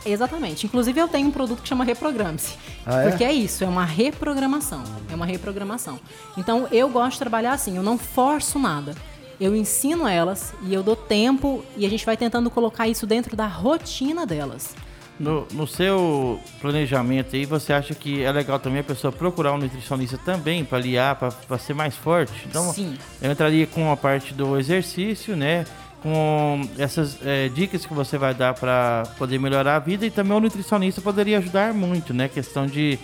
Exatamente. 0.06 0.68
Inclusive 0.68 1.00
eu 1.00 1.08
tenho 1.08 1.30
um 1.30 1.32
produto 1.32 1.64
que 1.64 1.68
chama 1.68 1.84
Reprograme-se. 1.84 2.54
Ah, 2.86 3.02
é? 3.02 3.10
Porque 3.10 3.24
é 3.24 3.34
isso, 3.34 3.64
é 3.64 3.68
uma 3.68 3.86
reprogramação. 3.86 4.84
É 5.12 5.16
uma 5.16 5.26
reprogramação. 5.26 6.00
Então 6.38 6.68
eu 6.72 6.88
gosto 6.90 7.14
de 7.14 7.20
trabalhar 7.20 7.54
assim, 7.54 7.76
eu 7.76 7.82
não 7.82 7.98
forço 7.98 8.60
nada. 8.60 8.94
Eu 9.40 9.56
ensino 9.56 10.08
elas 10.08 10.54
e 10.64 10.74
eu 10.74 10.82
dou 10.82 10.96
tempo 10.96 11.64
e 11.78 11.86
a 11.86 11.90
gente 11.90 12.06
vai 12.06 12.16
tentando 12.16 12.50
colocar 12.50 12.88
isso 12.88 13.06
dentro 13.06 13.36
da 13.36 13.48
rotina 13.48 14.26
delas. 14.26 14.76
No, 15.18 15.48
no 15.54 15.66
seu 15.66 16.40
planejamento 16.60 17.36
aí, 17.36 17.46
você 17.46 17.72
acha 17.72 17.96
que 17.96 18.22
é 18.22 18.32
legal 18.32 18.60
também 18.60 18.82
a 18.82 18.84
pessoa 18.84 19.14
procurar 19.14 19.54
um 19.54 19.58
nutricionista 19.58 20.18
também 20.18 20.66
para 20.66 20.78
aliar, 20.78 21.16
para 21.16 21.58
ser 21.58 21.74
mais 21.74 21.96
forte? 21.96 22.34
Então, 22.46 22.74
Sim. 22.74 22.98
eu 23.22 23.32
entraria 23.32 23.66
com 23.66 23.90
a 23.90 23.96
parte 23.96 24.34
do 24.34 24.60
exercício, 24.60 25.36
né? 25.36 25.66
Com 26.04 26.68
essas 26.78 27.18
é, 27.26 27.48
dicas 27.48 27.86
que 27.86 27.94
você 27.94 28.18
vai 28.18 28.34
dar 28.34 28.54
para 28.56 29.04
poder 29.18 29.40
melhorar 29.40 29.78
a 29.78 29.80
vida 29.80 30.06
e 30.06 30.12
também 30.12 30.36
o 30.36 30.40
nutricionista 30.42 31.00
poderia 31.00 31.38
ajudar 31.38 31.74
muito, 31.74 32.14
né? 32.14 32.28
Questão 32.28 32.68
de 32.68 33.00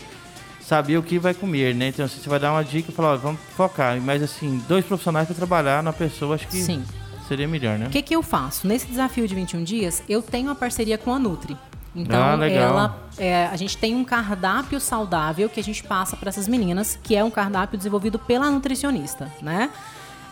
saber 0.64 0.98
o 0.98 1.04
que 1.04 1.20
vai 1.20 1.34
comer, 1.34 1.74
né? 1.76 1.88
Então, 1.88 2.08
você 2.08 2.30
vai 2.30 2.40
dar 2.40 2.52
uma 2.52 2.64
dica 2.64 2.92
e 2.92 2.94
falar, 2.94 3.14
ó, 3.14 3.18
vamos 3.18 3.40
focar. 3.56 4.00
Mas, 4.02 4.22
assim, 4.24 4.62
dois 4.68 4.86
profissionais 4.86 5.28
para 5.28 5.36
trabalhar 5.36 5.82
na 5.84 5.92
pessoa, 5.94 6.36
acho 6.36 6.48
que 6.48 6.58
Sim. 6.58 6.84
seria 7.28 7.48
melhor, 7.48 7.78
né? 7.78 7.88
O 7.88 7.90
que, 7.90 8.02
que 8.02 8.16
eu 8.16 8.22
faço? 8.24 8.68
Nesse 8.68 8.88
desafio 8.88 9.28
de 9.28 9.36
21 9.36 9.64
dias, 9.64 10.04
eu 10.08 10.22
tenho 10.22 10.48
uma 10.48 10.56
parceria 10.56 10.98
com 10.98 11.14
a 11.14 11.20
Nutri. 11.20 11.58
Então, 11.94 12.22
Ah, 12.24 12.36
legal. 12.36 12.70
ela, 12.70 13.00
é, 13.18 13.48
a 13.48 13.56
gente 13.58 13.78
tem 13.78 13.94
um 13.96 14.06
cardápio 14.06 14.80
saudável 14.80 15.50
que 15.50 15.60
a 15.60 15.64
gente 15.64 15.84
passa 15.84 16.16
para 16.16 16.30
essas 16.30 16.48
meninas, 16.48 16.98
que 17.04 17.16
é 17.18 17.24
um 17.24 17.30
cardápio 17.30 17.78
desenvolvido 17.78 18.18
pela 18.18 18.50
nutricionista, 18.50 19.30
né? 19.42 19.70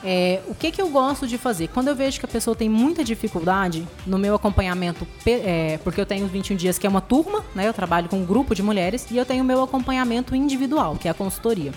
É, 0.03 0.39
o 0.47 0.55
que, 0.55 0.71
que 0.71 0.81
eu 0.81 0.89
gosto 0.89 1.27
de 1.27 1.37
fazer? 1.37 1.67
Quando 1.69 1.89
eu 1.89 1.95
vejo 1.95 2.19
que 2.19 2.25
a 2.25 2.29
pessoa 2.29 2.55
tem 2.55 2.69
muita 2.69 3.03
dificuldade 3.03 3.85
no 4.07 4.17
meu 4.17 4.33
acompanhamento, 4.35 5.05
é, 5.25 5.77
porque 5.83 5.99
eu 5.99 6.05
tenho 6.05 6.25
21 6.27 6.55
dias 6.55 6.77
que 6.77 6.87
é 6.87 6.89
uma 6.89 7.01
turma, 7.01 7.43
né? 7.53 7.67
Eu 7.67 7.73
trabalho 7.73 8.07
com 8.07 8.17
um 8.17 8.25
grupo 8.25 8.55
de 8.55 8.63
mulheres 8.63 9.05
e 9.11 9.17
eu 9.17 9.25
tenho 9.25 9.43
o 9.43 9.47
meu 9.47 9.61
acompanhamento 9.61 10.33
individual, 10.35 10.95
que 10.95 11.07
é 11.07 11.11
a 11.11 11.13
consultoria. 11.13 11.73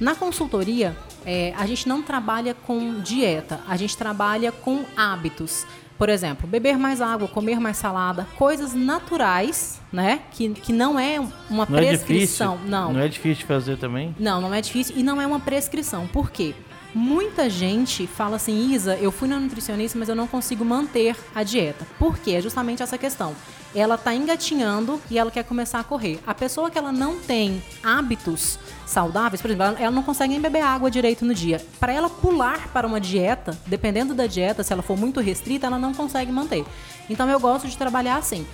Na 0.00 0.14
consultoria, 0.14 0.96
é, 1.24 1.52
a 1.56 1.66
gente 1.66 1.88
não 1.88 2.02
trabalha 2.02 2.54
com 2.54 3.00
dieta, 3.00 3.60
a 3.68 3.76
gente 3.76 3.96
trabalha 3.96 4.52
com 4.52 4.84
hábitos. 4.96 5.66
Por 5.98 6.10
exemplo, 6.10 6.46
beber 6.46 6.76
mais 6.76 7.00
água, 7.00 7.26
comer 7.26 7.58
mais 7.58 7.78
salada, 7.78 8.26
coisas 8.36 8.74
naturais, 8.74 9.80
né? 9.90 10.20
Que, 10.30 10.50
que 10.50 10.70
não 10.72 10.98
é 11.00 11.18
uma 11.48 11.66
Não 11.68 11.78
é 11.78 11.80
difícil? 11.92 12.06
prescrição. 12.06 12.58
não. 12.66 12.92
Não 12.92 13.00
é 13.00 13.08
difícil 13.08 13.36
de 13.40 13.44
fazer 13.46 13.78
também? 13.78 14.14
Não, 14.20 14.40
não 14.42 14.52
é 14.52 14.60
difícil 14.60 14.94
e 14.96 15.02
não 15.02 15.20
é 15.22 15.26
uma 15.26 15.40
prescrição. 15.40 16.06
Por 16.06 16.30
quê? 16.30 16.54
Muita 16.94 17.50
gente 17.50 18.06
fala 18.06 18.36
assim, 18.36 18.72
Isa, 18.72 18.96
eu 18.96 19.12
fui 19.12 19.28
na 19.28 19.38
nutricionista, 19.38 19.98
mas 19.98 20.08
eu 20.08 20.16
não 20.16 20.26
consigo 20.26 20.64
manter 20.64 21.16
a 21.34 21.42
dieta. 21.42 21.86
Por 21.98 22.18
quê? 22.18 22.32
É 22.32 22.40
justamente 22.40 22.82
essa 22.82 22.96
questão. 22.96 23.34
Ela 23.74 23.98
tá 23.98 24.14
engatinhando 24.14 25.00
e 25.10 25.18
ela 25.18 25.30
quer 25.30 25.44
começar 25.44 25.80
a 25.80 25.84
correr. 25.84 26.18
A 26.26 26.32
pessoa 26.32 26.70
que 26.70 26.78
ela 26.78 26.90
não 26.90 27.18
tem 27.18 27.62
hábitos 27.82 28.58
saudáveis, 28.86 29.42
por 29.42 29.50
exemplo, 29.50 29.76
ela 29.78 29.90
não 29.90 30.02
consegue 30.02 30.32
nem 30.32 30.40
beber 30.40 30.62
água 30.62 30.90
direito 30.90 31.24
no 31.26 31.34
dia. 31.34 31.62
Para 31.78 31.92
ela 31.92 32.08
pular 32.08 32.68
para 32.68 32.86
uma 32.86 32.98
dieta, 33.00 33.58
dependendo 33.66 34.14
da 34.14 34.26
dieta, 34.26 34.62
se 34.62 34.72
ela 34.72 34.82
for 34.82 34.96
muito 34.96 35.20
restrita, 35.20 35.66
ela 35.66 35.78
não 35.78 35.92
consegue 35.92 36.32
manter. 36.32 36.64
Então 37.10 37.28
eu 37.28 37.38
gosto 37.38 37.68
de 37.68 37.76
trabalhar 37.76 38.16
assim. 38.16 38.46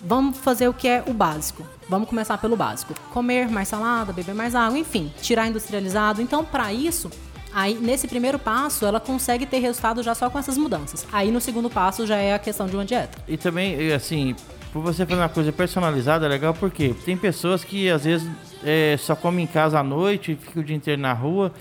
Vamos 0.00 0.38
fazer 0.38 0.68
o 0.68 0.74
que 0.74 0.86
é 0.86 1.02
o 1.06 1.12
básico. 1.12 1.66
Vamos 1.88 2.08
começar 2.08 2.38
pelo 2.38 2.56
básico. 2.56 2.94
Comer 3.10 3.48
mais 3.48 3.66
salada, 3.66 4.12
beber 4.12 4.34
mais 4.34 4.54
água, 4.54 4.78
enfim, 4.78 5.12
tirar 5.20 5.48
industrializado. 5.48 6.22
Então, 6.22 6.44
para 6.44 6.72
isso, 6.72 7.10
aí 7.54 7.74
nesse 7.74 8.06
primeiro 8.08 8.38
passo, 8.38 8.84
ela 8.86 9.00
consegue 9.00 9.46
ter 9.46 9.58
resultado 9.58 10.02
já 10.02 10.14
só 10.14 10.28
com 10.30 10.38
essas 10.38 10.56
mudanças. 10.58 11.06
Aí 11.12 11.30
no 11.30 11.40
segundo 11.40 11.68
passo 11.70 12.06
já 12.06 12.16
é 12.16 12.34
a 12.34 12.38
questão 12.38 12.66
de 12.66 12.76
uma 12.76 12.84
dieta. 12.84 13.18
E 13.26 13.36
também, 13.36 13.92
assim, 13.92 14.34
por 14.72 14.82
você 14.82 15.04
fazer 15.06 15.20
uma 15.20 15.28
coisa 15.28 15.52
personalizada 15.52 16.26
é 16.26 16.28
legal 16.28 16.54
porque 16.54 16.94
tem 17.04 17.16
pessoas 17.16 17.64
que 17.64 17.88
às 17.90 18.04
vezes 18.04 18.28
é, 18.64 18.96
só 18.98 19.14
comem 19.16 19.44
em 19.44 19.48
casa 19.48 19.78
à 19.78 19.82
noite, 19.82 20.36
fica 20.40 20.60
o 20.60 20.64
dia 20.64 20.76
inteiro 20.76 21.00
na 21.00 21.12
rua. 21.12 21.52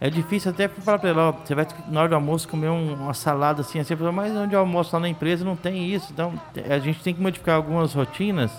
É 0.00 0.10
difícil 0.10 0.50
até 0.50 0.68
falar 0.68 0.98
pra 0.98 1.10
ela, 1.10 1.28
ó, 1.28 1.32
você 1.32 1.54
vai 1.54 1.66
na 1.88 2.00
hora 2.00 2.08
do 2.10 2.14
almoço 2.14 2.46
comer 2.48 2.68
um- 2.68 2.94
uma 2.94 3.14
salada 3.14 3.60
assim, 3.62 3.78
assim, 3.78 3.94
mas 4.12 4.32
onde 4.36 4.54
eu 4.54 4.60
almoço 4.60 4.90
lá 4.94 5.00
na 5.00 5.08
empresa 5.08 5.44
não 5.44 5.56
tem 5.56 5.88
isso. 5.94 6.08
Então 6.12 6.32
a 6.68 6.78
gente 6.78 7.00
tem 7.02 7.14
que 7.14 7.22
modificar 7.22 7.54
algumas 7.56 7.94
rotinas, 7.94 8.50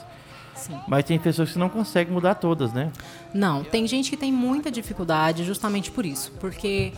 Sim. 0.65 0.80
mas 0.88 1.04
tem 1.04 1.19
pessoas 1.19 1.51
que 1.51 1.60
não 1.60 1.69
conseguem 1.69 2.12
mudar 2.13 2.36
todas, 2.36 2.73
né? 2.73 2.91
Não, 3.34 3.63
tem 3.63 3.86
gente 3.86 4.10
que 4.10 4.17
tem 4.17 4.32
muita 4.32 4.71
dificuldade 4.71 5.43
justamente 5.43 5.91
por 5.91 6.06
isso. 6.06 6.32
Porque 6.39 6.91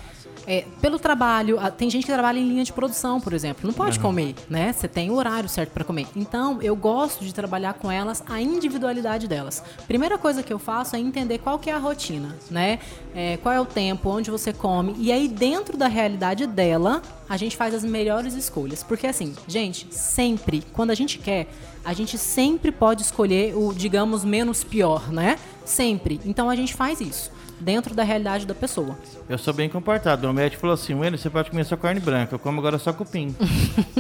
é, 0.48 0.64
pelo 0.82 0.98
trabalho, 0.98 1.60
tem 1.78 1.90
gente 1.90 2.06
que 2.06 2.12
trabalha 2.12 2.40
em 2.40 2.48
linha 2.48 2.64
de 2.64 2.72
produção, 2.72 3.20
por 3.20 3.34
exemplo. 3.34 3.68
Não 3.68 3.74
pode 3.74 4.00
comer, 4.00 4.34
né? 4.50 4.72
Você 4.72 4.88
tem 4.88 5.12
o 5.12 5.16
horário 5.16 5.50
certo 5.50 5.72
para 5.72 5.84
comer. 5.84 6.08
Então, 6.16 6.62
eu 6.62 6.74
gosto 6.74 7.26
de 7.26 7.34
trabalhar 7.34 7.74
com 7.74 7.92
elas 7.92 8.24
a 8.26 8.42
individualidade 8.42 9.28
delas. 9.28 9.62
Primeira 9.88 10.18
coisa 10.18 10.42
que 10.42 10.54
eu 10.54 10.58
faço 10.58 10.96
é 10.96 11.00
entender 11.00 11.40
qual 11.40 11.60
que 11.60 11.70
é 11.70 11.74
a 11.74 11.78
rotina, 11.78 12.34
né? 12.50 12.80
É, 13.14 13.36
qual 13.38 13.54
é 13.54 13.60
o 13.60 13.66
tempo, 13.66 14.10
onde 14.10 14.32
você 14.32 14.54
come. 14.54 14.96
E 14.98 15.12
aí, 15.12 15.28
dentro 15.28 15.78
da 15.78 15.88
realidade 15.88 16.48
dela, 16.48 17.02
a 17.28 17.36
gente 17.36 17.58
faz 17.58 17.74
as 17.74 17.84
melhores 17.84 18.34
escolhas. 18.34 18.84
Porque 18.84 19.06
assim, 19.06 19.36
gente, 19.48 19.88
sempre, 19.92 20.64
quando 20.72 20.92
a 20.92 20.96
gente 20.96 21.20
quer, 21.20 21.48
a 21.84 21.94
gente 21.94 22.18
sempre 22.18 22.72
pode 22.72 23.02
escolher 23.02 23.56
o, 23.56 23.74
digamos, 23.74 24.24
menos 24.24 24.64
pior, 24.64 25.12
né? 25.12 25.38
Sempre. 25.66 26.20
Então 26.26 26.50
a 26.50 26.56
gente 26.56 26.74
faz 26.74 27.02
isso, 27.02 27.32
dentro 27.60 27.94
da 27.96 28.04
realidade 28.04 28.46
da 28.46 28.54
pessoa. 28.54 28.98
Eu 29.28 29.38
sou 29.38 29.54
bem 29.54 29.70
comportado. 29.70 30.30
O 30.30 30.34
médico 30.34 30.62
falou 30.62 30.74
assim, 30.74 30.94
Wendy, 30.94 31.18
você 31.18 31.30
pode 31.30 31.50
comer 31.50 31.66
só 31.66 31.76
carne 31.76 32.00
branca, 32.00 32.36
eu 32.36 32.40
como 32.40 32.60
agora 32.60 32.78
só 32.78 32.94
cupim. 32.94 33.36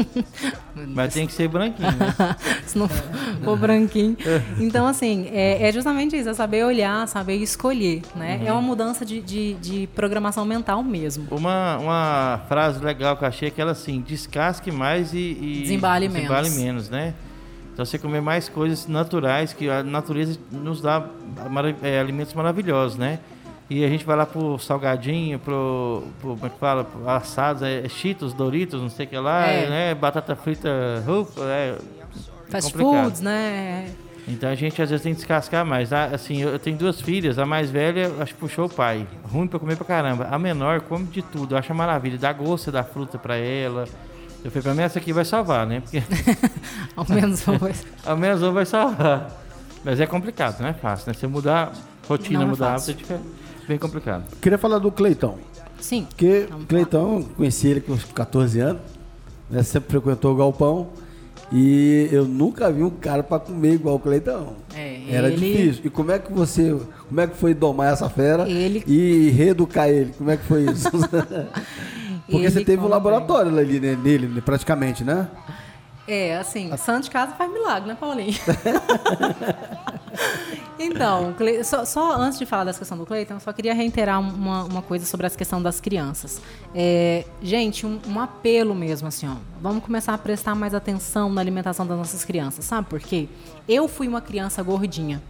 mas 0.93 1.13
tem 1.13 1.25
que 1.25 1.33
ser 1.33 1.47
branquinho, 1.47 1.91
né? 1.91 2.35
Se 2.65 2.77
não 2.77 2.87
for 2.87 3.57
branquinho. 3.57 4.17
Então, 4.59 4.85
assim, 4.85 5.27
é, 5.31 5.67
é 5.67 5.71
justamente 5.71 6.15
isso, 6.15 6.29
é 6.29 6.33
saber 6.33 6.63
olhar, 6.65 7.07
saber 7.07 7.35
escolher, 7.37 8.01
né? 8.15 8.41
É 8.45 8.51
uma 8.51 8.61
mudança 8.61 9.05
de, 9.05 9.21
de, 9.21 9.53
de 9.55 9.87
programação 9.95 10.45
mental 10.45 10.83
mesmo. 10.83 11.27
Uma, 11.31 11.77
uma 11.77 12.41
frase 12.47 12.83
legal 12.83 13.17
que 13.17 13.23
eu 13.23 13.27
achei 13.27 13.47
é 13.47 13.51
aquela 13.51 13.71
assim, 13.71 14.01
descasque 14.01 14.71
mais 14.71 15.13
e, 15.13 15.17
e 15.17 15.61
Desembale 15.63 16.07
menos. 16.07 16.21
desembale 16.21 16.49
menos, 16.51 16.89
né? 16.89 17.13
Então 17.73 17.85
você 17.85 17.99
comer 17.99 18.21
mais 18.21 18.49
coisas 18.49 18.87
naturais, 18.87 19.53
que 19.53 19.69
a 19.69 19.83
natureza 19.83 20.39
nos 20.51 20.81
dá 20.81 21.05
é, 21.83 21.99
alimentos 21.99 22.33
maravilhosos, 22.33 22.97
né? 22.97 23.19
E 23.69 23.83
a 23.83 23.89
gente 23.89 24.05
vai 24.05 24.15
lá 24.15 24.25
pro 24.25 24.57
salgadinho, 24.59 25.37
pro, 25.39 26.03
pro 26.21 26.35
como 26.35 26.45
é 26.45 26.49
que 26.49 26.57
fala, 26.57 26.83
pro 26.85 27.09
assados, 27.09 27.61
é, 27.63 27.87
Cheetos, 27.89 28.33
Doritos, 28.33 28.81
não 28.81 28.89
sei 28.89 29.05
o 29.05 29.09
que 29.09 29.17
lá, 29.17 29.45
É. 29.47 29.69
né? 29.69 29.95
Batata 29.95 30.35
frita, 30.37 30.69
rúcula, 31.05 31.45
é 31.49 31.77
Fast 32.49 32.71
complicado. 32.71 33.03
foods, 33.03 33.19
né? 33.21 33.89
Então 34.25 34.49
a 34.49 34.55
gente 34.55 34.81
às 34.81 34.89
vezes 34.89 35.03
tem 35.03 35.13
que 35.13 35.17
descascar 35.19 35.65
mais. 35.65 35.91
Ah, 35.91 36.05
Assim, 36.13 36.41
eu 36.41 36.57
tenho 36.59 36.77
duas 36.77 36.99
filhas, 37.01 37.37
a 37.39 37.45
mais 37.45 37.69
velha 37.69 38.11
acho 38.19 38.33
que 38.33 38.39
puxou 38.39 38.65
o 38.65 38.69
pai. 38.69 39.05
Ruim 39.23 39.47
pra 39.47 39.59
comer 39.59 39.75
pra 39.77 39.85
caramba. 39.85 40.27
A 40.31 40.37
menor 40.39 40.81
come 40.81 41.05
de 41.05 41.21
tudo, 41.21 41.55
acha 41.57 41.73
maravilha. 41.73 42.17
Dá 42.17 42.31
gosto 42.33 42.71
da 42.71 42.83
fruta 42.83 43.17
pra 43.17 43.35
ela. 43.37 43.85
Eu 44.43 44.51
falei, 44.51 44.63
pra 44.63 44.73
mim 44.73 44.81
essa 44.81 44.99
aqui 44.99 45.11
vai 45.11 45.23
salvar, 45.25 45.65
né? 45.65 45.81
Porque 45.81 46.01
Ao 46.95 47.05
menos 47.09 47.45
uma 47.47 47.59
coisa. 47.59 47.83
a 48.05 48.15
menos 48.15 48.41
uma 48.41 48.51
vai 48.51 48.65
salvar. 48.65 49.29
Mas 49.83 49.99
é 49.99 50.05
complicado, 50.05 50.59
não 50.61 50.67
é 50.69 50.73
fácil, 50.73 51.07
né? 51.09 51.13
Você 51.13 51.27
mudar 51.27 51.71
rotina, 52.07 52.39
Não 52.39 52.47
é 52.47 52.49
mudar 52.49 52.71
fácil. 52.71 52.93
hábito 52.95 53.13
é 53.13 53.17
dife- 53.17 53.29
bem 53.67 53.77
complicado. 53.77 54.23
Queria 54.41 54.57
falar 54.57 54.79
do 54.79 54.91
Cleitão. 54.91 55.35
Sim. 55.79 56.05
Porque 56.09 56.47
Vamos 56.49 56.65
Cleitão, 56.65 57.23
conheci 57.35 57.67
ele 57.67 57.81
com 57.81 57.93
uns 57.93 58.03
14 58.05 58.59
anos, 58.59 58.81
né, 59.49 59.61
sempre 59.63 59.91
frequentou 59.91 60.33
o 60.33 60.35
galpão. 60.37 60.89
E 61.51 62.09
eu 62.11 62.25
nunca 62.25 62.69
vi 62.69 62.83
um 62.83 62.89
cara 62.89 63.23
pra 63.23 63.39
comer 63.39 63.75
igual 63.75 63.95
o 63.95 63.99
Cleitão. 63.99 64.55
É, 64.75 64.99
Era 65.09 65.29
ele- 65.31 65.37
difícil. 65.37 65.81
E 65.85 65.89
como 65.89 66.11
é 66.11 66.19
que 66.19 66.31
você. 66.33 66.75
Como 67.07 67.21
é 67.21 67.27
que 67.27 67.37
foi 67.37 67.53
domar 67.53 67.93
essa 67.93 68.09
fera 68.09 68.49
Ele- 68.49 68.83
e 68.85 69.29
reeducar 69.29 69.87
ele? 69.87 70.11
Como 70.17 70.29
é 70.29 70.35
que 70.35 70.43
foi 70.43 70.63
isso? 70.65 70.89
Porque 72.27 72.35
Ele 72.45 72.49
você 72.51 72.65
teve 72.65 72.83
um 72.83 72.89
laboratório 72.89 73.57
ali 73.57 73.79
né, 73.79 73.95
nele, 74.03 74.41
praticamente, 74.41 75.05
né? 75.05 75.29
É, 76.07 76.37
assim, 76.37 76.75
santo 76.77 77.05
de 77.05 77.11
casa 77.11 77.33
faz 77.33 77.51
milagre, 77.51 77.89
né, 77.89 77.97
Paulinho? 77.99 78.33
então, 80.79 81.33
Cle- 81.33 81.63
só, 81.63 81.85
só 81.85 82.13
antes 82.15 82.39
de 82.39 82.45
falar 82.45 82.65
dessa 82.65 82.79
questão 82.79 82.97
do 82.97 83.05
Cleiton, 83.05 83.35
eu 83.35 83.39
só 83.39 83.51
queria 83.51 83.73
reiterar 83.73 84.19
uma, 84.19 84.63
uma 84.63 84.81
coisa 84.81 85.05
sobre 85.05 85.25
essa 85.25 85.37
questão 85.37 85.61
das 85.61 85.79
crianças. 85.79 86.41
É, 86.73 87.25
gente, 87.41 87.85
um, 87.85 87.99
um 88.07 88.19
apelo 88.19 88.73
mesmo, 88.75 89.07
assim, 89.07 89.27
ó. 89.27 89.35
Vamos 89.61 89.83
começar 89.83 90.13
a 90.13 90.17
prestar 90.17 90.55
mais 90.55 90.73
atenção 90.73 91.31
na 91.31 91.41
alimentação 91.41 91.85
das 91.85 91.97
nossas 91.97 92.23
crianças, 92.23 92.65
sabe 92.65 92.87
por 92.87 92.99
quê? 92.99 93.27
Eu 93.67 93.87
fui 93.87 94.07
uma 94.07 94.21
criança 94.21 94.61
gordinha. 94.63 95.21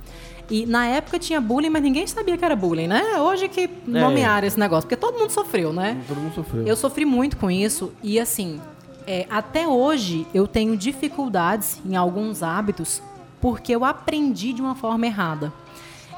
E 0.49 0.65
na 0.65 0.85
época 0.87 1.19
tinha 1.19 1.41
bullying, 1.41 1.69
mas 1.69 1.83
ninguém 1.83 2.07
sabia 2.07 2.37
que 2.37 2.45
era 2.45 2.55
bullying, 2.55 2.87
né? 2.87 3.19
Hoje 3.19 3.49
que 3.49 3.69
nomearam 3.85 4.47
esse 4.47 4.57
negócio, 4.57 4.87
porque 4.87 4.95
todo 4.95 5.19
mundo 5.19 5.29
sofreu, 5.29 5.73
né? 5.73 6.01
Todo 6.07 6.17
mundo 6.21 6.33
sofreu. 6.35 6.65
Eu 6.65 6.75
sofri 6.77 7.03
muito 7.03 7.35
com 7.35 7.51
isso 7.51 7.91
e 8.01 8.17
assim, 8.17 8.61
é, 9.07 9.25
até 9.29 9.65
hoje 9.67 10.27
eu 10.33 10.45
tenho 10.45 10.75
dificuldades 10.75 11.81
em 11.85 11.95
alguns 11.95 12.43
hábitos 12.43 13.01
porque 13.39 13.73
eu 13.73 13.85
aprendi 13.85 14.51
de 14.51 14.61
uma 14.61 14.75
forma 14.75 15.05
errada. 15.05 15.53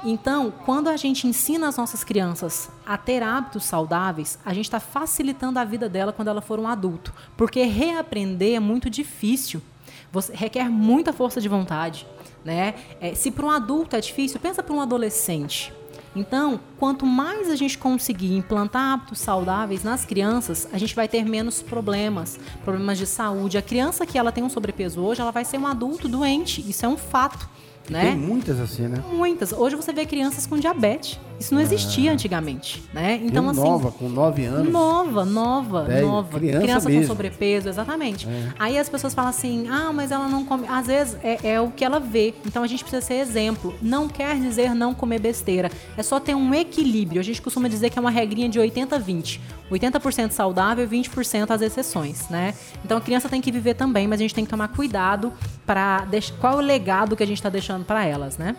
Então, 0.03 0.51
quando 0.65 0.87
a 0.87 0.97
gente 0.97 1.27
ensina 1.27 1.67
as 1.67 1.77
nossas 1.77 2.03
crianças 2.03 2.69
a 2.85 2.97
ter 2.97 3.21
hábitos 3.21 3.65
saudáveis, 3.65 4.39
a 4.45 4.53
gente 4.53 4.65
está 4.65 4.79
facilitando 4.79 5.59
a 5.59 5.65
vida 5.65 5.89
dela 5.89 6.13
quando 6.13 6.29
ela 6.29 6.41
for 6.41 6.57
um 6.57 6.67
adulto. 6.67 7.13
Porque 7.35 7.63
reaprender 7.63 8.55
é 8.55 8.59
muito 8.59 8.89
difícil. 8.89 9.61
Você 10.11 10.33
requer 10.33 10.69
muita 10.69 11.11
força 11.11 11.41
de 11.41 11.49
vontade. 11.49 12.07
Né? 12.45 12.75
É, 13.01 13.13
se 13.13 13.29
para 13.29 13.45
um 13.45 13.49
adulto 13.49 13.97
é 13.97 14.01
difícil, 14.01 14.39
pensa 14.39 14.63
para 14.63 14.73
um 14.73 14.81
adolescente. 14.81 15.73
Então, 16.15 16.59
quanto 16.77 17.05
mais 17.05 17.49
a 17.49 17.55
gente 17.55 17.77
conseguir 17.77 18.35
implantar 18.35 18.93
hábitos 18.93 19.19
saudáveis 19.19 19.83
nas 19.83 20.05
crianças, 20.05 20.67
a 20.73 20.77
gente 20.77 20.95
vai 20.95 21.07
ter 21.07 21.23
menos 21.23 21.61
problemas, 21.61 22.39
problemas 22.63 22.97
de 22.97 23.05
saúde. 23.05 23.57
A 23.57 23.61
criança 23.61 24.05
que 24.05 24.17
ela 24.17 24.31
tem 24.31 24.43
um 24.43 24.49
sobrepeso 24.49 25.01
hoje, 25.01 25.21
ela 25.21 25.31
vai 25.31 25.45
ser 25.45 25.57
um 25.57 25.67
adulto 25.67 26.07
doente. 26.07 26.67
Isso 26.67 26.85
é 26.85 26.89
um 26.89 26.97
fato. 26.97 27.47
Né? 27.89 28.11
Tem 28.11 28.15
muitas 28.15 28.59
assim, 28.59 28.87
né? 28.87 29.03
Muitas. 29.11 29.51
Hoje 29.51 29.75
você 29.75 29.91
vê 29.91 30.05
crianças 30.05 30.45
com 30.45 30.57
diabetes. 30.57 31.19
Isso 31.39 31.53
não 31.53 31.61
existia 31.61 32.11
antigamente, 32.11 32.83
né? 32.93 33.19
Então 33.23 33.45
Eu 33.45 33.49
assim, 33.51 33.61
nova, 33.61 33.91
com 33.91 34.09
9 34.09 34.45
anos. 34.45 34.71
Nova, 34.71 35.25
nova, 35.25 35.87
nova. 36.01 36.39
criança 36.39 36.87
com 36.87 36.89
mesmo. 36.89 37.07
sobrepeso, 37.07 37.69
exatamente. 37.69 38.27
Aí 38.57 38.77
as 38.77 38.89
pessoas 38.89 39.13
falam 39.13 39.29
assim: 39.29 39.67
ah, 39.69 39.91
mas 39.93 40.11
ela 40.11 40.27
não 40.27 40.43
come. 40.43 40.67
Às 40.67 40.87
vezes 40.87 41.17
é, 41.23 41.53
é 41.53 41.61
o 41.61 41.71
que 41.71 41.85
ela 41.85 41.99
vê. 41.99 42.33
Então 42.45 42.61
a 42.63 42.67
gente 42.67 42.83
precisa 42.83 43.01
ser 43.01 43.15
exemplo. 43.15 43.73
Não 43.81 44.09
quer 44.09 44.35
dizer 44.37 44.75
não 44.75 44.93
comer 44.93 45.19
besteira. 45.19 45.71
É 45.97 46.03
só 46.03 46.19
ter 46.19 46.35
um 46.35 46.53
equilíbrio. 46.53 47.21
A 47.21 47.23
gente 47.23 47.41
costuma 47.41 47.67
dizer 47.67 47.89
que 47.89 47.97
é 47.97 48.01
uma 48.01 48.11
regrinha 48.11 48.49
de 48.49 48.59
80-20. 48.59 49.39
80% 49.71 50.31
saudável 50.31 50.83
e 50.83 50.87
20% 50.87 51.51
as 51.51 51.61
exceções, 51.61 52.27
né? 52.29 52.53
Então 52.83 52.97
a 52.97 53.01
criança 53.01 53.29
tem 53.29 53.39
que 53.39 53.51
viver 53.51 53.75
também, 53.75 54.07
mas 54.07 54.19
a 54.19 54.23
gente 54.23 54.33
tem 54.33 54.43
que 54.43 54.49
tomar 54.49 54.69
cuidado 54.69 55.31
para 55.65 56.07
qual 56.39 56.53
é 56.53 56.55
o 56.57 56.59
legado 56.59 57.15
que 57.15 57.23
a 57.23 57.27
gente 57.27 57.37
está 57.37 57.49
deixando 57.49 57.85
para 57.85 58.03
elas, 58.03 58.37
né? 58.37 58.55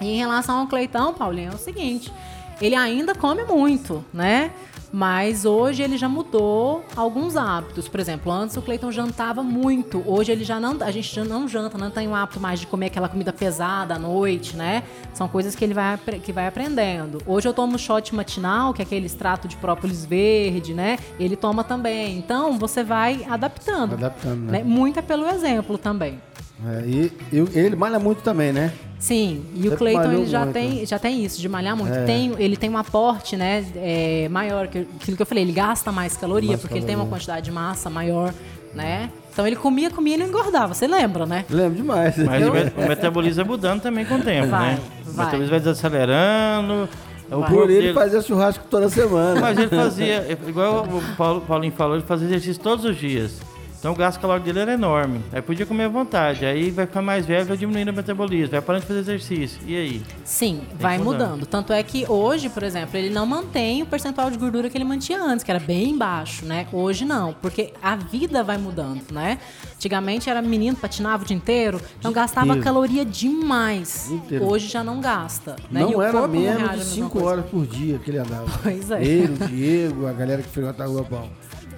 E 0.00 0.06
em 0.06 0.16
relação 0.16 0.58
ao 0.60 0.66
Cleitão, 0.66 1.14
Paulinho, 1.14 1.52
é 1.52 1.54
o 1.54 1.58
seguinte: 1.58 2.12
ele 2.60 2.74
ainda 2.74 3.14
come 3.14 3.44
muito, 3.44 4.04
né? 4.12 4.50
Mas 4.92 5.44
hoje 5.44 5.82
ele 5.82 5.98
já 5.98 6.08
mudou 6.08 6.84
alguns 6.94 7.36
hábitos. 7.36 7.88
Por 7.88 8.00
exemplo, 8.00 8.32
antes 8.32 8.56
o 8.56 8.62
Cleiton 8.62 8.90
jantava 8.90 9.42
muito. 9.42 10.02
Hoje 10.06 10.32
ele 10.32 10.44
já 10.44 10.60
não. 10.60 10.76
A 10.80 10.90
gente 10.90 11.14
já 11.14 11.24
não 11.24 11.48
janta, 11.48 11.76
não 11.76 11.90
tem 11.90 12.08
o 12.08 12.14
hábito 12.14 12.40
mais 12.40 12.60
de 12.60 12.66
comer 12.66 12.86
aquela 12.86 13.08
comida 13.08 13.32
pesada 13.32 13.96
à 13.96 13.98
noite, 13.98 14.56
né? 14.56 14.84
São 15.12 15.28
coisas 15.28 15.54
que 15.54 15.64
ele 15.64 15.74
vai, 15.74 15.98
que 15.98 16.32
vai 16.32 16.46
aprendendo. 16.46 17.20
Hoje 17.26 17.48
eu 17.48 17.52
tomo 17.52 17.78
shot 17.78 18.14
matinal, 18.14 18.72
que 18.72 18.80
é 18.80 18.84
aquele 18.84 19.06
extrato 19.06 19.48
de 19.48 19.56
própolis 19.56 20.04
verde, 20.04 20.72
né? 20.72 20.98
Ele 21.18 21.36
toma 21.36 21.64
também. 21.64 22.16
Então 22.16 22.58
você 22.58 22.82
vai 22.82 23.26
adaptando. 23.28 23.94
Adaptando, 23.94 24.46
né? 24.46 24.58
né? 24.58 24.64
Muito 24.64 24.98
é 24.98 25.02
pelo 25.02 25.28
exemplo 25.28 25.76
também. 25.76 26.20
É, 26.64 26.86
e, 26.86 27.12
e 27.32 27.58
ele 27.58 27.76
malha 27.76 27.98
muito 27.98 28.22
também, 28.22 28.50
né? 28.50 28.72
Sim, 28.98 29.44
e 29.54 29.68
o 29.68 29.70
Sempre 29.72 29.92
malhou 29.92 30.12
ele 30.14 30.26
já 30.26 30.40
muito. 30.40 30.52
tem, 30.54 30.86
já 30.86 30.98
tem 30.98 31.24
isso, 31.24 31.40
de 31.40 31.48
malhar 31.48 31.76
muito. 31.76 31.94
É. 31.94 32.04
Tem, 32.04 32.32
ele 32.38 32.56
tem 32.56 32.70
um 32.70 32.78
aporte 32.78 33.36
né, 33.36 33.64
é, 33.76 34.26
maior, 34.30 34.68
que, 34.68 34.86
aquilo 35.00 35.16
que 35.16 35.22
eu 35.22 35.26
falei, 35.26 35.44
ele 35.44 35.52
gasta 35.52 35.92
mais 35.92 36.16
caloria, 36.16 36.50
Mais 36.50 36.60
porque 36.60 36.74
ele 36.78 36.86
tem 36.86 36.94
caloria. 36.94 37.10
uma 37.10 37.16
quantidade 37.16 37.44
de 37.44 37.52
massa 37.52 37.90
maior, 37.90 38.32
né? 38.74 39.10
Então 39.32 39.46
ele 39.46 39.54
comia, 39.56 39.90
comia 39.90 40.14
e 40.14 40.16
não 40.16 40.26
engordava, 40.26 40.72
você 40.72 40.86
lembra, 40.86 41.26
né? 41.26 41.44
Lembro 41.50 41.76
demais. 41.76 42.16
Mas 42.16 42.40
Eu- 42.42 42.50
o 42.50 42.54
me- 42.54 42.72
o 42.84 42.88
metabolismo 42.88 43.36
vai 43.44 43.44
mudando 43.44 43.82
também 43.82 44.06
com 44.06 44.14
o 44.14 44.22
tempo, 44.22 44.48
Vai, 44.48 44.74
né? 44.76 44.80
O 45.06 45.10
vai. 45.10 45.24
metabolismo 45.26 45.50
vai 45.50 45.60
desacelerando. 45.60 46.88
O 47.28 47.40
Vai. 47.40 47.50
corpo 47.50 47.54
Por 47.54 47.70
ele 47.70 47.80
dele- 47.82 47.92
fazia 47.94 48.22
churrasco 48.22 48.64
toda 48.70 48.88
semana. 48.88 49.40
Mas 49.40 49.58
ele 49.58 49.68
fazia, 49.68 50.38
igual 50.48 50.84
o 50.86 51.02
Paulo, 51.16 51.40
Paulinho 51.42 51.72
falou, 51.74 51.96
ele 51.96 52.04
fazia 52.06 52.26
exercício 52.28 52.62
todos 52.62 52.84
os 52.84 52.96
dias. 52.96 53.40
Então 53.78 53.92
o 53.92 53.94
gasto 53.96 54.18
calórico 54.20 54.46
dele 54.46 54.60
era 54.60 54.72
enorme. 54.72 55.20
Aí 55.32 55.40
podia 55.42 55.64
comer 55.66 55.84
à 55.84 55.88
vontade. 55.88 56.44
Aí 56.44 56.70
vai 56.70 56.86
ficar 56.86 57.02
mais 57.02 57.24
velho, 57.26 57.44
vai 57.46 57.56
diminuindo 57.56 57.90
o 57.90 57.94
metabolismo, 57.94 58.50
vai 58.52 58.60
parando 58.60 58.82
de 58.82 58.88
fazer 58.88 59.00
exercício. 59.00 59.60
E 59.66 59.76
aí? 59.76 60.02
Sim, 60.24 60.62
vai 60.78 60.98
que 60.98 61.04
mudar. 61.04 61.26
mudando. 61.28 61.46
Tanto 61.46 61.72
é 61.72 61.82
que 61.82 62.04
hoje, 62.08 62.48
por 62.48 62.62
exemplo, 62.62 62.96
ele 62.96 63.10
não 63.10 63.26
mantém 63.26 63.82
o 63.82 63.86
percentual 63.86 64.30
de 64.30 64.38
gordura 64.38 64.68
que 64.70 64.76
ele 64.76 64.84
mantinha 64.84 65.22
antes, 65.22 65.44
que 65.44 65.50
era 65.50 65.60
bem 65.60 65.96
baixo, 65.96 66.44
né? 66.44 66.66
Hoje 66.72 67.04
não, 67.04 67.32
porque 67.34 67.72
a 67.82 67.94
vida 67.96 68.42
vai 68.42 68.58
mudando, 68.58 69.02
né? 69.12 69.38
Antigamente 69.76 70.28
era 70.30 70.40
menino, 70.42 70.76
patinava 70.76 71.22
o 71.22 71.26
dia 71.26 71.36
inteiro, 71.36 71.80
então 71.98 72.10
gastava 72.10 72.46
inteiro. 72.46 72.64
caloria 72.64 73.04
demais. 73.04 74.10
Hoje 74.40 74.68
já 74.68 74.82
não 74.82 75.00
gasta. 75.00 75.54
Né? 75.70 75.82
E 75.82 75.92
Não 75.92 76.02
era 76.02 76.26
menos 76.26 76.56
de 76.62 76.68
mesma 76.76 76.84
5 76.84 77.10
coisa. 77.10 77.26
horas 77.28 77.44
por 77.46 77.66
dia 77.66 77.98
que 77.98 78.10
ele 78.10 78.18
andava. 78.18 78.46
Pois 78.62 78.90
é. 78.90 79.04
Ele, 79.04 79.32
o 79.34 79.46
Diego, 79.48 80.06
a 80.06 80.12
galera 80.12 80.42
que 80.42 80.48
frequentava 80.48 80.90
o 80.90 81.04
Pão. 81.04 81.28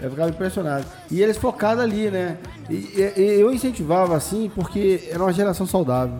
Eu 0.00 0.10
ficava 0.10 0.30
impressionado. 0.30 0.84
E 1.10 1.20
eles 1.22 1.36
focados 1.36 1.82
ali, 1.82 2.10
né? 2.10 2.36
E, 2.70 2.74
e- 3.16 3.40
eu 3.40 3.52
incentivava 3.52 4.16
assim 4.16 4.50
porque 4.54 5.08
era 5.10 5.22
uma 5.22 5.32
geração 5.32 5.66
saudável. 5.66 6.16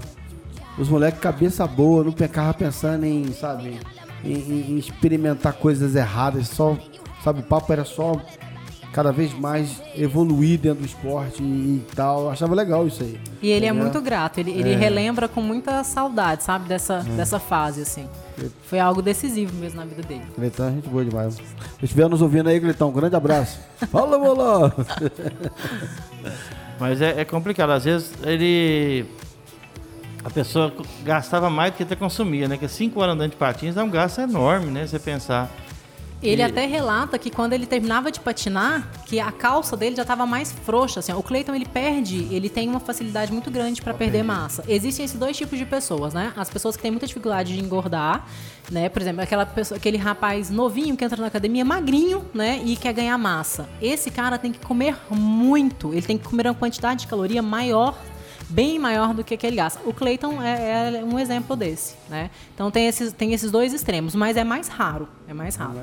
Os 0.77 0.89
moleques 0.89 1.21
cabeça 1.21 1.67
boa, 1.67 2.03
não 2.05 2.13
ficavam 2.13 2.53
pensando 2.55 3.05
em, 3.05 3.33
sabe, 3.33 3.79
em- 4.25 4.73
em 4.73 4.79
experimentar 4.79 5.53
coisas 5.55 5.95
erradas. 5.95 6.49
Só, 6.49 6.77
sabe, 7.23 7.41
o 7.41 7.43
papo 7.45 7.73
era 7.73 7.85
só 7.85 8.21
cada 8.99 9.13
vez 9.13 9.33
mais 9.33 9.81
evoluir 9.95 10.59
dentro 10.59 10.81
do 10.81 10.85
esporte 10.85 11.41
e, 11.41 11.87
tal. 11.95 12.23
Eu 12.23 12.31
achava 12.31 12.53
legal 12.53 12.85
isso 12.85 13.01
aí. 13.05 13.17
E 13.41 13.49
ele 13.49 13.65
é 13.65 13.69
Entendeu? 13.69 13.85
muito 13.85 14.01
grato, 14.01 14.41
ele, 14.41 14.51
ele 14.51 14.75
relembra 14.75 15.29
com 15.29 15.41
muita 15.41 15.85
saudade, 15.85 16.43
sabe, 16.43 16.69
dessa, 16.69 16.99
dessa 17.17 17.39
fase, 17.39 17.83
assim. 17.83 18.09
Foi 18.65 18.81
algo 18.81 19.01
decisivo 19.01 19.55
mesmo 19.55 19.79
na 19.79 19.87
vida 19.87 20.03
dele. 20.03 20.25
Cleitão 20.35 20.67
é 20.67 20.73
gente 20.73 20.89
boa 20.89 21.05
demais. 21.05 21.35
Se 21.35 21.43
estiver 21.85 22.09
nos 22.09 22.21
ouvindo 22.21 22.49
aí, 22.49 22.59
Cleitão, 22.59 22.89
um 22.89 22.93
grande 22.93 23.15
abraço. 23.15 23.61
Fala, 23.89 24.19
bolão! 24.19 24.73
Mas 26.81 27.01
é, 27.01 27.21
é 27.21 27.25
complicado. 27.25 27.71
Às 27.71 27.85
vezes 27.85 28.13
ele. 28.25 29.07
A 30.25 30.31
pessoa 30.31 30.73
gastava 31.05 31.49
mais 31.49 31.73
do 31.73 31.77
que 31.77 31.85
até 31.85 31.95
consumia, 31.95 32.49
né? 32.49 32.57
Porque 32.57 32.67
5 32.67 33.01
horas 33.01 33.15
andando 33.15 33.31
de 33.31 33.37
patins 33.37 33.77
é 33.77 33.83
um 33.83 33.91
gasto 33.91 34.21
enorme, 34.21 34.73
né? 34.73 34.89
Você 34.89 34.99
pensar. 34.99 35.49
Ele 36.23 36.43
E- 36.43 36.45
até 36.45 36.67
relata 36.67 37.17
que 37.19 37.31
quando 37.31 37.53
ele 37.53 37.65
terminava 37.67 38.11
de 38.11 38.19
patinar, 38.19 38.91
que 39.07 39.21
a 39.21 39.31
calça 39.31 39.77
dele 39.77 39.95
já 39.95 40.03
estava 40.03 40.27
mais 40.27 40.51
frouxa. 40.51 40.99
Assim, 41.01 41.13
o 41.13 41.23
Cleiton 41.23 41.55
ele 41.55 41.65
perde, 41.67 42.27
ele 42.31 42.49
tem 42.49 42.69
uma 42.69 42.81
facilidade 42.81 43.33
muito 43.33 43.51
grande 43.51 43.81
para 43.81 43.95
perder 43.95 44.25
massa. 44.25 44.65
Existem 44.67 45.05
esses 45.05 45.17
dois 45.19 45.37
tipos 45.37 45.57
de 45.59 45.65
pessoas, 45.65 46.13
né? 46.13 46.33
As 46.37 46.51
pessoas 46.51 46.77
que 46.77 46.83
têm 46.83 46.91
muita 46.91 47.07
dificuldade 47.07 47.55
de 47.55 47.61
engordar, 47.63 48.27
né? 48.71 48.89
Por 48.89 49.01
exemplo, 49.01 49.23
aquela 49.23 49.47
pessoa, 49.47 49.79
aquele 49.79 49.97
rapaz 49.97 50.51
novinho 50.51 50.97
que 50.97 51.05
entra 51.05 51.21
na 51.21 51.29
academia, 51.29 51.65
magrinho, 51.65 52.25
né? 52.35 52.61
E 52.65 52.75
quer 52.77 52.93
ganhar 52.93 53.17
massa. 53.17 53.69
Esse 53.81 54.11
cara 54.11 54.37
tem 54.39 54.51
que 54.53 54.59
comer 54.59 54.97
muito. 55.09 55.93
Ele 55.93 56.03
tem 56.03 56.19
que 56.19 56.25
comer 56.29 56.47
uma 56.49 56.55
quantidade 56.55 57.01
de 57.03 57.07
caloria 57.07 57.41
maior 57.43 57.97
bem 58.49 58.79
maior 58.79 59.15
do 59.15 59.23
que 59.23 59.35
aquele 59.35 59.57
gasta. 59.57 59.81
O 59.89 59.93
Clayton 59.93 60.43
é, 60.43 60.99
é 60.99 61.05
um 61.05 61.19
exemplo 61.19 61.55
desse, 61.55 61.95
né? 62.09 62.31
Então 62.55 62.71
tem 62.71 62.87
esses, 62.87 63.13
tem 63.13 63.33
esses 63.33 63.51
dois 63.51 63.73
extremos, 63.73 64.15
mas 64.15 64.37
é 64.37 64.45
mais 64.45 64.69
raro, 64.69 65.09
é 65.27 65.35
mais 65.35 65.57
raro. 65.57 65.79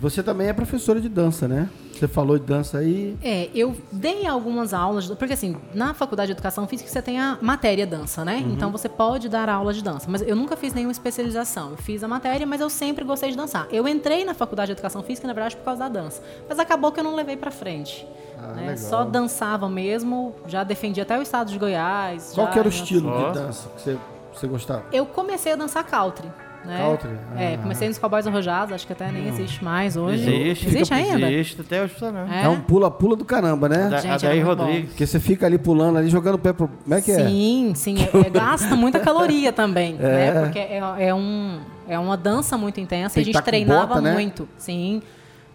Você 0.00 0.22
também 0.22 0.48
é 0.48 0.52
professora 0.52 1.00
de 1.00 1.08
dança, 1.08 1.48
né? 1.48 1.68
Você 1.92 2.06
falou 2.06 2.38
de 2.38 2.44
dança 2.44 2.78
aí. 2.78 3.16
É, 3.22 3.48
eu 3.54 3.74
dei 3.90 4.26
algumas 4.26 4.74
aulas, 4.74 5.08
porque 5.08 5.32
assim, 5.32 5.56
na 5.72 5.94
faculdade 5.94 6.26
de 6.26 6.32
educação 6.32 6.66
física 6.68 6.90
você 6.90 7.00
tem 7.00 7.18
a 7.18 7.38
matéria 7.40 7.86
dança, 7.86 8.22
né? 8.22 8.44
Então 8.46 8.70
você 8.70 8.86
pode 8.88 9.30
dar 9.30 9.48
aula 9.48 9.72
de 9.72 9.82
dança, 9.82 10.06
mas 10.10 10.20
eu 10.20 10.36
nunca 10.36 10.56
fiz 10.56 10.74
nenhuma 10.74 10.92
especialização. 10.92 11.70
Eu 11.70 11.76
fiz 11.78 12.04
a 12.04 12.08
matéria, 12.08 12.46
mas 12.46 12.60
eu 12.60 12.68
sempre 12.68 13.02
gostei 13.02 13.30
de 13.30 13.36
dançar. 13.36 13.66
Eu 13.70 13.88
entrei 13.88 14.26
na 14.26 14.34
faculdade 14.34 14.66
de 14.66 14.72
educação 14.72 15.02
física, 15.02 15.26
na 15.26 15.32
verdade, 15.32 15.56
por 15.56 15.64
causa 15.64 15.80
da 15.80 15.88
dança, 15.88 16.22
mas 16.46 16.58
acabou 16.58 16.92
que 16.92 17.00
eu 17.00 17.04
não 17.04 17.14
levei 17.14 17.36
pra 17.36 17.50
frente. 17.50 18.06
Ah, 18.38 18.48
né? 18.48 18.76
Só 18.76 19.02
dançava 19.02 19.66
mesmo, 19.66 20.34
já 20.46 20.62
defendi 20.62 21.00
até 21.00 21.18
o 21.18 21.22
estado 21.22 21.50
de 21.50 21.58
Goiás. 21.58 22.32
Qual 22.34 22.46
já 22.46 22.52
que 22.52 22.58
era 22.58 22.68
o 22.68 22.70
estilo 22.70 23.10
de 23.28 23.32
dança 23.32 23.70
que 23.74 23.82
você, 23.82 23.98
você 24.34 24.46
gostava? 24.46 24.84
Eu 24.92 25.06
comecei 25.06 25.52
a 25.52 25.56
dançar 25.56 25.82
country. 25.84 26.28
Né? 26.66 26.78
Country? 26.78 27.10
É, 27.36 27.54
Ah. 27.54 27.58
comecei 27.62 27.88
nos 27.88 27.96
Cowboys 27.98 28.26
Arrojados, 28.26 28.74
acho 28.74 28.86
que 28.86 28.92
até 28.92 29.10
nem 29.10 29.28
existe 29.28 29.64
mais 29.64 29.96
hoje. 29.96 30.28
Existe. 30.28 30.66
Existe 30.66 30.94
ainda? 30.94 31.30
Existe, 31.30 31.60
até 31.60 31.82
hoje 31.82 31.94
não. 32.00 32.32
É. 32.32 32.44
É, 32.44 32.48
um 32.48 32.60
pula-pula 32.60 33.14
do 33.16 33.24
caramba, 33.24 33.68
né? 33.68 33.88
Da, 33.88 33.98
Gente, 33.98 34.12
a 34.12 34.16
Daí 34.28 34.38
era 34.38 34.46
muito 34.46 34.58
bom. 34.58 34.64
Rodrigues. 34.64 34.88
Porque 34.90 35.06
você 35.06 35.20
fica 35.20 35.46
ali 35.46 35.58
pulando 35.58 35.98
ali, 35.98 36.08
jogando 36.08 36.34
o 36.34 36.38
pé 36.38 36.52
pro. 36.52 36.68
Como 36.68 36.94
é 36.94 37.00
que 37.00 37.12
é? 37.12 37.26
Sim, 37.26 37.72
sim. 37.74 37.96
É, 38.02 38.26
é- 38.26 38.30
gasta 38.30 38.74
muita 38.76 38.98
caloria 38.98 39.52
também, 39.52 39.94
né? 39.94 40.42
Porque 40.42 40.58
é, 40.58 40.80
é 40.98 41.14
um, 41.14 41.58
é 41.88 41.98
uma 41.98 42.16
dança 42.16 42.58
muito 42.58 42.80
intensa 42.80 43.18
e 43.18 43.22
a 43.22 43.24
gente 43.24 43.34
tá 43.34 43.42
treinava 43.42 43.86
bota, 43.86 44.00
né? 44.00 44.12
muito. 44.12 44.48
Sim. 44.58 45.02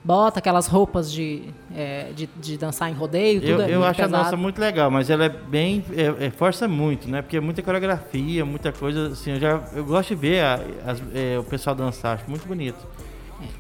Bota 0.04 0.40
aquelas 0.40 0.66
roupas 0.66 1.12
de, 1.12 1.44
é, 1.76 2.12
de, 2.16 2.28
de 2.38 2.58
dançar 2.58 2.90
em 2.90 2.94
rodeio, 2.94 3.40
tudo 3.40 3.52
Eu, 3.52 3.62
é 3.62 3.76
eu 3.76 3.84
acho 3.84 4.02
a 4.02 4.06
pesado. 4.06 4.24
dança 4.24 4.36
muito 4.38 4.60
legal, 4.60 4.90
mas 4.90 5.10
ela 5.12 5.26
é 5.26 5.30
bem. 5.30 5.86
É, 5.96 6.26
é, 6.26 6.32
força 6.32 6.68
muito, 6.68 7.08
né? 7.08 7.22
Porque 7.22 7.38
é 7.38 7.40
muita 7.40 7.62
coreografia, 7.62 8.44
muita 8.44 8.72
coisa. 8.72 9.10
Assim, 9.10 9.34
eu, 9.34 9.40
já, 9.40 9.62
eu 9.76 9.86
gosto 9.86 10.10
de 10.10 10.16
ver 10.16 10.44
a- 10.44 10.60
as- 10.88 11.04
é, 11.14 11.38
o 11.38 11.44
pessoal 11.44 11.76
dançar, 11.76 12.16
acho 12.16 12.28
muito 12.28 12.48
bonito. 12.48 12.80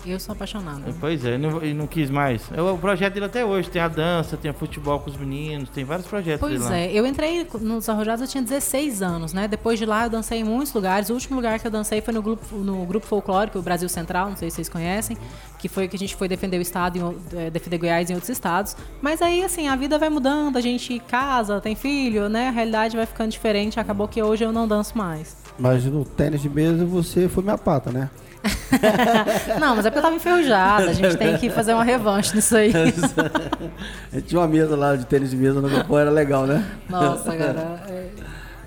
Eu 0.05 0.19
sou 0.19 0.33
apaixonada. 0.33 0.93
Pois 0.99 1.23
é, 1.25 1.35
e 1.35 1.37
não, 1.37 1.59
não 1.75 1.87
quis 1.87 2.09
mais. 2.09 2.41
Eu- 2.55 2.73
o 2.73 2.77
projeto 2.77 3.13
dele 3.13 3.25
até 3.25 3.43
hoje 3.45 3.69
tem 3.69 3.81
a 3.81 3.87
dança, 3.87 4.35
tem 4.37 4.49
o 4.51 4.53
futebol 4.53 4.99
com 4.99 5.09
os 5.09 5.17
meninos, 5.17 5.69
tem 5.69 5.83
vários 5.83 6.07
projetos 6.07 6.39
Pois 6.39 6.53
dele 6.59 6.65
lá. 6.65 6.77
é, 6.77 6.91
eu 6.93 7.05
entrei 7.05 7.47
nos 7.59 7.87
Arrojados, 7.89 8.21
eu 8.21 8.27
tinha 8.27 8.43
16 8.43 9.01
anos, 9.01 9.33
né? 9.33 9.47
Depois 9.47 9.77
de 9.79 9.85
lá 9.85 10.03
eu 10.05 10.09
dancei 10.09 10.39
em 10.39 10.43
muitos 10.43 10.73
lugares. 10.73 11.09
O 11.09 11.13
último 11.13 11.35
lugar 11.35 11.59
que 11.59 11.67
eu 11.67 11.71
dancei 11.71 12.01
foi 12.01 12.13
no 12.13 12.21
grupo, 12.21 12.55
no 12.57 12.85
grupo 12.85 13.05
folclórico, 13.05 13.59
o 13.59 13.61
Brasil 13.61 13.89
Central, 13.89 14.29
não 14.29 14.37
sei 14.37 14.49
se 14.49 14.55
vocês 14.57 14.69
conhecem, 14.69 15.17
que 15.59 15.67
foi 15.67 15.87
que 15.87 15.95
a 15.95 15.99
gente 15.99 16.15
foi 16.15 16.27
defender 16.27 16.57
o 16.57 16.61
estado, 16.61 16.97
em, 16.97 17.37
eh, 17.37 17.49
defender 17.49 17.77
Goiás 17.77 18.09
em 18.09 18.13
outros 18.13 18.29
estados. 18.29 18.75
Mas 19.01 19.21
aí, 19.21 19.43
assim, 19.43 19.67
a 19.67 19.75
vida 19.75 19.97
vai 19.99 20.09
mudando, 20.09 20.57
a 20.57 20.61
gente 20.61 20.99
casa, 21.07 21.59
tem 21.61 21.75
filho, 21.75 22.27
né? 22.29 22.47
A 22.47 22.51
realidade 22.51 22.95
vai 22.95 23.05
ficando 23.05 23.29
diferente. 23.31 23.79
Acabou 23.79 24.07
que 24.07 24.21
hoje 24.21 24.43
eu 24.43 24.51
não 24.51 24.67
danço 24.67 24.97
mais. 24.97 25.37
Mas 25.59 25.85
no 25.85 26.03
tênis 26.05 26.41
de 26.41 26.49
mesa 26.49 26.85
você 26.85 27.27
foi 27.29 27.43
minha 27.43 27.57
pata, 27.57 27.91
né? 27.91 28.09
não, 29.59 29.75
mas 29.75 29.85
é 29.85 29.89
porque 29.89 29.99
eu 29.99 30.03
tava 30.03 30.15
enferrujada. 30.15 30.89
A 30.89 30.93
gente 30.93 31.15
tem 31.17 31.37
que 31.37 31.49
fazer 31.49 31.73
uma 31.73 31.83
revanche 31.83 32.35
nisso 32.35 32.55
aí. 32.57 32.71
A 34.11 34.15
gente 34.15 34.27
tinha 34.27 34.41
uma 34.41 34.47
mesa 34.47 34.75
lá 34.75 34.95
de 34.95 35.05
tênis 35.05 35.29
de 35.29 35.37
mesa 35.37 35.61
no 35.61 35.69
Capão, 35.69 35.99
era 35.99 36.09
legal, 36.09 36.45
né? 36.47 36.65
Nossa, 36.89 37.35
cara. 37.37 37.83
é- 37.87 38.09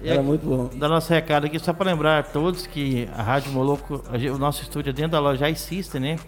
Era 0.04 0.22
muito 0.22 0.46
bom. 0.46 0.70
Da 0.78 0.88
nosso 0.88 1.12
recado 1.12 1.46
aqui, 1.46 1.58
só 1.58 1.72
para 1.72 1.90
lembrar 1.90 2.18
a 2.18 2.22
todos 2.22 2.66
que 2.66 3.08
a 3.16 3.22
Rádio 3.22 3.50
Moloco, 3.52 4.02
o 4.32 4.38
nosso 4.38 4.62
estúdio 4.62 4.90
é 4.90 4.92
dentro 4.92 5.12
da 5.12 5.20
loja 5.20 5.48
iSystem, 5.50 6.00
né? 6.00 6.18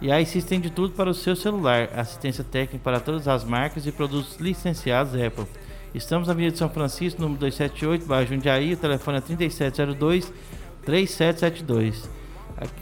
E 0.00 0.10
a 0.12 0.20
iSystem 0.20 0.60
tem 0.60 0.70
de 0.70 0.70
tudo 0.70 0.94
para 0.94 1.10
o 1.10 1.14
seu 1.14 1.34
celular, 1.34 1.88
assistência 1.96 2.44
técnica 2.44 2.78
para 2.84 3.00
todas 3.00 3.26
as 3.26 3.42
marcas 3.44 3.84
e 3.86 3.90
produtos 3.92 4.36
licenciados 4.38 5.12
Apple. 5.20 5.44
Estamos 5.92 6.28
na 6.28 6.32
Avenida 6.34 6.52
de 6.52 6.58
São 6.58 6.68
Francisco, 6.70 7.20
número 7.20 7.40
278, 7.40 8.06
bairro 8.06 8.28
Jundiaí, 8.28 8.74
o 8.74 8.76
telefone 8.76 9.18
é 9.18 9.20
3702 9.20 10.32
3772. 10.84 12.08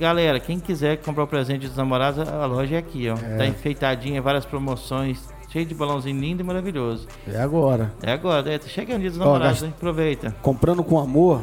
Galera, 0.01 0.41
quem 0.41 0.59
quiser 0.59 0.97
comprar 0.99 1.25
o 1.25 1.27
presente 1.27 1.67
dos 1.67 1.77
namorados, 1.77 2.27
a 2.29 2.47
loja 2.47 2.77
é 2.77 2.79
aqui, 2.79 3.09
ó. 3.09 3.17
Tá 3.37 3.47
enfeitadinha, 3.47 4.21
várias 4.23 4.45
promoções, 4.45 5.19
cheio 5.51 5.67
de 5.67 5.75
balãozinho 5.75 6.21
lindo 6.21 6.43
e 6.43 6.45
maravilhoso. 6.45 7.07
É 7.31 7.39
agora. 7.41 7.93
É 8.03 8.13
agora, 8.13 8.51
é, 8.53 8.59
tá 8.59 8.69
chegando 8.69 8.97
o 8.99 9.01
dia 9.01 9.11
dos 9.11 9.21
Ó, 9.21 9.25
namorados, 9.25 9.63
hein? 9.63 9.73
Aproveita. 9.77 10.35
Comprando 10.43 10.83
com 10.83 10.99
amor, 10.99 11.43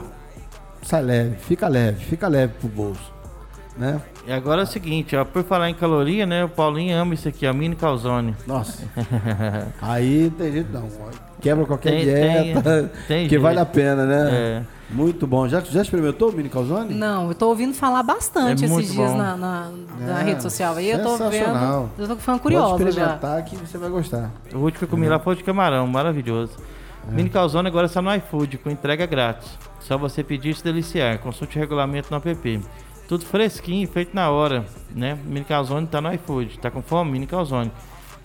sai 0.81 1.01
leve, 1.01 1.35
fica 1.37 1.67
leve, 1.67 2.03
fica 2.05 2.27
leve 2.27 2.53
pro 2.59 2.67
bolso. 2.67 3.13
Né? 3.75 3.99
E 4.27 4.31
agora 4.31 4.61
é 4.61 4.63
o 4.65 4.67
seguinte, 4.67 5.15
ó, 5.15 5.25
por 5.25 5.43
falar 5.43 5.67
em 5.67 5.73
caloria, 5.73 6.27
né? 6.27 6.45
O 6.45 6.49
Paulinho 6.49 6.95
ama 6.95 7.15
isso 7.15 7.27
aqui, 7.27 7.47
ó, 7.47 7.53
mini 7.53 7.75
calzone. 7.75 8.35
Nossa. 8.45 8.83
Aí 9.81 10.25
não 10.25 10.29
tem 10.31 10.51
jeito 10.51 10.71
não. 10.71 10.87
Quebra 11.41 11.65
qualquer 11.65 11.89
Tem- 11.89 12.03
dieta. 12.05 12.61
tem- 12.61 12.89
tem 13.07 13.23
que 13.23 13.29
jeito. 13.31 13.41
vale 13.41 13.59
a 13.59 13.65
pena, 13.65 14.05
né? 14.05 14.29
É. 14.31 14.63
Muito 14.93 15.25
bom. 15.25 15.47
Já, 15.47 15.59
já 15.61 15.81
experimentou 15.81 16.29
o 16.29 16.33
mini 16.33 16.49
calzone? 16.49 16.93
Não, 16.93 17.27
eu 17.27 17.35
tô 17.35 17.47
ouvindo 17.49 17.73
falar 17.73 18.03
bastante 18.03 18.63
É 18.63 18.67
esses 18.67 18.91
dias 18.93 19.11
bom. 19.11 19.17
na, 19.17 19.35
na, 19.35 19.69
na 19.99 20.19
É, 20.21 20.23
rede 20.23 20.41
social 20.43 20.75
aí. 20.75 20.89
Eu 20.89 21.01
tô 21.01 21.17
vendo. 21.29 21.89
Eu 21.97 22.07
tô 22.07 22.15
ficando 22.15 22.39
Pode 22.39 22.41
curiosa 22.41 22.83
já. 22.83 22.89
experimentar 22.89 23.43
que 23.45 23.55
você 23.57 23.77
vai 23.77 23.89
gostar. 23.89 24.31
O 24.53 24.57
último 24.59 24.79
que 24.79 24.83
eu 24.85 24.87
comi 24.89 25.07
lá 25.07 25.19
foi 25.19 25.35
de 25.35 25.43
camarão, 25.43 25.87
maravilhoso. 25.87 26.53
É. 27.07 27.11
Mini 27.11 27.29
calzone 27.29 27.67
agora 27.67 27.87
está 27.87 28.01
no 28.01 28.13
iFood, 28.15 28.57
com 28.59 28.69
entrega 28.69 29.05
grátis. 29.05 29.49
Só 29.79 29.97
você 29.97 30.23
pedir 30.23 30.51
e 30.51 30.53
se 30.55 30.63
deliciar. 30.63 31.17
Consulte 31.19 31.57
o 31.57 31.59
regulamento 31.59 32.07
no 32.11 32.17
app. 32.17 32.61
Tudo 33.07 33.25
fresquinho, 33.25 33.87
feito 33.87 34.15
na 34.15 34.29
hora, 34.29 34.63
né? 34.95 35.17
Mini 35.25 35.43
calzone 35.43 35.85
tá 35.87 35.99
no 35.99 36.13
iFood. 36.13 36.59
Tá 36.59 36.71
com 36.71 36.81
fome? 36.81 37.11
Mini 37.11 37.27
calzone. 37.27 37.71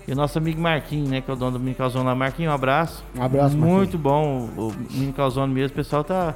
E 0.06 0.12
o 0.12 0.16
nosso 0.16 0.38
amigo 0.38 0.60
Marquinhos, 0.60 1.10
né? 1.10 1.20
Que 1.20 1.30
é 1.30 1.34
o 1.34 1.36
dono 1.36 1.52
do 1.52 1.60
Mini 1.60 1.74
Calzone 1.74 2.06
lá. 2.06 2.14
Marquinhos, 2.14 2.50
um 2.50 2.54
abraço. 2.54 3.04
Um 3.14 3.22
abraço, 3.22 3.54
Muito 3.58 3.98
bom 3.98 4.48
o, 4.56 4.68
o 4.68 4.74
Mini 4.90 5.12
Calzone 5.12 5.52
mesmo. 5.52 5.72
O 5.72 5.76
pessoal 5.76 6.02
tá... 6.02 6.34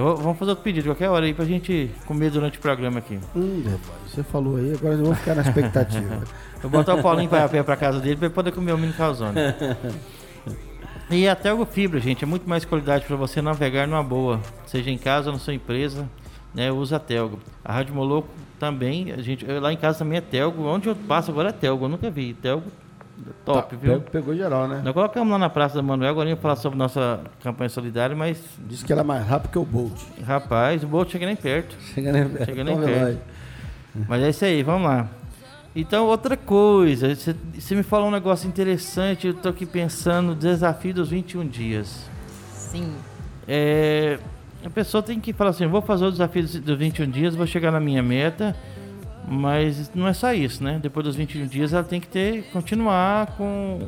Vou- 0.00 0.16
vamos 0.16 0.38
fazer 0.38 0.50
outro 0.50 0.64
pedido 0.64 0.84
qualquer 0.88 1.08
hora 1.08 1.24
aí 1.26 1.32
pra 1.34 1.44
gente 1.44 1.90
comer 2.06 2.30
durante 2.30 2.58
o 2.58 2.60
programa 2.60 2.98
aqui. 2.98 3.18
Hum, 3.34 3.62
rapaz, 3.64 4.10
você 4.12 4.22
falou 4.22 4.56
aí, 4.56 4.72
agora 4.74 4.94
eu 4.94 5.04
vou 5.04 5.14
ficar 5.14 5.34
na 5.34 5.42
expectativa. 5.42 6.22
Eu 6.62 6.70
vou 6.70 6.80
botar 6.80 6.94
o 6.94 7.02
Paulinho 7.02 7.28
para 7.28 7.44
a 7.44 7.48
pé 7.48 7.62
pra 7.62 7.76
casa 7.76 8.00
dele 8.00 8.16
pra 8.16 8.26
ele 8.26 8.34
poder 8.34 8.50
comer 8.50 8.72
o 8.72 8.78
mini 8.78 8.92
calzone. 8.92 9.34
E 11.08 11.28
até 11.28 11.54
o 11.54 11.64
fibra, 11.64 12.00
gente, 12.00 12.24
é 12.24 12.26
muito 12.26 12.48
mais 12.48 12.64
qualidade 12.64 13.04
para 13.04 13.14
você 13.14 13.40
navegar 13.40 13.86
numa 13.86 14.02
boa, 14.02 14.40
seja 14.66 14.90
em 14.90 14.98
casa 14.98 15.28
ou 15.28 15.34
na 15.34 15.38
sua 15.38 15.54
empresa, 15.54 16.08
né? 16.52 16.72
Usa 16.72 16.96
a 16.96 16.98
Telgo. 16.98 17.38
A 17.64 17.72
Rádio 17.74 17.94
Moloco 17.94 18.26
também, 18.58 19.12
a 19.12 19.18
gente, 19.22 19.44
lá 19.46 19.72
em 19.72 19.76
casa 19.76 19.98
também 20.00 20.18
é 20.18 20.20
Telgo, 20.20 20.64
onde 20.64 20.88
eu 20.88 20.96
passo 20.96 21.30
agora 21.30 21.50
é 21.50 21.52
Telgo, 21.52 21.84
eu 21.84 21.88
nunca 21.88 22.10
vi. 22.10 22.34
Telgo 22.34 22.64
top, 23.44 23.70
Tá, 23.70 23.76
viu? 23.76 23.92
pegou, 23.94 24.00
pegou 24.10 24.36
geral, 24.36 24.68
né? 24.68 24.80
Nós 24.84 24.92
colocamos 24.94 25.30
lá 25.32 25.38
na 25.38 25.48
Praça 25.50 25.74
da 25.76 25.82
Manuel, 25.82 26.10
agora 26.10 26.28
eu 26.28 26.34
ia 26.34 26.40
falar 26.40 26.56
sobre 26.56 26.78
nossa 26.78 27.20
campanha 27.42 27.68
solidária, 27.68 28.14
mas 28.14 28.38
Disse 28.68 28.84
que 28.84 28.92
era 28.92 29.02
mais 29.04 29.26
rápido 29.26 29.50
que 29.50 29.58
o 29.58 29.64
Bolt. 29.64 29.98
rapaz, 30.26 30.82
o 30.84 30.86
Bolt 30.86 31.10
chega 31.10 31.26
nem 31.26 31.36
perto. 31.36 31.76
Chega 31.94 32.12
nem 32.12 32.44
Chega 32.44 32.64
nem 32.64 32.76
perto. 32.78 33.18
Mas 34.08 34.22
é 34.22 34.28
isso 34.30 34.44
aí, 34.44 34.62
vamos 34.62 34.86
lá. 34.88 35.08
Então, 35.74 36.06
outra 36.06 36.36
coisa, 36.36 37.14
você- 37.14 37.34
me 37.74 37.82
falou 37.82 38.08
um 38.08 38.10
negócio 38.10 38.48
interessante, 38.48 39.26
eu 39.26 39.34
tô 39.34 39.48
aqui 39.50 39.66
pensando 39.66 40.28
no 40.28 40.34
desafio 40.34 40.94
dos 40.94 41.10
21 41.10 41.46
dias. 41.46 42.08
Sim. 42.52 42.94
É, 43.46 44.18
a 44.64 44.70
pessoa 44.70 45.02
tem 45.02 45.20
que 45.20 45.32
falar 45.32 45.50
assim, 45.50 45.66
vou 45.66 45.82
fazer 45.82 46.06
o 46.06 46.10
desafio 46.10 46.42
dos 46.42 46.58
dos 46.60 46.78
21 46.78 47.10
dias, 47.10 47.34
vou 47.34 47.46
chegar 47.46 47.70
na 47.70 47.78
minha 47.80 48.02
meta, 48.02 48.56
mas 49.26 49.90
não 49.94 50.06
é 50.06 50.12
só 50.12 50.32
isso, 50.32 50.62
né? 50.62 50.78
Depois 50.80 51.04
dos 51.04 51.16
21 51.16 51.46
dias 51.46 51.72
ela 51.72 51.84
tem 51.84 52.00
que 52.00 52.06
ter, 52.06 52.44
continuar 52.52 53.34
com, 53.36 53.78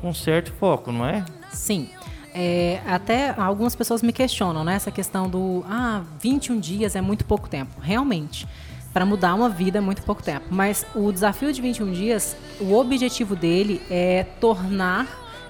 com 0.00 0.14
certo 0.14 0.52
foco, 0.52 0.92
não 0.92 1.06
é? 1.06 1.24
Sim. 1.50 1.88
É, 2.34 2.80
até 2.86 3.34
algumas 3.38 3.74
pessoas 3.74 4.02
me 4.02 4.12
questionam, 4.12 4.62
né? 4.62 4.74
Essa 4.74 4.90
questão 4.90 5.28
do 5.28 5.64
ah, 5.68 6.02
21 6.20 6.60
dias 6.60 6.94
é 6.94 7.00
muito 7.00 7.24
pouco 7.24 7.48
tempo. 7.48 7.80
Realmente, 7.80 8.46
para 8.92 9.04
mudar 9.04 9.34
uma 9.34 9.48
vida 9.48 9.78
é 9.78 9.80
muito 9.80 10.02
pouco 10.02 10.22
tempo. 10.22 10.46
Mas 10.50 10.86
o 10.94 11.10
desafio 11.10 11.52
de 11.52 11.60
21 11.60 11.92
dias, 11.92 12.36
o 12.60 12.74
objetivo 12.74 13.34
dele 13.34 13.80
é 13.90 14.24
tornar, 14.40 15.06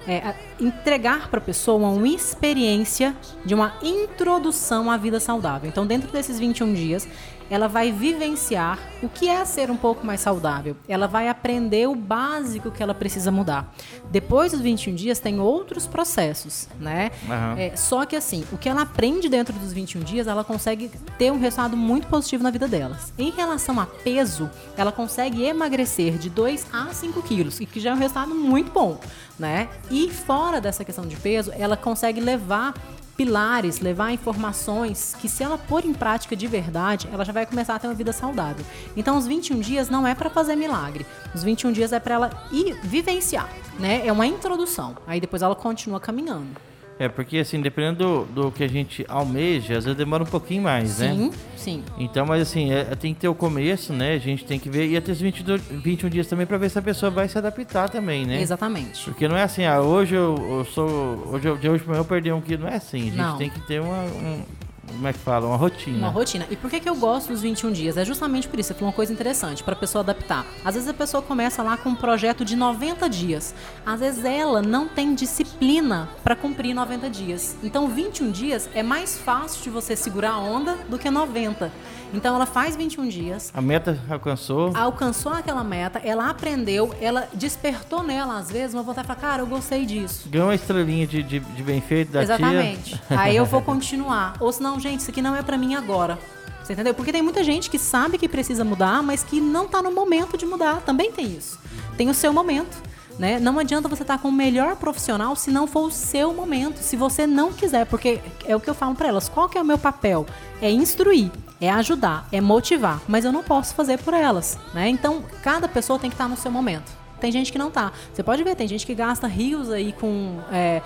é, 0.07 0.35
entregar 0.61 1.29
para 1.29 1.39
a 1.39 1.43
pessoa 1.43 1.89
uma 1.91 2.09
experiência 2.09 3.17
de 3.45 3.55
uma 3.55 3.75
introdução 3.83 4.91
à 4.91 4.97
vida 4.97 5.21
saudável. 5.21 5.69
Então, 5.69 5.87
dentro 5.87 6.11
desses 6.11 6.39
21 6.39 6.73
dias, 6.73 7.09
ela 7.51 7.69
vai 7.69 7.93
vivenciar 7.93 8.79
o 9.03 9.09
que 9.09 9.29
é 9.29 9.45
ser 9.45 9.71
um 9.71 9.77
pouco 9.77 10.07
mais 10.07 10.21
saudável. 10.21 10.77
Ela 10.89 11.07
vai 11.07 11.29
aprender 11.29 11.89
o 11.89 11.95
básico 11.95 12.71
que 12.71 12.83
ela 12.83 12.95
precisa 12.95 13.31
mudar. 13.31 13.73
Depois 14.11 14.53
dos 14.53 14.61
21 14.61 14.95
dias 14.95 15.19
tem 15.19 15.41
outros 15.41 15.87
processos, 15.87 16.69
né? 16.81 17.11
Aham. 17.29 17.55
É, 17.59 17.77
só 17.77 18.05
que 18.05 18.17
assim, 18.17 18.45
o 18.53 18.59
que 18.59 18.69
ela 18.69 18.83
aprende 18.83 19.29
dentro 19.29 19.57
dos 19.59 19.73
21 19.73 20.01
dias, 20.01 20.27
ela 20.27 20.45
consegue 20.45 20.91
ter 21.19 21.31
um 21.31 21.39
resultado 21.39 21.77
muito 21.77 22.07
positivo 22.09 22.43
na 22.43 22.51
vida 22.51 22.67
delas. 22.67 23.13
Em 23.19 23.31
relação 23.31 23.79
a 23.81 23.87
peso, 23.87 24.51
ela 24.77 24.93
consegue 24.93 25.45
emagrecer 25.45 26.19
de 26.19 26.31
2 26.31 26.67
a 26.73 26.93
5 26.93 27.23
quilos, 27.23 27.61
e 27.61 27.67
que 27.67 27.81
já 27.81 27.91
é 27.91 27.95
um 27.95 27.99
resultado 27.99 28.35
muito 28.35 28.71
bom, 28.71 28.99
né? 29.39 29.69
E 29.91 30.11
fora 30.11 30.61
dessa 30.61 30.85
questão 30.85 31.07
de 31.07 31.17
peso, 31.17 31.53
ela 31.57 31.77
consegue 31.77 32.21
levar 32.21 32.75
pilares, 33.17 33.81
levar 33.81 34.13
informações 34.13 35.17
que 35.21 35.29
se 35.29 35.43
ela 35.43 35.57
pôr 35.57 35.85
em 35.85 35.93
prática 35.93 36.37
de 36.37 36.47
verdade, 36.47 37.09
ela 37.13 37.25
já 37.25 37.33
vai 37.33 37.47
começar 37.47 37.75
a 37.75 37.79
ter 37.79 37.87
uma 37.87 37.95
vida 37.95 38.13
saudável. 38.13 38.65
Então 38.97 39.17
os 39.17 39.27
21 39.27 39.61
dias 39.61 39.89
não 39.89 40.07
é 40.07 40.15
para 40.15 40.29
fazer 40.29 40.57
milagre. 40.57 41.07
Os 41.35 41.43
21 41.43 41.73
dias 41.73 41.93
é 41.93 42.01
para 42.01 42.15
ela 42.15 42.49
ir 42.53 42.79
vivenciar, 42.83 43.49
né? 43.79 44.07
É 44.07 44.13
uma 44.13 44.27
introdução. 44.27 44.97
Aí 45.07 45.21
depois 45.21 45.43
ela 45.43 45.55
continua 45.55 46.01
caminhando. 46.01 46.66
É, 46.99 47.09
porque 47.09 47.37
assim, 47.39 47.61
dependendo 47.61 48.25
do, 48.33 48.45
do 48.45 48.51
que 48.51 48.65
a 48.65 48.69
gente 48.69 49.05
almeja, 49.09 49.77
às 49.77 49.85
vezes 49.85 49.97
demora 49.99 50.23
um 50.23 50.27
pouquinho 50.27 50.63
mais, 50.63 50.99
né? 50.99 51.13
Sim, 51.15 51.31
sim. 51.57 51.85
Então, 51.99 52.25
mas 52.25 52.41
assim, 52.41 52.73
é- 52.73 52.85
tem 52.95 53.13
que 53.13 53.21
ter 53.21 53.29
o 53.29 53.35
começo, 53.35 53.93
né? 53.93 54.15
A 54.15 54.19
gente 54.19 54.45
tem 54.47 54.59
que 54.59 54.71
ver. 54.71 54.89
E 54.89 54.97
até 54.97 55.13
os 55.13 55.21
22, 55.21 55.61
21 55.71 56.09
dias 56.09 56.27
também 56.27 56.47
pra 56.47 56.57
ver 56.57 56.71
se 56.71 56.79
a 56.79 56.83
pessoa 56.83 57.11
vai 57.11 57.29
se 57.29 57.37
adaptar 57.37 57.91
também, 57.91 58.25
né? 58.25 58.41
Exatamente. 58.41 59.05
Porque 59.05 59.29
não 59.29 59.37
é 59.37 59.43
assim, 59.43 59.65
ah, 59.67 59.81
hoje 59.83 60.15
eu, 60.15 60.35
eu 60.59 60.65
sou. 60.65 60.89
Hoje 61.33 61.47
eu, 61.49 61.57
de 61.59 61.69
hoje 61.69 61.83
pra 61.85 61.93
amanhã 61.93 62.01
eu 62.01 62.05
perdi 62.07 62.33
um 62.33 62.41
quilo. 62.41 62.63
Não 62.63 62.71
é 62.71 62.77
assim. 62.77 63.01
A 63.01 63.05
gente 63.05 63.17
Não. 63.17 63.37
tem 63.37 63.51
que 63.51 63.61
ter 63.67 63.81
uma. 63.81 63.99
um- 64.05 64.43
como 64.87 65.07
é 65.09 65.13
que 65.13 65.19
fala? 65.19 65.47
Uma 65.47 65.57
rotina. 65.57 65.99
Uma 65.99 66.09
rotina. 66.09 66.47
E 66.51 66.57
por 66.57 66.71
que, 66.71 66.81
que 66.81 66.89
eu 66.89 66.97
gosto 66.97 67.29
dos 67.29 67.43
21 67.43 67.73
dias? 67.73 67.97
É 67.97 68.05
justamente 68.05 68.49
por 68.49 68.59
isso. 68.59 68.69
Você 68.69 68.75
falou 68.75 68.89
uma 68.89 68.95
coisa 68.95 69.13
interessante, 69.13 69.63
para 69.63 69.75
a 69.75 69.77
pessoa 69.77 70.03
adaptar. 70.03 70.45
Às 70.65 70.75
vezes 70.75 70.89
a 70.89 70.95
pessoa 70.95 71.23
começa 71.23 71.63
lá 71.63 71.77
com 71.77 71.91
um 71.91 71.95
projeto 71.95 72.45
de 72.45 72.57
90 72.57 73.09
dias. 73.09 73.55
Às 73.85 74.01
vezes 74.01 74.25
ela 74.25 74.63
não 74.63 74.89
tem 74.89 75.15
disciplina 75.15 76.09
para 76.25 76.35
cumprir 76.35 76.75
90 76.75 77.09
dias. 77.11 77.57
Então 77.63 77.89
21 77.89 78.31
dias 78.31 78.69
é 78.75 78.83
mais 78.83 79.17
fácil 79.19 79.63
de 79.63 79.71
você 79.71 79.95
segurar 79.95 80.33
a 80.33 80.39
onda 80.39 80.77
do 80.89 80.99
que 80.99 81.11
90. 81.11 81.71
Então 82.15 82.37
ela 82.37 82.47
faz 82.47 82.77
21 82.77 83.09
dias, 83.09 83.51
A 83.53 83.61
meta 83.61 83.99
alcançou. 84.09 84.71
alcançou 84.77 85.33
aquela 85.33 85.65
meta, 85.65 85.99
ela 86.05 86.31
aprendeu, 86.31 86.95
ela 87.01 87.29
despertou 87.35 88.03
nela, 88.05 88.39
às 88.39 88.49
vezes, 88.49 88.75
uma 88.75 88.83
vontade 88.85 89.09
de 89.09 89.15
falar, 89.15 89.21
cara, 89.33 89.43
eu 89.43 89.47
gostei 89.47 89.85
disso. 89.85 90.29
Ganhou 90.29 90.47
uma 90.47 90.55
estrelinha 90.55 91.05
de, 91.05 91.21
de, 91.23 91.41
de 91.41 91.63
bem 91.65 91.81
feito 91.81 92.13
da 92.13 92.23
Exatamente. 92.23 92.91
tia. 92.91 93.01
Aí 93.11 93.37
eu 93.37 93.45
vou 93.45 93.61
continuar. 93.63 94.35
Ou 94.39 94.53
senão, 94.53 94.76
gente, 94.81 95.01
isso 95.01 95.11
aqui 95.11 95.23
não 95.23 95.35
é 95.35 95.43
pra 95.43 95.57
mim 95.59 95.75
agora. 95.75 96.19
Você 96.63 96.73
entendeu? 96.73 96.95
Porque 96.95 97.13
tem 97.13 97.23
muita 97.23 97.45
gente 97.45 97.71
que 97.71 97.79
sabe 97.79 98.19
que 98.19 98.29
precisa 98.29 98.65
mudar, 98.65 99.03
mas 99.03 99.23
que 99.23 99.41
não 99.41 99.69
tá 99.69 99.81
no 99.81 99.93
momento 99.93 100.37
de 100.37 100.45
mudar. 100.45 100.83
Também 100.83 101.13
tem 101.13 101.27
isso. 101.27 101.61
Tem 101.97 102.11
o 102.11 102.15
seu 102.15 102.33
momento. 102.33 102.77
Né? 103.19 103.39
Não 103.39 103.59
adianta 103.59 103.89
você 103.89 104.03
estar 104.03 104.19
com 104.19 104.29
o 104.29 104.33
melhor 104.33 104.77
profissional 104.77 105.35
se 105.37 105.51
não 105.51 105.67
for 105.67 105.87
o 105.87 105.91
seu 105.91 106.35
momento. 106.35 106.79
Se 106.79 106.97
você 106.97 107.27
não 107.27 107.53
quiser, 107.53 107.87
porque 107.87 108.21
é 108.45 108.55
o 108.55 108.61
que 108.61 108.69
eu 108.69 108.75
falo 108.75 108.95
pra 108.95 109.09
elas. 109.09 109.29
Qual 109.29 109.49
que 109.49 109.57
é 109.57 109.63
o 109.63 109.65
meu 109.65 109.79
papel? 109.79 110.27
É 110.61 110.71
instruir, 110.71 111.31
é 111.61 111.71
ajudar, 111.71 112.27
é 112.31 112.41
motivar. 112.41 113.01
Mas 113.07 113.25
eu 113.25 113.33
não 113.33 113.43
posso 113.43 113.75
fazer 113.75 113.99
por 113.99 114.13
elas. 114.13 114.59
Né? 114.75 114.89
Então, 114.89 115.25
cada 115.43 115.69
pessoa 115.69 115.99
tem 115.99 116.11
que 116.11 116.15
estar 116.15 116.29
no 116.29 116.37
seu 116.37 116.51
momento. 116.51 116.93
Tem 117.21 117.33
gente 117.33 117.51
que 117.51 117.59
não 117.59 117.71
tá. 117.71 117.93
Você 118.13 118.23
pode 118.23 118.45
ver, 118.45 118.55
tem 118.55 118.69
gente 118.69 118.85
que 118.85 118.95
gasta 118.95 119.27
rios 119.27 119.71
aí 119.71 119.93
com 119.93 120.39
é, 120.53 120.83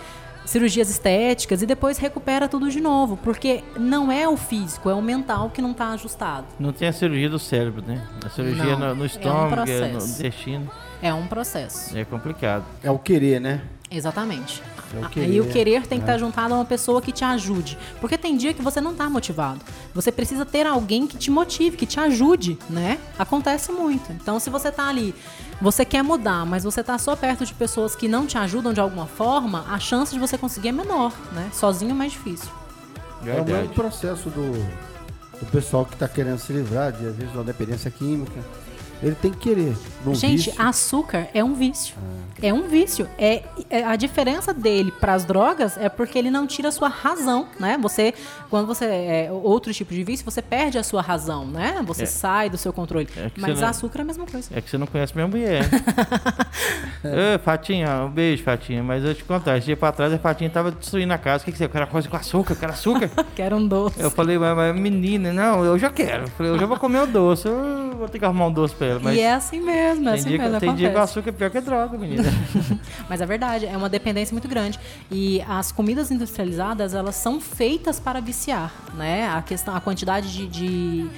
cirurgias 0.50 0.90
estéticas 0.90 1.62
e 1.62 1.66
depois 1.66 1.96
recupera 1.96 2.48
tudo 2.48 2.68
de 2.68 2.80
novo, 2.80 3.16
porque 3.16 3.62
não 3.78 4.10
é 4.10 4.28
o 4.28 4.36
físico, 4.36 4.90
é 4.90 4.94
o 4.94 5.00
mental 5.00 5.48
que 5.50 5.62
não 5.62 5.72
tá 5.72 5.90
ajustado. 5.90 6.44
Não 6.58 6.72
tem 6.72 6.88
a 6.88 6.92
cirurgia 6.92 7.30
do 7.30 7.38
cérebro, 7.38 7.84
né? 7.86 8.04
A 8.24 8.28
cirurgia 8.28 8.64
Não, 8.64 8.78
no, 8.78 8.84
é 8.86 8.94
no 8.94 9.02
um 9.02 9.06
estômago, 9.06 9.46
é 9.46 9.48
no 9.48 9.56
processo. 9.56 10.18
intestino. 10.18 10.70
É 11.00 11.14
um 11.14 11.26
processo. 11.28 11.96
É 11.96 12.04
complicado. 12.04 12.64
É 12.82 12.90
o 12.90 12.98
querer, 12.98 13.40
né? 13.40 13.62
Exatamente. 13.88 14.60
É 14.92 14.98
o 14.98 15.04
Aí 15.04 15.10
querer, 15.10 15.40
o 15.40 15.46
querer 15.46 15.86
tem 15.86 16.00
que 16.00 16.04
né? 16.06 16.12
estar 16.12 16.18
juntado 16.18 16.52
a 16.52 16.56
uma 16.58 16.64
pessoa 16.64 17.00
que 17.00 17.12
te 17.12 17.24
ajude. 17.24 17.78
Porque 18.00 18.18
tem 18.18 18.36
dia 18.36 18.52
que 18.52 18.60
você 18.60 18.80
não 18.80 18.92
tá 18.92 19.08
motivado. 19.08 19.60
Você 19.94 20.10
precisa 20.10 20.44
ter 20.44 20.66
alguém 20.66 21.06
que 21.06 21.16
te 21.16 21.30
motive, 21.30 21.76
que 21.76 21.86
te 21.86 22.00
ajude, 22.00 22.58
né? 22.68 22.98
Acontece 23.16 23.70
muito. 23.70 24.10
Então, 24.12 24.40
se 24.40 24.50
você 24.50 24.70
tá 24.70 24.88
ali, 24.88 25.14
você 25.60 25.84
quer 25.84 26.02
mudar, 26.02 26.46
mas 26.46 26.64
você 26.64 26.82
tá 26.82 26.96
só 26.96 27.14
perto 27.14 27.44
de 27.44 27.52
pessoas 27.52 27.94
que 27.94 28.08
não 28.08 28.26
te 28.26 28.38
ajudam 28.38 28.72
de 28.72 28.80
alguma 28.80 29.06
forma, 29.06 29.64
a 29.68 29.78
chance 29.78 30.12
de 30.12 30.18
você 30.18 30.38
conseguir 30.38 30.68
é 30.68 30.72
menor, 30.72 31.12
né? 31.32 31.50
Sozinho 31.52 31.90
é 31.90 31.94
mais 31.94 32.12
difícil. 32.12 32.48
É 33.26 33.40
o 33.40 33.44
mesmo 33.44 33.74
processo 33.74 34.30
do, 34.30 34.52
do 35.38 35.46
pessoal 35.52 35.84
que 35.84 35.94
está 35.94 36.08
querendo 36.08 36.38
se 36.38 36.52
livrar, 36.52 36.92
de, 36.92 37.06
às 37.06 37.14
vezes, 37.14 37.30
de 37.30 37.36
uma 37.36 37.44
dependência 37.44 37.90
química. 37.90 38.40
Ele 39.02 39.14
tem 39.14 39.30
que 39.30 39.38
querer. 39.38 39.74
Gente, 40.12 40.50
vício. 40.50 40.54
açúcar 40.58 41.28
é 41.32 41.42
um 41.42 41.54
vício. 41.54 41.94
É 42.42 42.52
um 42.52 42.68
vício. 42.68 43.06
É, 43.18 43.42
é- 43.68 43.84
a 43.84 43.96
diferença 43.96 44.52
dele 44.54 44.90
para 44.90 45.12
as 45.14 45.24
drogas 45.24 45.76
é 45.78 45.88
porque 45.88 46.18
ele 46.18 46.30
não 46.30 46.46
tira 46.46 46.68
a 46.68 46.72
sua 46.72 46.88
razão, 46.88 47.46
né? 47.58 47.78
Você, 47.82 48.14
quando 48.48 48.66
você 48.66 48.84
é 48.86 49.30
outro 49.30 49.72
tipo 49.74 49.92
de 49.92 50.02
vício, 50.04 50.24
você 50.24 50.40
perde 50.40 50.78
a 50.78 50.82
sua 50.82 51.02
razão, 51.02 51.46
né? 51.46 51.82
Você 51.86 52.02
É. 52.04 52.06
sai 52.06 52.48
do 52.50 52.56
seu 52.58 52.72
controle. 52.72 53.08
É 53.16 53.30
Mas 53.36 53.60
não- 53.60 53.68
açúcar 53.68 53.98
é 54.00 54.02
a 54.02 54.04
mesma 54.04 54.26
coisa. 54.26 54.48
É 54.54 54.60
que 54.60 54.70
você 54.70 54.78
não 54.78 54.86
conhece 54.86 55.14
minha 55.14 55.28
mulher. 55.28 55.64
Ô, 57.04 57.38
Fatinha, 57.42 58.04
um 58.04 58.10
beijo, 58.10 58.42
Fatinha. 58.42 58.82
Mas 58.82 59.04
eu 59.04 59.14
te 59.14 59.24
contar, 59.24 59.56
esse 59.58 59.66
dia 59.66 59.76
pra 59.76 59.92
trás 59.92 60.12
a 60.12 60.18
Fatinha 60.18 60.50
tava 60.50 60.70
destruindo 60.70 61.12
a 61.12 61.18
casa. 61.18 61.42
O 61.42 61.44
que, 61.46 61.52
que 61.52 61.58
você 61.58 61.68
quer? 61.68 61.86
Coisa 61.86 62.08
com 62.08 62.16
açúcar? 62.16 62.54
Quero 62.54 62.72
açúcar? 62.72 63.10
Quero 63.34 63.56
um 63.56 63.66
doce. 63.66 64.00
Eu 64.00 64.10
falei, 64.10 64.38
mas, 64.38 64.56
mas 64.56 64.76
menina, 64.78 65.32
não, 65.32 65.64
eu 65.64 65.78
já 65.78 65.90
quero. 65.90 66.24
Eu 66.24 66.28
falei, 66.28 66.52
eu 66.52 66.58
já 66.58 66.66
vou 66.66 66.76
comer 66.78 67.00
o 67.02 67.06
doce. 67.06 67.48
Eu 67.48 67.94
vou 67.98 68.08
ter 68.08 68.18
que 68.18 68.24
arrumar 68.24 68.46
um 68.46 68.52
doce 68.52 68.74
pra 68.74 68.89
Mas 68.98 69.16
E 69.16 69.20
é 69.20 69.32
assim 69.32 69.60
mesmo, 69.60 70.08
é 70.08 70.14
assim 70.14 70.28
dia, 70.28 70.38
mesmo. 70.38 70.60
tem 70.60 70.74
dia 70.74 70.90
que 70.90 70.96
o 70.96 71.00
açúcar 71.00 71.28
é 71.28 71.32
pior 71.32 71.50
que 71.50 71.60
droga, 71.60 71.96
menina. 71.96 72.24
Mas 73.08 73.20
é 73.20 73.26
verdade, 73.26 73.66
é 73.66 73.76
uma 73.76 73.88
dependência 73.88 74.32
muito 74.34 74.48
grande. 74.48 74.78
E 75.10 75.42
as 75.48 75.70
comidas 75.70 76.10
industrializadas, 76.10 76.94
elas 76.94 77.16
são 77.16 77.40
feitas 77.40 78.00
para 78.00 78.20
viciar, 78.20 78.72
né? 78.94 79.28
A 79.28 79.42
questão, 79.42 79.74
a 79.74 79.80
quantidade 79.80 80.32
de, 80.32 80.46
de 80.48 81.10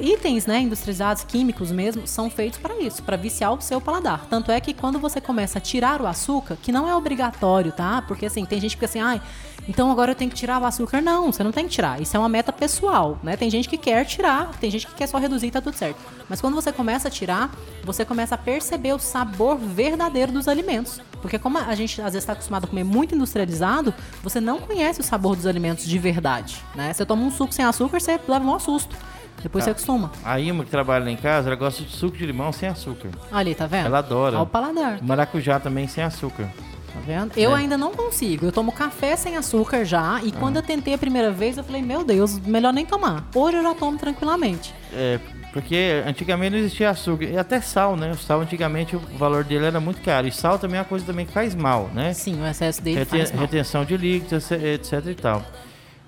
itens, 0.00 0.46
né, 0.46 0.60
industrializados, 0.60 1.22
químicos 1.22 1.70
mesmo, 1.70 2.06
são 2.06 2.28
feitos 2.28 2.58
para 2.58 2.76
isso, 2.80 3.02
para 3.02 3.16
viciar 3.16 3.52
o 3.52 3.60
seu 3.60 3.80
paladar. 3.80 4.26
Tanto 4.28 4.50
é 4.50 4.60
que 4.60 4.74
quando 4.74 4.98
você 4.98 5.20
começa 5.20 5.58
a 5.58 5.60
tirar 5.60 6.00
o 6.02 6.06
açúcar, 6.06 6.56
que 6.60 6.72
não 6.72 6.88
é 6.88 6.94
obrigatório, 6.96 7.70
tá? 7.70 8.02
Porque 8.02 8.26
assim, 8.26 8.44
tem 8.44 8.60
gente 8.60 8.70
que 8.70 8.76
fica 8.76 8.86
assim, 8.86 9.00
ai, 9.00 9.20
então 9.68 9.90
agora 9.90 10.12
eu 10.12 10.14
tenho 10.14 10.30
que 10.30 10.36
tirar 10.36 10.60
o 10.60 10.64
açúcar. 10.64 11.00
Não, 11.00 11.32
você 11.32 11.42
não 11.42 11.52
tem 11.52 11.64
que 11.64 11.70
tirar. 11.70 12.00
Isso 12.00 12.16
é 12.16 12.20
uma 12.20 12.28
meta 12.28 12.52
pessoal, 12.52 13.18
né? 13.22 13.36
Tem 13.36 13.50
gente 13.50 13.68
que 13.68 13.76
quer 13.76 14.04
tirar, 14.04 14.50
tem 14.60 14.70
gente 14.70 14.86
que 14.86 14.94
quer 14.94 15.06
só 15.06 15.18
reduzir 15.18 15.48
e 15.48 15.50
tá 15.50 15.60
tudo 15.60 15.76
certo. 15.76 15.98
Mas 16.28 16.40
quando 16.40 16.54
você 16.54 16.72
começa 16.72 17.08
a 17.08 17.10
tirar, 17.10 17.50
você 17.84 18.04
começa 18.04 18.34
a 18.34 18.38
perceber 18.38 18.92
o 18.92 18.98
sabor 18.98 19.56
verdadeiro 19.56 20.32
dos 20.32 20.48
alimentos. 20.48 21.00
Porque 21.20 21.38
como 21.38 21.58
a 21.58 21.74
gente 21.74 22.00
às 22.00 22.12
vezes 22.12 22.22
está 22.22 22.32
acostumado 22.32 22.64
a 22.64 22.68
comer 22.68 22.84
muito 22.84 23.14
industrializado, 23.14 23.92
você 24.22 24.40
não 24.40 24.60
conhece 24.60 25.00
o 25.00 25.04
sabor 25.04 25.34
dos 25.34 25.46
alimentos 25.46 25.84
de 25.84 25.98
verdade, 25.98 26.62
né? 26.74 26.92
Você 26.92 27.04
toma 27.04 27.22
um 27.22 27.30
suco 27.30 27.52
sem 27.52 27.64
açúcar, 27.64 28.00
você 28.00 28.20
leva 28.28 28.44
um 28.44 28.58
susto. 28.60 28.96
Depois 29.42 29.64
você 29.64 29.70
acostuma. 29.70 30.10
A 30.24 30.40
Ima, 30.40 30.64
que 30.64 30.70
trabalha 30.70 31.04
lá 31.04 31.10
em 31.10 31.16
casa, 31.16 31.48
ela 31.48 31.56
gosta 31.56 31.82
de 31.82 31.90
suco 31.90 32.16
de 32.16 32.26
limão 32.26 32.52
sem 32.52 32.68
açúcar. 32.68 33.10
Ali, 33.30 33.54
tá 33.54 33.66
vendo? 33.66 33.86
Ela 33.86 33.98
adora. 33.98 34.36
Olha 34.36 34.42
o 34.42 34.46
paladar. 34.46 34.98
Maracujá 35.02 35.60
também 35.60 35.86
sem 35.86 36.02
açúcar. 36.02 36.44
Tá 36.92 37.00
vendo? 37.06 37.32
Eu 37.36 37.54
ainda 37.54 37.76
não 37.76 37.92
consigo. 37.92 38.46
Eu 38.46 38.52
tomo 38.52 38.72
café 38.72 39.14
sem 39.16 39.36
açúcar 39.36 39.84
já. 39.84 40.20
E 40.24 40.32
quando 40.32 40.56
eu 40.56 40.62
tentei 40.62 40.94
a 40.94 40.98
primeira 40.98 41.30
vez, 41.30 41.58
eu 41.58 41.62
falei, 41.64 41.82
meu 41.82 42.02
Deus, 42.02 42.38
melhor 42.40 42.72
nem 42.72 42.86
tomar. 42.86 43.28
Hoje 43.34 43.58
eu 43.58 43.62
já 43.62 43.74
tomo 43.74 43.98
tranquilamente. 43.98 44.74
É, 44.92 45.20
porque 45.52 46.02
antigamente 46.06 46.52
não 46.52 46.58
existia 46.58 46.88
açúcar. 46.90 47.24
E 47.26 47.36
até 47.36 47.60
sal, 47.60 47.94
né? 47.96 48.10
O 48.12 48.16
sal, 48.16 48.40
antigamente, 48.40 48.96
o 48.96 49.00
valor 49.18 49.44
dele 49.44 49.66
era 49.66 49.78
muito 49.78 50.00
caro. 50.00 50.26
E 50.26 50.32
sal 50.32 50.58
também 50.58 50.78
é 50.78 50.80
uma 50.80 50.88
coisa 50.88 51.04
também 51.04 51.26
que 51.26 51.32
faz 51.32 51.54
mal, 51.54 51.90
né? 51.94 52.14
Sim, 52.14 52.40
o 52.42 52.46
excesso 52.46 52.82
dele 52.82 52.98
Reten- 53.00 53.18
faz 53.20 53.32
mal. 53.32 53.40
retenção 53.42 53.84
de 53.84 53.96
líquidos, 53.96 54.50
etc 54.50 55.06
e 55.06 55.14
tal. 55.14 55.42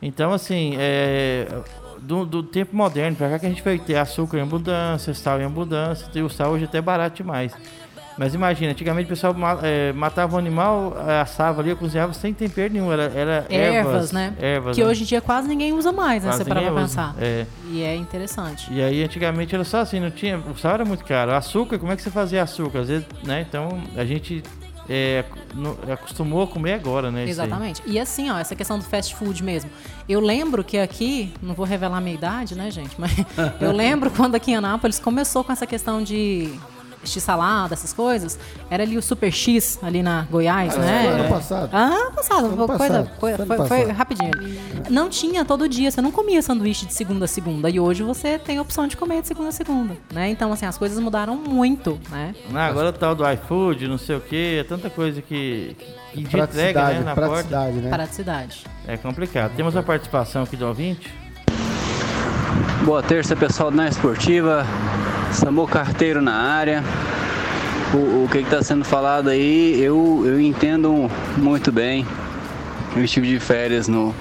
Então, 0.01 0.33
assim, 0.33 0.75
é, 0.79 1.47
do, 2.09 2.25
do 2.25 2.43
tempo 2.43 2.75
moderno 2.75 3.15
pra 3.15 3.29
cá 3.29 3.39
que 3.39 3.45
a 3.45 3.49
gente 3.51 3.61
foi 3.61 3.79
ter 3.79 3.97
açúcar 3.97 4.39
em 4.39 4.41
abundância, 4.41 5.13
sal 5.13 5.39
em 5.41 5.45
abundância, 5.45 6.09
e 6.15 6.23
o 6.23 6.31
sal 6.31 6.53
hoje 6.53 6.65
até 6.65 6.79
é 6.79 6.81
barato 6.81 7.17
demais. 7.17 7.53
Mas 8.17 8.35
imagina, 8.35 8.73
antigamente 8.73 9.07
o 9.07 9.09
pessoal 9.11 9.37
é, 9.63 9.93
matava 9.93 10.35
o 10.35 10.39
animal, 10.39 10.97
é, 11.07 11.21
assava 11.21 11.61
ali, 11.61 11.73
cozinhava 11.77 12.13
sem 12.15 12.35
tempero 12.35 12.73
nenhum, 12.73 12.91
era, 12.91 13.05
era 13.15 13.47
Ervas, 13.49 13.87
ervas, 13.87 14.13
né? 14.13 14.35
Ervas, 14.41 14.75
que 14.75 14.83
né? 14.83 14.91
hoje 14.91 15.03
em 15.03 15.07
dia 15.07 15.21
quase 15.21 15.47
ninguém 15.47 15.73
usa 15.73 15.93
mais, 15.93 16.25
né? 16.25 16.31
Quase 16.31 16.43
Você 16.43 16.49
parar 16.49 16.63
pra 16.63 16.81
pensar. 16.81 17.15
É. 17.21 17.47
E 17.71 17.83
é 17.83 17.95
interessante. 17.95 18.73
E 18.73 18.83
aí 18.83 19.05
antigamente 19.05 19.55
era 19.55 19.63
só 19.63 19.79
assim, 19.79 20.01
não 20.01 20.11
tinha. 20.11 20.37
O 20.39 20.57
sal 20.57 20.75
era 20.75 20.85
muito 20.85 21.05
caro. 21.05 21.33
Açúcar, 21.33 21.79
como 21.79 21.93
é 21.93 21.97
que 21.97 22.03
você 22.03 22.11
fazia 22.11 22.43
açúcar? 22.43 22.81
Às 22.81 22.89
vezes, 22.89 23.07
né? 23.23 23.47
Então 23.49 23.81
a 23.97 24.05
gente 24.05 24.43
é, 24.89 25.25
no- 25.55 25.79
acostumou 25.93 26.43
a 26.43 26.47
comer 26.47 26.73
agora, 26.75 27.11
né? 27.11 27.29
Exatamente. 27.29 27.83
E 27.87 27.99
assim, 27.99 28.31
ó, 28.31 28.39
essa 28.39 28.55
questão 28.57 28.79
do 28.79 28.85
fast 28.85 29.15
food 29.15 29.43
mesmo. 29.43 29.71
Eu 30.09 30.21
lembro 30.21 30.65
que 30.65 30.79
aqui, 30.79 31.33
não 31.43 31.55
vou 31.55 31.67
revelar 31.67 31.99
a 31.99 32.01
minha 32.01 32.15
idade, 32.15 32.55
né, 32.55 32.71
gente? 32.71 32.95
Mas 32.99 33.13
eu 33.61 33.73
lembro 33.73 34.11
quando 34.11 34.35
aqui 34.35 34.53
em 34.53 34.57
Anápolis 34.57 34.99
começou 34.99 35.45
com 35.45 35.53
essa 35.53 35.67
questão 35.67 36.03
de 36.03 36.49
x-salada, 37.11 37.75
essas 37.75 37.93
coisas. 37.93 38.39
Era 38.71 38.83
ali 38.83 38.97
o 38.99 39.03
Super 39.03 39.33
X, 39.33 39.79
ali 39.83 40.03
na 40.03 40.23
Goiás, 40.31 40.75
Ah, 40.77 40.81
né? 40.81 41.07
ano 41.09 41.29
passado. 41.29 41.71
Ah, 41.73 41.85
ano 41.87 42.13
passado. 42.13 42.47
Ano 42.47 42.67
coisa, 42.67 42.77
passado, 43.05 43.11
coi- 43.19 43.37
foi 43.37 43.67
foi, 43.69 43.93
rapidinho. 43.93 44.31
Não 44.91 45.09
tinha 45.09 45.45
todo 45.45 45.69
dia, 45.69 45.91
você 45.91 46.01
não 46.01 46.11
comia 46.11 46.41
sanduíche 46.43 46.87
de 46.87 46.95
segunda 46.95 47.25
a 47.25 47.29
segunda. 47.29 47.69
E 47.71 47.79
hoje 47.81 48.03
você 48.03 48.39
tem 48.39 48.59
a 48.59 48.63
opção 48.63 48.87
de 48.87 48.97
comer 48.97 49.23
de 49.23 49.29
segunda 49.29 49.49
a 49.49 49.53
segunda, 49.53 49.97
né? 50.13 50.29
Então, 50.31 50.53
assim, 50.53 50.67
as 50.67 50.77
coisas 50.79 50.99
mudaram 50.99 51.37
muito, 51.37 51.99
né? 52.11 52.35
Ah, 52.55 52.67
agora 52.67 52.89
o 52.89 52.93
tal 52.93 53.15
do 53.15 53.29
iFood, 53.31 53.87
não 53.89 53.99
sei 53.99 54.17
o 54.17 54.21
que, 54.21 54.59
é 54.59 54.65
tanta 54.65 54.89
coisa 54.91 55.21
que, 55.23 55.77
que 56.13 56.21
entrega, 56.21 56.89
né, 56.89 57.01
na 57.01 57.15
porta. 57.15 57.31
praticidade, 57.31 57.77
né? 57.77 57.91
Praticidade. 57.91 58.65
É 58.87 58.97
complicado. 58.97 59.53
Temos 59.57 59.77
a 59.77 59.83
participação 59.83 60.43
aqui 60.43 60.57
do 60.57 60.67
ouvinte. 60.67 61.13
Boa 62.89 63.03
terça, 63.03 63.37
pessoal 63.37 63.71
da 63.71 63.87
Esportiva. 63.87 64.65
Samu 65.31 65.69
Carteiro 65.69 66.23
na 66.23 66.33
área. 66.33 66.83
O, 67.93 68.25
o 68.25 68.29
que 68.33 68.39
está 68.39 68.63
sendo 68.63 68.83
falado 68.83 69.29
aí, 69.29 69.79
eu, 69.79 70.23
eu 70.25 70.41
entendo 70.41 71.11
muito 71.37 71.71
bem. 71.71 72.07
Eu 72.97 73.05
estive 73.05 73.29
de 73.29 73.39
férias 73.39 73.89
no, 73.89 74.15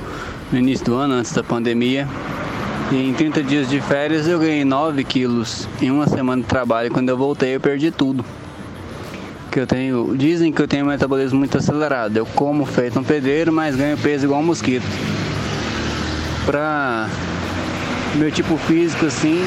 no 0.52 0.60
início 0.60 0.86
do 0.86 0.96
ano, 0.96 1.14
antes 1.14 1.32
da 1.32 1.42
pandemia. 1.42 2.10
E 2.92 3.08
em 3.08 3.14
30 3.14 3.42
dias 3.42 3.70
de 3.70 3.80
férias 3.80 4.28
eu 4.28 4.38
ganhei 4.38 4.66
9 4.66 5.02
quilos. 5.06 5.66
Em 5.82 5.90
uma 5.90 6.06
semana 6.06 6.42
de 6.42 6.48
trabalho, 6.50 6.92
quando 6.92 7.08
eu 7.08 7.16
voltei, 7.16 7.56
eu 7.56 7.62
perdi 7.62 7.90
tudo. 7.90 8.26
Que 9.50 9.62
eu 9.62 9.66
tenho, 9.66 10.14
dizem 10.18 10.52
que 10.52 10.62
eu 10.62 10.68
tenho 10.68 10.84
um 10.84 10.90
metabolismo 10.90 11.40
muito 11.40 11.58
acelerado. 11.58 12.18
Eu 12.18 12.26
como 12.26 12.66
feito 12.66 13.00
um 13.00 13.04
pedreiro, 13.04 13.50
mas 13.50 13.78
ganho 13.78 13.98
peso 13.98 14.26
igual 14.26 14.42
um 14.42 14.44
mosquito. 14.44 14.84
Pra 16.46 17.08
meu 18.18 18.32
tipo 18.32 18.58
físico 18.58 19.06
assim, 19.06 19.46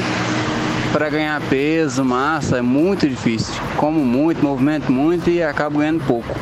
para 0.93 1.09
ganhar 1.09 1.41
peso, 1.49 2.03
massa, 2.03 2.57
é 2.57 2.61
muito 2.61 3.07
difícil. 3.07 3.53
Como 3.77 4.03
muito, 4.03 4.43
movimento 4.43 4.91
muito 4.91 5.29
e 5.29 5.43
acabo 5.43 5.79
ganhando 5.79 6.03
pouco. 6.05 6.35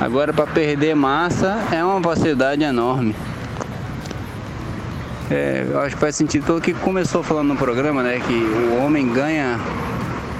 Agora 0.00 0.32
para 0.32 0.46
perder 0.46 0.94
massa 0.94 1.58
é 1.70 1.82
uma 1.84 2.02
facilidade 2.02 2.62
enorme. 2.62 3.14
É, 5.30 5.64
eu 5.70 5.80
acho 5.80 5.94
que 5.94 6.00
faz 6.00 6.16
sentido 6.16 6.44
pelo 6.44 6.60
que 6.60 6.74
começou 6.74 7.22
falando 7.22 7.48
no 7.48 7.56
programa, 7.56 8.02
né? 8.02 8.20
Que 8.20 8.34
o 8.34 8.84
homem 8.84 9.08
ganha 9.12 9.58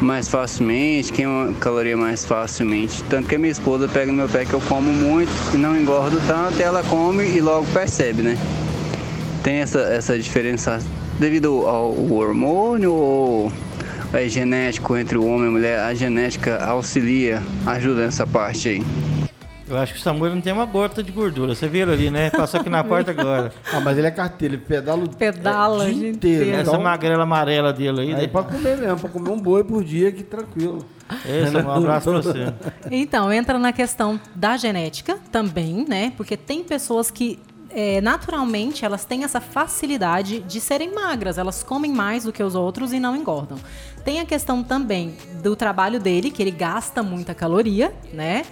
mais 0.01 0.29
facilmente, 0.29 1.13
queima 1.13 1.53
caloria 1.61 1.97
mais 1.97 2.25
facilmente. 2.25 3.03
Tanto 3.05 3.29
que 3.29 3.37
a 3.37 3.39
minha 3.39 3.53
esposa 3.53 3.89
pega 3.89 4.07
no 4.07 4.13
meu 4.13 4.29
pé 4.29 4.45
que 4.45 4.53
eu 4.53 4.61
como 4.61 4.93
muito 4.93 5.33
e 5.55 5.57
não 5.57 5.77
engordo 5.77 6.21
tanto, 6.27 6.61
ela 6.61 6.83
come 6.83 7.25
e 7.25 7.41
logo 7.41 7.67
percebe, 7.73 8.23
né? 8.23 8.37
Tem 9.43 9.57
essa, 9.57 9.81
essa 9.81 10.19
diferença 10.19 10.81
devido 11.19 11.67
ao 11.67 11.91
hormônio 12.13 12.93
ou 12.93 13.53
é 14.13 14.29
genético 14.29 14.97
entre 14.97 15.17
o 15.19 15.25
homem 15.27 15.45
e 15.45 15.49
a 15.49 15.51
mulher? 15.51 15.79
A 15.81 15.95
genética 15.95 16.65
auxilia, 16.65 17.43
ajuda 17.67 18.05
nessa 18.07 18.27
parte 18.27 18.69
aí. 18.69 18.83
Eu 19.67 19.79
acho 19.79 19.95
que 19.95 19.99
o 19.99 20.03
Samuel 20.03 20.35
não 20.35 20.43
tem 20.43 20.53
uma 20.53 20.67
gota 20.67 21.03
de 21.03 21.11
gordura. 21.11 21.55
Você 21.55 21.67
viu 21.67 21.91
ali, 21.91 22.11
né? 22.11 22.29
Passou 22.29 22.61
aqui 22.61 22.69
na 22.69 22.85
porta 22.85 23.13
agora. 23.13 23.51
Ah, 23.73 23.81
mas 23.81 23.97
ele 23.97 24.07
é 24.07 24.11
carteiro, 24.11 24.55
ele 24.57 24.63
pedala 24.63 25.03
o 25.05 25.09
Pedala 25.09 25.89
é, 25.89 25.91
dia 25.91 26.11
inteiro. 26.11 26.43
inteiro. 26.43 26.61
Essa 26.61 26.71
Então, 26.73 26.83
magrela 26.83 27.23
amarela 27.23 27.73
dele 27.73 28.01
aí. 28.03 28.15
aí 28.15 28.23
né? 28.23 28.27
pode 28.27 28.49
comer 28.49 28.77
mesmo, 28.77 28.99
pode 28.99 29.13
comer 29.15 29.31
um 29.31 29.41
boi 29.41 29.65
por 29.65 29.83
dia, 29.83 30.13
que 30.13 30.23
tranquilo. 30.23 30.85
Esse, 31.27 31.57
um 31.57 31.71
abraço 31.71 32.11
pra 32.11 32.21
você. 32.21 32.53
Então, 32.91 33.33
entra 33.33 33.59
na 33.59 33.73
questão 33.73 34.21
da 34.35 34.55
genética 34.59 35.17
também, 35.33 35.87
né? 35.89 36.13
Porque 36.15 36.37
tem 36.37 36.63
pessoas 36.63 37.11
que 37.11 37.39
é, 37.75 38.01
naturalmente 38.01 38.85
elas 38.85 39.05
têm 39.05 39.25
essa 39.25 39.41
facilidade 39.41 40.41
de 40.41 40.61
serem 40.61 40.95
magras, 40.95 41.39
elas 41.39 41.63
comem 41.63 41.93
mais 41.93 42.25
do 42.25 42.33
que 42.33 42.43
os 42.43 42.55
outros 42.55 42.93
e 42.93 43.01
não 43.01 43.17
engordam. 43.17 43.59
Tem 44.05 44.21
a 44.21 44.25
questão 44.25 44.63
também 44.63 45.17
do 45.43 45.57
trabalho 45.57 45.99
dele, 45.99 46.31
que 46.31 46.43
ele 46.43 46.51
gasta 46.51 47.03
muita 47.03 47.35
caloria, 47.35 47.93
né? 48.13 48.45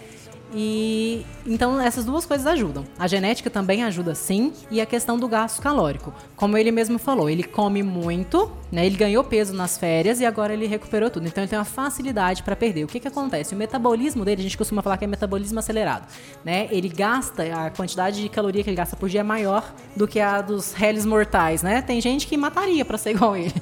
E 0.55 1.25
então 1.47 1.81
essas 1.81 2.05
duas 2.05 2.27
coisas 2.27 2.47
ajudam. 2.47 2.85
A 2.99 3.07
genética 3.07 3.49
também 3.49 3.83
ajuda 3.83 4.15
sim, 4.15 4.53
e 4.71 4.81
a 4.81 4.87
questão 4.87 5.19
do 5.19 5.27
gasto 5.27 5.61
calórico. 5.61 6.13
Como 6.37 6.57
ele 6.57 6.71
mesmo 6.71 6.99
falou, 6.99 7.29
ele 7.29 7.43
come 7.43 7.83
muito, 7.83 8.51
né? 8.71 8.87
Ele 8.87 8.97
ganhou 8.97 9.25
peso 9.25 9.55
nas 9.55 9.79
férias 9.79 10.21
e 10.21 10.27
agora 10.27 10.53
ele 10.53 10.67
recuperou 10.67 11.11
tudo. 11.11 11.27
Então 11.27 11.43
ele 11.43 11.49
tem 11.49 11.59
uma 11.59 11.65
facilidade 11.65 12.43
para 12.43 12.55
perder. 12.55 12.85
O 12.85 12.87
que 12.87 13.01
que 13.01 13.09
acontece? 13.09 13.55
O 13.55 13.59
metabolismo 13.59 14.25
dele, 14.25 14.41
a 14.41 14.45
gente 14.45 14.59
costuma 14.59 14.83
falar 14.83 14.97
que 14.97 15.05
é 15.05 15.09
metabolismo 15.09 15.59
acelerado, 15.59 16.07
né? 16.45 16.69
Ele 16.71 16.89
gasta 16.89 17.43
a 17.43 17.71
quantidade 17.71 18.21
de 18.21 18.29
caloria 18.29 18.63
que 18.63 18.71
ele 18.71 18.77
gasta 18.77 18.97
por 18.97 19.09
dia 19.09 19.21
é 19.21 19.25
maior 19.25 19.73
do 19.97 20.07
que 20.07 20.21
a 20.21 20.41
dos 20.41 20.73
réis 20.73 21.05
mortais, 21.07 21.63
né? 21.63 21.83
Tem 21.83 22.01
gente 22.01 22.27
que 22.27 22.37
mataria 22.37 22.85
para 22.85 22.99
ser 22.99 23.11
igual 23.11 23.37
ele. 23.37 23.55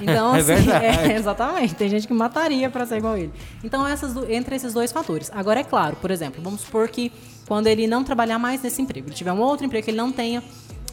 Então 0.00 0.34
É 0.34 0.38
assim, 0.38 0.70
é, 0.70 1.16
Exatamente, 1.16 1.74
tem 1.74 1.88
gente 1.88 2.06
que 2.06 2.14
mataria 2.14 2.68
para 2.68 2.86
ser 2.86 2.98
igual 2.98 3.16
ele. 3.16 3.32
Então, 3.62 3.86
essas, 3.86 4.14
entre 4.28 4.56
esses 4.56 4.72
dois 4.72 4.92
fatores. 4.92 5.30
Agora, 5.32 5.60
é 5.60 5.64
claro, 5.64 5.96
por 5.96 6.10
exemplo, 6.10 6.33
vamos 6.40 6.62
supor 6.62 6.88
que 6.88 7.12
quando 7.46 7.66
ele 7.66 7.86
não 7.86 8.02
trabalhar 8.02 8.38
mais 8.38 8.62
nesse 8.62 8.80
emprego, 8.80 9.08
ele 9.08 9.14
tiver 9.14 9.32
um 9.32 9.40
outro 9.40 9.66
emprego 9.66 9.84
que 9.84 9.90
ele 9.90 9.98
não 9.98 10.10
tenha 10.10 10.42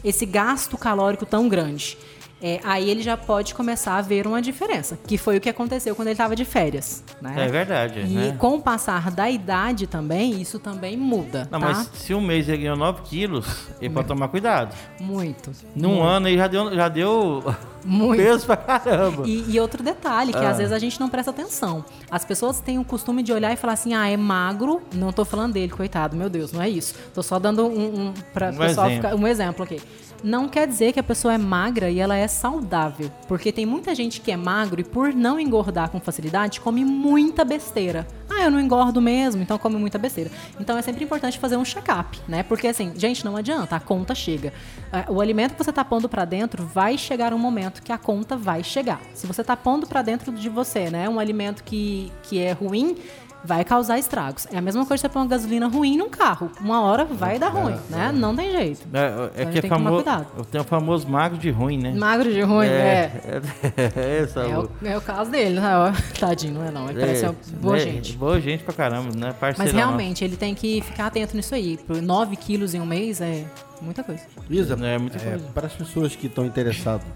esse 0.04 0.26
gasto 0.26 0.76
calórico 0.76 1.24
tão 1.24 1.48
grande. 1.48 1.96
É, 2.42 2.58
aí 2.64 2.90
ele 2.90 3.02
já 3.02 3.16
pode 3.16 3.54
começar 3.54 3.96
a 3.96 4.02
ver 4.02 4.26
uma 4.26 4.42
diferença, 4.42 4.98
que 5.06 5.16
foi 5.16 5.36
o 5.36 5.40
que 5.40 5.48
aconteceu 5.48 5.94
quando 5.94 6.08
ele 6.08 6.14
estava 6.14 6.34
de 6.34 6.44
férias. 6.44 7.04
Né? 7.20 7.34
É 7.36 7.48
verdade. 7.48 8.00
E 8.00 8.04
né? 8.14 8.36
com 8.36 8.56
o 8.56 8.60
passar 8.60 9.10
da 9.12 9.30
idade 9.30 9.86
também, 9.86 10.40
isso 10.40 10.58
também 10.58 10.96
muda. 10.96 11.48
Não, 11.50 11.60
tá? 11.60 11.66
mas 11.66 11.90
se 11.94 12.12
um 12.12 12.20
mês 12.20 12.48
ele 12.48 12.62
ganhou 12.62 12.76
9 12.76 13.02
quilos, 13.02 13.68
ele 13.80 13.94
pode 13.94 14.08
tomar 14.08 14.26
cuidado. 14.28 14.74
Muito. 15.00 15.52
Num 15.76 16.02
ano 16.02 16.26
ele 16.28 16.36
já 16.36 16.48
deu, 16.48 16.74
já 16.74 16.88
deu 16.88 17.44
Muito. 17.84 18.16
peso 18.20 18.44
pra 18.46 18.56
caramba. 18.56 19.22
E, 19.26 19.44
e 19.54 19.60
outro 19.60 19.82
detalhe, 19.82 20.32
que 20.32 20.38
Ah. 20.38 20.50
às 20.50 20.58
vezes 20.58 20.72
a 20.72 20.78
gente 20.80 20.98
não 20.98 21.08
presta 21.08 21.30
atenção. 21.30 21.84
As 22.10 22.24
pessoas 22.24 22.58
têm 22.58 22.76
o 22.78 22.84
costume 22.84 23.22
de 23.22 23.32
olhar 23.32 23.52
e 23.52 23.56
falar 23.56 23.74
assim, 23.74 23.94
ah, 23.94 24.08
é 24.08 24.16
magro. 24.16 24.82
Não 24.92 25.12
tô 25.12 25.24
falando 25.24 25.52
dele, 25.52 25.70
coitado, 25.70 26.16
meu 26.16 26.28
Deus, 26.28 26.50
não 26.52 26.60
é 26.60 26.68
isso. 26.68 26.94
Tô 27.14 27.22
só 27.22 27.38
dando 27.38 27.64
um, 27.66 28.06
um 28.08 28.14
pra 28.34 28.50
Um 28.50 28.56
pessoal 28.56 28.86
exemplo. 28.88 29.08
ficar- 29.10 29.14
um 29.22 29.26
exemplo 29.28 29.62
aqui. 29.64 29.80
Não 30.22 30.48
quer 30.48 30.68
dizer 30.68 30.92
que 30.92 31.00
a 31.00 31.02
pessoa 31.02 31.34
é 31.34 31.38
magra 31.38 31.90
e 31.90 31.98
ela 31.98 32.16
é 32.16 32.28
saudável. 32.28 33.10
Porque 33.26 33.50
tem 33.50 33.66
muita 33.66 33.94
gente 33.94 34.20
que 34.20 34.30
é 34.30 34.36
magro 34.36 34.80
e 34.80 34.84
por 34.84 35.12
não 35.12 35.38
engordar 35.38 35.90
com 35.90 36.00
facilidade, 36.00 36.60
come 36.60 36.84
muita 36.84 37.44
besteira. 37.44 38.06
Ah, 38.30 38.44
eu 38.44 38.50
não 38.50 38.60
engordo 38.60 39.00
mesmo, 39.00 39.42
então 39.42 39.58
come 39.58 39.76
muita 39.76 39.98
besteira. 39.98 40.30
Então 40.60 40.78
é 40.78 40.82
sempre 40.82 41.04
importante 41.04 41.38
fazer 41.38 41.56
um 41.56 41.64
check-up, 41.64 42.18
né? 42.28 42.42
Porque 42.42 42.68
assim, 42.68 42.92
gente, 42.96 43.24
não 43.24 43.36
adianta, 43.36 43.76
a 43.76 43.80
conta 43.80 44.14
chega. 44.14 44.52
Ah, 44.92 45.06
O 45.08 45.20
alimento 45.20 45.54
que 45.54 45.62
você 45.64 45.72
tá 45.72 45.84
pondo 45.84 46.08
pra 46.08 46.24
dentro 46.24 46.64
vai 46.64 46.96
chegar 46.96 47.34
um 47.34 47.38
momento 47.38 47.82
que 47.82 47.92
a 47.92 47.98
conta 47.98 48.36
vai 48.36 48.62
chegar. 48.62 49.00
Se 49.14 49.26
você 49.26 49.42
tá 49.42 49.56
pondo 49.56 49.86
pra 49.86 50.02
dentro 50.02 50.32
de 50.32 50.48
você, 50.48 50.88
né, 50.88 51.08
um 51.08 51.18
alimento 51.18 51.64
que, 51.64 52.12
que 52.22 52.38
é 52.38 52.52
ruim, 52.52 52.96
vai 53.44 53.64
causar 53.64 53.98
estragos. 53.98 54.46
É 54.52 54.58
a 54.58 54.60
mesma 54.60 54.86
coisa 54.86 55.00
que 55.02 55.08
você 55.08 55.12
põe 55.12 55.22
uma 55.22 55.28
gasolina 55.28 55.66
ruim 55.66 55.96
num 55.96 56.08
carro. 56.08 56.50
Uma 56.60 56.82
hora 56.82 57.04
vai 57.04 57.38
dar 57.38 57.48
ruim, 57.48 57.76
né? 57.90 58.12
Não 58.12 58.34
tem 58.36 58.50
jeito. 58.50 58.86
É, 58.92 58.98
é 59.36 59.42
Então 59.42 59.52
que 59.52 59.58
é 59.58 59.62
que 59.62 59.68
famoso. 59.68 59.94
cuidado. 59.96 60.44
Tem 60.50 60.60
o 60.60 60.64
famoso 60.64 61.08
magro 61.08 61.38
de 61.38 61.50
ruim, 61.50 61.78
né? 61.78 61.92
Magro 61.92 62.32
de 62.32 62.40
ruim, 62.42 62.66
é. 62.66 63.12
é, 63.76 64.00
é, 64.00 64.18
essa, 64.22 64.40
É 64.40 64.58
o, 64.58 64.70
é 64.84 64.96
o 64.96 65.00
caso 65.00 65.30
dele, 65.30 65.58
né? 65.60 65.70
Tadinho, 66.18 66.54
não 66.54 66.64
é 66.64 66.70
não. 66.70 66.88
Ele 66.88 67.00
parece 67.00 67.24
uma 67.24 67.34
boa 67.60 67.76
é, 67.76 67.80
gente. 67.80 68.16
Boa 68.16 68.40
gente 68.40 68.62
pra 68.62 68.74
caramba, 68.74 69.10
né? 69.16 69.32
Parceirão. 69.32 69.56
Mas 69.58 69.72
realmente, 69.72 70.24
ele 70.24 70.36
tem 70.36 70.54
que 70.54 70.80
ficar 70.82 71.06
atento 71.06 71.36
nisso 71.36 71.54
aí. 71.54 71.76
Por 71.78 72.00
9 72.00 72.36
quilos 72.36 72.74
em 72.74 72.80
um 72.80 72.86
mês 72.86 73.20
é 73.20 73.44
muita 73.80 74.04
coisa. 74.04 74.22
Isa, 74.48 74.74
É 74.74 74.98
muita 74.98 75.18
é, 75.18 75.30
coisa. 75.30 75.44
para 75.52 75.66
as 75.66 75.72
pessoas 75.72 76.14
que 76.14 76.26
estão 76.28 76.44
interessadas 76.46 77.06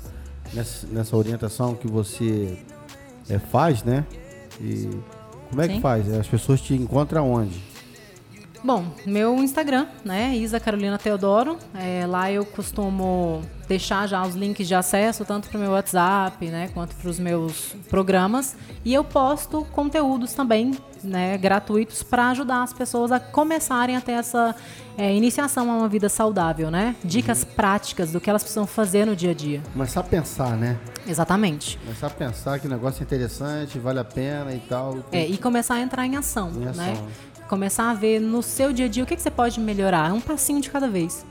nessa, 0.53 0.87
nessa 0.89 1.17
orientação 1.17 1.75
que 1.75 1.87
você 1.87 2.59
é, 3.29 3.39
faz, 3.39 3.85
né? 3.85 4.05
E 4.61 4.91
como 5.49 5.63
é 5.63 5.69
que 5.69 5.75
Sim. 5.75 5.81
faz? 5.81 6.13
As 6.13 6.27
pessoas 6.27 6.61
te 6.61 6.75
encontram 6.75 7.31
onde? 7.31 7.61
Bom, 8.67 8.85
meu 9.07 9.37
Instagram, 9.37 9.87
né? 10.05 10.35
Isa 10.37 10.59
Carolina 10.59 10.99
Teodoro. 10.99 11.57
É, 11.73 12.05
lá 12.05 12.33
eu 12.33 12.45
costumo 12.45 13.43
deixar 13.69 14.09
já 14.09 14.21
os 14.27 14.35
links 14.35 14.67
de 14.67 14.75
acesso, 14.75 15.25
tanto 15.25 15.49
para 15.49 15.57
o 15.57 15.61
meu 15.61 15.71
WhatsApp, 15.71 16.45
né? 16.47 16.69
Quanto 16.75 16.97
para 16.97 17.09
os 17.09 17.19
meus 17.19 17.77
programas. 17.89 18.57
E 18.85 18.93
eu 18.93 19.05
posto 19.05 19.65
conteúdos 19.71 20.33
também, 20.33 20.73
né? 21.05 21.39
Gratuitos 21.39 22.03
para 22.03 22.31
ajudar 22.31 22.65
as 22.65 22.73
pessoas 22.73 23.13
a 23.13 23.21
começarem 23.21 23.97
a 23.97 24.01
ter 24.01 24.13
essa 24.13 24.55
é, 24.99 25.15
iniciação 25.15 25.71
a 25.71 25.77
uma 25.77 25.89
vida 25.89 26.09
saudável, 26.09 26.71
né? 26.71 26.97
Dicas 27.05 27.45
práticas 27.45 28.13
do 28.13 28.21
que 28.21 28.31
elas 28.31 28.43
precisam 28.43 28.67
fazer 28.67 29.05
no 29.05 29.15
dia 29.15 29.31
a 29.31 29.35
dia. 29.35 29.63
Começar 29.73 30.01
a 30.01 30.05
pensar, 30.05 30.57
né? 30.57 30.79
Exatamente. 31.07 31.79
Começar 31.79 32.07
a 32.07 32.11
pensar 32.11 32.59
que 32.59 32.67
o 32.67 32.71
negócio 32.71 33.03
é 33.03 33.05
interessante, 33.05 33.79
vale 33.79 33.99
a 34.01 34.05
pena 34.05 34.53
e 34.53 34.59
tal. 34.61 34.99
É, 35.13 35.27
e 35.27 35.37
começar 35.37 35.75
a 35.75 35.81
entrar 35.81 36.07
em 36.07 36.17
ação, 36.17 36.51
Em 36.57 36.67
ação. 36.67 36.85
né? 36.85 36.97
Começar 37.49 37.91
a 37.91 37.95
ver 37.95 38.21
no 38.21 38.43
seu 38.43 38.73
dia 38.73 38.87
a 38.87 38.89
dia 38.89 39.05
o 39.05 39.07
que, 39.07 39.15
que 39.15 39.23
você 39.23 39.31
pode 39.31 39.61
melhorar. 39.61 40.11
É 40.11 40.13
um 40.13 40.21
passinho 40.21 40.61
de 40.61 40.71
cada 40.71 40.89
vez. 40.89 41.25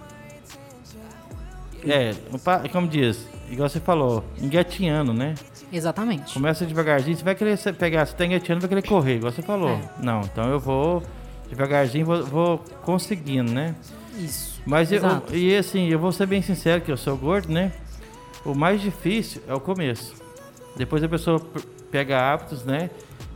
É, 1.83 2.15
um 2.33 2.69
como 2.69 2.87
diz, 2.87 3.27
igual 3.49 3.69
você 3.69 3.79
falou, 3.79 4.23
engatinhando, 4.41 5.13
né? 5.13 5.35
Exatamente. 5.71 6.33
Começa 6.33 6.65
devagarzinho, 6.65 7.17
você 7.17 7.23
vai 7.23 7.35
querer 7.35 7.57
pegar, 7.73 8.05
você 8.05 8.15
tá 8.15 8.25
engatinhando, 8.25 8.61
vai 8.61 8.69
querer 8.69 8.87
correr, 8.87 9.15
igual 9.17 9.31
você 9.31 9.41
falou. 9.41 9.71
É. 9.71 9.81
Não, 9.99 10.21
então 10.21 10.49
eu 10.49 10.59
vou 10.59 11.03
devagarzinho, 11.49 12.05
vou, 12.05 12.23
vou 12.23 12.57
conseguindo, 12.83 13.51
né? 13.51 13.75
Isso. 14.17 14.61
Mas 14.65 14.91
eu, 14.91 15.01
e 15.31 15.55
assim, 15.55 15.87
eu 15.87 15.99
vou 15.99 16.11
ser 16.11 16.25
bem 16.25 16.41
sincero 16.41 16.81
que 16.81 16.91
eu 16.91 16.97
sou 16.97 17.15
gordo, 17.17 17.51
né? 17.51 17.71
O 18.43 18.53
mais 18.55 18.81
difícil 18.81 19.41
é 19.47 19.53
o 19.53 19.59
começo. 19.59 20.15
Depois 20.75 21.03
a 21.03 21.09
pessoa 21.09 21.41
pega 21.91 22.19
hábitos, 22.19 22.63
né? 22.63 22.89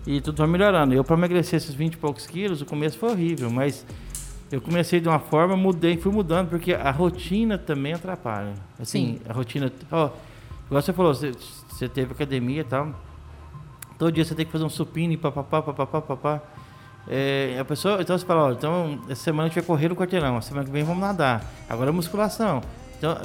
E 0.05 0.22
tudo 0.22 0.38
vai 0.38 0.47
melhorando. 0.47 0.93
Eu, 0.93 1.03
para 1.03 1.16
emagrecer 1.16 1.57
esses 1.57 1.74
20 1.74 1.93
e 1.93 1.97
poucos 1.97 2.26
quilos, 2.26 2.62
o 2.62 2.66
começo 2.66 2.97
foi 2.97 3.10
horrível, 3.10 3.49
mas 3.49 3.86
eu 4.51 4.60
comecei 4.60 4.99
de 4.99 5.07
uma 5.07 5.20
forma, 5.20 5.55
mudei, 5.55 5.97
fui 5.97 6.12
mudando, 6.12 6.49
porque 6.49 6.74
a 6.74 6.89
rotina 6.89 7.57
também 7.57 7.93
atrapalha. 7.93 8.53
Assim, 8.80 9.20
Sim. 9.20 9.22
a 9.30 9.34
rotina. 9.34 9.72
Ó, 9.91 10.10
igual 10.66 10.82
você 10.82 10.93
falou, 10.93 11.14
você, 11.14 11.32
você 11.70 11.88
teve 11.88 12.14
academia 12.14 12.62
e 12.62 12.64
tal. 12.64 12.93
Todo 13.97 14.12
dia 14.12 14.26
você 14.26 14.34
tem 14.34 14.45
que 14.45 14.51
fazer 14.51 14.64
um 14.64 14.70
supino 14.70 15.14
e 15.14 15.18
papapá, 15.18 15.62
papapá, 15.62 16.01
papapá. 16.01 16.41
É, 17.08 17.58
a 17.60 17.66
pessoa, 17.66 18.02
então 18.02 18.18
você 18.18 18.26
fala, 18.26 18.43
ó, 18.43 18.52
então 18.52 19.00
essa 19.10 19.24
semana 19.24 19.43
a 19.43 19.47
gente 19.47 19.56
vai 19.56 19.64
correr 19.64 19.89
no 19.89 19.95
quarteirão, 19.95 20.38
a 20.38 20.41
semana 20.41 20.66
que 20.66 20.72
vem 20.72 20.84
vamos 20.84 21.02
nadar. 21.02 21.43
Agora 21.68 21.89
é 21.89 21.93
musculação. 21.93 22.62
Então 22.97 23.18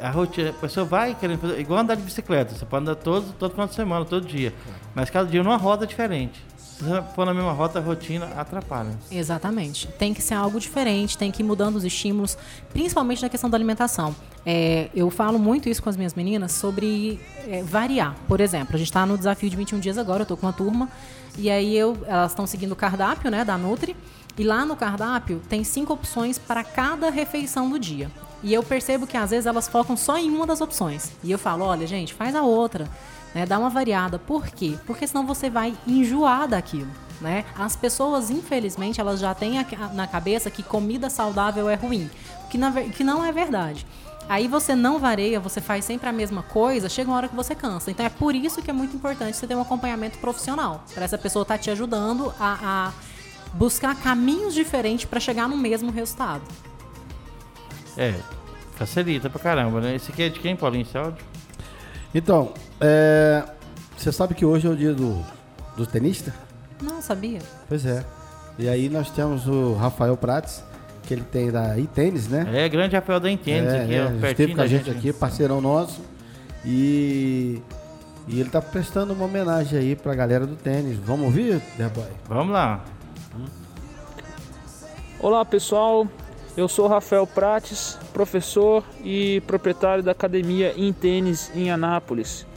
a, 0.00 0.06
a 0.08 0.10
rotina, 0.10 0.50
a 0.50 0.54
pessoa 0.54 0.86
vai 0.86 1.14
querendo 1.14 1.40
fazer, 1.40 1.60
igual 1.60 1.80
andar 1.80 1.94
de 1.94 2.02
bicicleta, 2.02 2.54
você 2.54 2.64
pode 2.64 2.82
andar 2.82 2.96
todo, 2.96 3.32
todo 3.34 3.52
final 3.52 3.66
de 3.66 3.74
semana, 3.74 4.04
todo 4.04 4.26
dia. 4.26 4.52
Mas 4.94 5.10
cada 5.10 5.28
dia 5.28 5.42
numa 5.42 5.56
rota 5.56 5.86
diferente. 5.86 6.42
Se 6.78 7.14
for 7.14 7.26
na 7.26 7.34
mesma 7.34 7.52
rota, 7.52 7.80
a 7.80 7.82
rotina 7.82 8.26
atrapalha. 8.36 8.90
Exatamente. 9.10 9.88
Tem 9.98 10.14
que 10.14 10.22
ser 10.22 10.34
algo 10.34 10.60
diferente, 10.60 11.18
tem 11.18 11.30
que 11.30 11.42
ir 11.42 11.44
mudando 11.44 11.74
os 11.74 11.84
estímulos, 11.84 12.38
principalmente 12.72 13.20
na 13.20 13.28
questão 13.28 13.50
da 13.50 13.56
alimentação. 13.56 14.14
É, 14.46 14.88
eu 14.94 15.10
falo 15.10 15.38
muito 15.40 15.68
isso 15.68 15.82
com 15.82 15.88
as 15.88 15.96
minhas 15.96 16.14
meninas 16.14 16.52
sobre 16.52 17.20
é, 17.48 17.62
variar. 17.64 18.14
Por 18.28 18.40
exemplo, 18.40 18.76
a 18.76 18.78
gente 18.78 18.86
está 18.86 19.04
no 19.04 19.18
desafio 19.18 19.50
de 19.50 19.56
21 19.56 19.80
dias 19.80 19.98
agora, 19.98 20.20
eu 20.20 20.22
estou 20.22 20.36
com 20.36 20.46
uma 20.46 20.52
turma, 20.52 20.88
e 21.36 21.50
aí 21.50 21.76
eu, 21.76 21.96
elas 22.06 22.30
estão 22.30 22.46
seguindo 22.46 22.72
o 22.72 22.76
cardápio 22.76 23.28
né, 23.28 23.44
da 23.44 23.58
Nutri, 23.58 23.96
e 24.38 24.44
lá 24.44 24.64
no 24.64 24.76
cardápio 24.76 25.42
tem 25.48 25.64
cinco 25.64 25.92
opções 25.92 26.38
para 26.38 26.62
cada 26.62 27.10
refeição 27.10 27.68
do 27.68 27.78
dia. 27.78 28.08
E 28.40 28.54
eu 28.54 28.62
percebo 28.62 29.04
que 29.04 29.16
às 29.16 29.30
vezes 29.30 29.46
elas 29.46 29.66
focam 29.66 29.96
só 29.96 30.16
em 30.16 30.30
uma 30.30 30.46
das 30.46 30.60
opções. 30.60 31.10
E 31.24 31.32
eu 31.32 31.38
falo, 31.38 31.64
olha, 31.64 31.86
gente, 31.88 32.14
faz 32.14 32.36
a 32.36 32.42
outra. 32.42 32.88
Né, 33.34 33.46
dá 33.46 33.58
uma 33.58 33.70
variada. 33.70 34.18
Por 34.18 34.46
quê? 34.46 34.78
Porque 34.86 35.06
senão 35.06 35.26
você 35.26 35.50
vai 35.50 35.76
enjoar 35.86 36.48
daquilo. 36.48 36.90
Né? 37.20 37.44
As 37.56 37.74
pessoas, 37.74 38.30
infelizmente, 38.30 39.00
elas 39.00 39.18
já 39.20 39.34
têm 39.34 39.54
na 39.92 40.06
cabeça 40.06 40.50
que 40.50 40.62
comida 40.62 41.10
saudável 41.10 41.68
é 41.68 41.74
ruim, 41.74 42.08
que, 42.48 42.56
na 42.56 42.70
que 42.72 43.02
não 43.02 43.24
é 43.24 43.32
verdade. 43.32 43.86
Aí 44.28 44.46
você 44.46 44.74
não 44.74 44.98
varia, 44.98 45.40
você 45.40 45.60
faz 45.60 45.84
sempre 45.86 46.08
a 46.08 46.12
mesma 46.12 46.42
coisa, 46.42 46.88
chega 46.88 47.10
uma 47.10 47.16
hora 47.16 47.28
que 47.28 47.34
você 47.34 47.54
cansa. 47.54 47.90
Então 47.90 48.04
é 48.04 48.10
por 48.10 48.34
isso 48.34 48.60
que 48.60 48.70
é 48.70 48.74
muito 48.74 48.94
importante 48.94 49.36
você 49.36 49.46
ter 49.46 49.54
um 49.54 49.62
acompanhamento 49.62 50.18
profissional. 50.18 50.84
Para 50.94 51.04
essa 51.04 51.16
pessoa 51.16 51.42
estar 51.42 51.56
te 51.56 51.70
ajudando 51.70 52.32
a, 52.38 52.58
a 52.88 52.92
buscar 53.54 53.96
caminhos 53.96 54.52
diferentes 54.54 55.06
para 55.06 55.18
chegar 55.18 55.48
no 55.48 55.56
mesmo 55.56 55.90
resultado. 55.90 56.42
É, 57.96 58.14
facilita 58.76 59.30
pra 59.30 59.40
caramba, 59.40 59.80
né? 59.80 59.94
Esse 59.94 60.12
aqui 60.12 60.22
é 60.22 60.28
de 60.28 60.38
quem, 60.40 60.54
Paulinho? 60.54 60.82
Esse 60.82 60.96
áudio? 60.98 61.24
Então, 62.14 62.52
é, 62.80 63.44
você 63.96 64.12
sabe 64.12 64.34
que 64.34 64.44
hoje 64.44 64.66
é 64.66 64.70
o 64.70 64.76
dia 64.76 64.94
do, 64.94 65.24
do 65.76 65.86
tenista? 65.86 66.32
Não, 66.80 67.02
sabia? 67.02 67.40
Pois 67.68 67.84
é. 67.84 68.04
E 68.58 68.68
aí 68.68 68.88
nós 68.88 69.10
temos 69.10 69.46
o 69.46 69.74
Rafael 69.74 70.16
Prates, 70.16 70.62
que 71.02 71.14
ele 71.14 71.22
tem 71.22 71.50
da 71.50 71.78
iTênis, 71.78 72.28
né? 72.28 72.46
É, 72.52 72.68
grande 72.68 72.94
Rafael 72.94 73.20
da 73.20 73.30
Intênis 73.30 73.72
É, 73.72 73.82
aqui, 73.82 73.94
é, 73.94 74.04
ó, 74.04 74.08
ele 74.08 74.20
pertinho 74.20 74.30
esteve 74.30 74.54
com 74.54 74.60
a 74.60 74.66
gente 74.66 74.90
né? 74.90 74.96
aqui, 74.96 75.12
parceirão 75.12 75.60
nosso. 75.60 76.00
E, 76.64 77.62
e 78.26 78.40
ele 78.40 78.50
tá 78.50 78.60
prestando 78.60 79.12
uma 79.12 79.24
homenagem 79.24 79.78
aí 79.78 79.96
pra 79.96 80.14
galera 80.14 80.46
do 80.46 80.56
tênis. 80.56 80.98
Vamos 80.98 81.26
ouvir, 81.26 81.60
The 81.76 81.88
Boy? 81.88 82.08
Vamos 82.28 82.52
lá. 82.52 82.84
Olá 85.20 85.44
pessoal, 85.44 86.06
eu 86.56 86.68
sou 86.68 86.86
Rafael 86.86 87.26
Prates, 87.26 87.98
professor 88.12 88.84
e 89.02 89.40
proprietário 89.46 90.02
da 90.02 90.12
Academia 90.12 90.74
em 90.76 90.92
Tênis 90.92 91.50
em 91.54 91.70
Anápolis. 91.70 92.47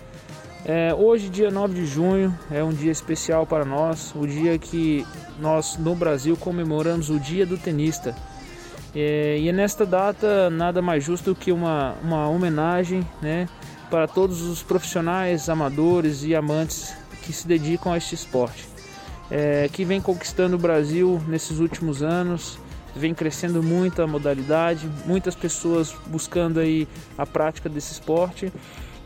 É, 0.65 0.93
hoje, 0.93 1.29
dia 1.29 1.49
9 1.49 1.73
de 1.73 1.85
junho, 1.85 2.37
é 2.51 2.63
um 2.63 2.71
dia 2.71 2.91
especial 2.91 3.45
para 3.45 3.65
nós, 3.65 4.13
o 4.15 4.27
dia 4.27 4.57
que 4.57 5.05
nós 5.39 5.77
no 5.77 5.95
Brasil 5.95 6.37
comemoramos 6.37 7.09
o 7.09 7.19
Dia 7.19 7.45
do 7.45 7.57
Tenista. 7.57 8.15
É, 8.95 9.37
e 9.39 9.49
é 9.49 9.51
nesta 9.51 9.85
data 9.85 10.49
nada 10.49 10.81
mais 10.81 11.03
justo 11.03 11.33
que 11.33 11.51
uma, 11.51 11.95
uma 12.03 12.27
homenagem 12.27 13.07
né, 13.21 13.47
para 13.89 14.07
todos 14.07 14.41
os 14.41 14.61
profissionais, 14.61 15.49
amadores 15.49 16.23
e 16.23 16.35
amantes 16.35 16.93
que 17.23 17.31
se 17.31 17.47
dedicam 17.47 17.93
a 17.93 17.97
este 17.97 18.15
esporte 18.15 18.71
é, 19.31 19.69
que 19.71 19.85
vem 19.85 20.01
conquistando 20.01 20.57
o 20.57 20.59
Brasil 20.59 21.21
nesses 21.25 21.59
últimos 21.59 22.03
anos, 22.03 22.59
vem 22.93 23.13
crescendo 23.13 23.63
muito 23.63 24.01
a 24.01 24.07
modalidade, 24.07 24.89
muitas 25.05 25.33
pessoas 25.33 25.95
buscando 26.07 26.59
aí 26.59 26.85
a 27.17 27.25
prática 27.25 27.69
desse 27.69 27.93
esporte 27.93 28.51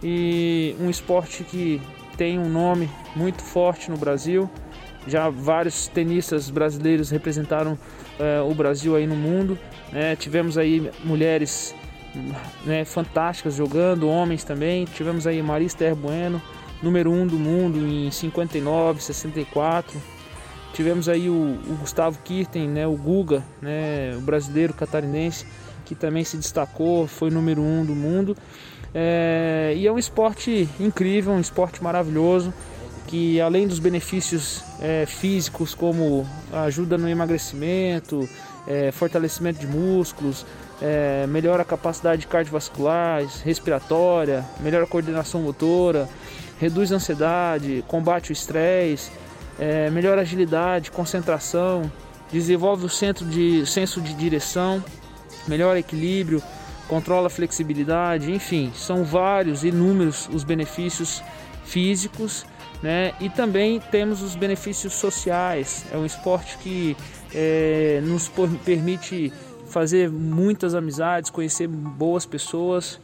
e 0.07 0.75
um 0.79 0.87
esporte 0.87 1.43
que 1.43 1.81
tem 2.15 2.37
um 2.37 2.47
nome 2.47 2.87
muito 3.15 3.41
forte 3.41 3.89
no 3.89 3.97
Brasil. 3.97 4.47
Já 5.07 5.31
vários 5.31 5.87
tenistas 5.87 6.51
brasileiros 6.51 7.09
representaram 7.09 7.75
é, 8.19 8.39
o 8.39 8.53
Brasil 8.53 8.95
aí 8.95 9.07
no 9.07 9.15
mundo. 9.15 9.57
né? 9.91 10.15
Tivemos 10.15 10.59
aí 10.59 10.91
mulheres 11.03 11.73
né, 12.63 12.85
fantásticas 12.85 13.55
jogando, 13.55 14.07
homens 14.07 14.43
também. 14.43 14.85
Tivemos 14.85 15.25
aí 15.25 15.41
Marista 15.41 15.95
Bueno, 15.95 16.39
número 16.83 17.11
1 17.11 17.21
um 17.21 17.27
do 17.27 17.39
mundo 17.39 17.79
em 17.79 18.11
59, 18.11 19.01
64. 19.01 19.99
Tivemos 20.71 21.09
aí 21.09 21.29
o, 21.29 21.33
o 21.33 21.77
Gustavo 21.79 22.19
Kirten, 22.23 22.67
né, 22.67 22.85
o 22.85 22.95
Guga, 22.95 23.43
né, 23.59 24.13
o 24.17 24.21
brasileiro 24.21 24.73
catarinense, 24.73 25.47
que 25.83 25.95
também 25.95 26.23
se 26.23 26.37
destacou, 26.37 27.07
foi 27.07 27.31
número 27.31 27.61
1 27.61 27.79
um 27.79 27.85
do 27.85 27.95
mundo. 27.95 28.37
É, 28.97 29.73
e 29.75 29.85
é 29.85 29.91
um 29.91 29.99
esporte 29.99 30.69
incrível, 30.79 31.33
um 31.33 31.41
esporte 31.41 31.83
maravilhoso, 31.83 32.53
que 33.07 33.41
além 33.41 33.67
dos 33.67 33.77
benefícios 33.77 34.63
é, 34.79 35.05
físicos, 35.05 35.75
como 35.75 36.25
ajuda 36.53 36.97
no 36.97 37.09
emagrecimento, 37.09 38.27
é, 38.65 38.93
fortalecimento 38.93 39.59
de 39.59 39.67
músculos, 39.67 40.45
é, 40.81 41.27
melhora 41.27 41.61
a 41.61 41.65
capacidade 41.65 42.25
cardiovascular, 42.25 43.21
respiratória, 43.43 44.45
melhora 44.61 44.85
a 44.85 44.87
coordenação 44.87 45.41
motora, 45.41 46.07
reduz 46.57 46.91
a 46.93 46.95
ansiedade, 46.95 47.83
combate 47.89 48.31
o 48.31 48.33
estresse, 48.33 49.11
é, 49.59 49.89
melhora 49.89 50.21
a 50.21 50.23
agilidade, 50.23 50.89
concentração, 50.89 51.91
desenvolve 52.31 52.85
o 52.85 52.89
centro 52.89 53.25
de 53.25 53.65
senso 53.65 53.99
de 53.99 54.13
direção, 54.13 54.83
melhora 55.47 55.77
equilíbrio, 55.79 56.41
controla 56.87 57.27
a 57.27 57.29
flexibilidade, 57.29 58.31
enfim, 58.31 58.71
são 58.75 59.03
vários, 59.03 59.63
inúmeros 59.63 60.29
os 60.31 60.43
benefícios 60.43 61.23
físicos, 61.63 62.45
né? 62.81 63.13
E 63.19 63.29
também 63.29 63.79
temos 63.79 64.21
os 64.21 64.35
benefícios 64.35 64.93
sociais. 64.93 65.85
É 65.91 65.97
um 65.97 66.05
esporte 66.05 66.57
que 66.59 66.95
é, 67.33 67.99
nos 68.03 68.31
permite 68.63 69.33
fazer 69.67 70.09
muitas 70.09 70.75
amizades, 70.75 71.29
conhecer 71.29 71.67
boas 71.67 72.25
pessoas. 72.25 72.99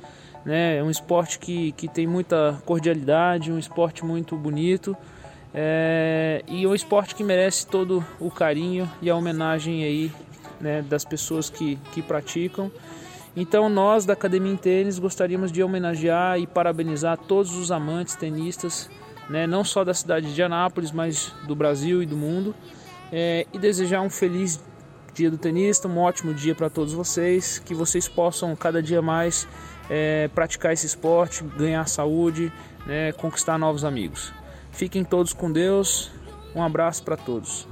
Né? 0.45 0.77
É 0.77 0.83
um 0.83 0.89
esporte 0.89 1.37
que, 1.39 1.71
que 1.73 1.87
tem 1.87 2.07
muita 2.07 2.61
cordialidade, 2.65 3.51
um 3.51 3.59
esporte 3.59 4.05
muito 4.05 4.35
bonito. 4.35 4.95
É, 5.53 6.43
e 6.47 6.65
um 6.65 6.73
esporte 6.73 7.13
que 7.13 7.23
merece 7.23 7.67
todo 7.67 8.05
o 8.19 8.31
carinho 8.31 8.89
e 9.01 9.09
a 9.09 9.15
homenagem 9.15 9.83
aí 9.83 10.11
né, 10.61 10.81
das 10.81 11.03
pessoas 11.03 11.49
que, 11.49 11.77
que 11.91 12.01
praticam. 12.01 12.71
Então 13.35 13.69
nós 13.69 14.05
da 14.05 14.13
Academia 14.13 14.51
em 14.51 14.57
Tênis 14.57 14.99
gostaríamos 14.99 15.51
de 15.51 15.63
homenagear 15.63 16.39
e 16.39 16.45
parabenizar 16.45 17.17
todos 17.17 17.55
os 17.55 17.71
amantes 17.71 18.15
tenistas, 18.15 18.89
né, 19.29 19.47
não 19.47 19.63
só 19.63 19.83
da 19.85 19.93
cidade 19.93 20.33
de 20.33 20.43
Anápolis, 20.43 20.91
mas 20.91 21.33
do 21.47 21.55
Brasil 21.55 22.03
e 22.03 22.05
do 22.05 22.17
mundo, 22.17 22.53
é, 23.11 23.45
e 23.53 23.57
desejar 23.57 24.01
um 24.01 24.09
feliz 24.09 24.61
dia 25.13 25.31
do 25.31 25.37
tenista, 25.37 25.87
um 25.87 25.97
ótimo 25.97 26.33
dia 26.33 26.53
para 26.53 26.69
todos 26.69 26.93
vocês, 26.93 27.59
que 27.59 27.73
vocês 27.73 28.07
possam 28.07 28.55
cada 28.55 28.81
dia 28.81 29.01
mais 29.01 29.47
é, 29.89 30.27
praticar 30.29 30.73
esse 30.73 30.85
esporte, 30.85 31.43
ganhar 31.43 31.87
saúde, 31.87 32.51
né, 32.85 33.13
conquistar 33.13 33.57
novos 33.57 33.85
amigos. 33.85 34.33
Fiquem 34.71 35.03
todos 35.03 35.31
com 35.31 35.51
Deus, 35.51 36.11
um 36.53 36.61
abraço 36.61 37.03
para 37.03 37.15
todos. 37.15 37.67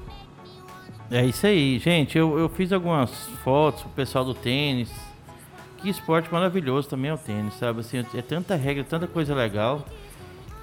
É 1.11 1.25
isso 1.25 1.47
aí, 1.47 1.79
gente. 1.79 2.17
Eu, 2.17 2.37
eu 2.37 2.47
fiz 2.49 2.71
algumas 2.71 3.11
fotos 3.43 3.81
pro 3.81 3.91
pessoal 3.91 4.23
do 4.23 4.33
tênis. 4.33 5.08
Que 5.81 5.89
esporte 5.89 6.31
maravilhoso 6.31 6.89
também 6.89 7.09
é 7.09 7.13
o 7.13 7.17
tênis, 7.17 7.53
sabe? 7.55 7.79
Assim, 7.79 8.05
é 8.13 8.21
tanta 8.21 8.55
regra, 8.55 8.83
tanta 8.83 9.07
coisa 9.07 9.33
legal 9.33 9.85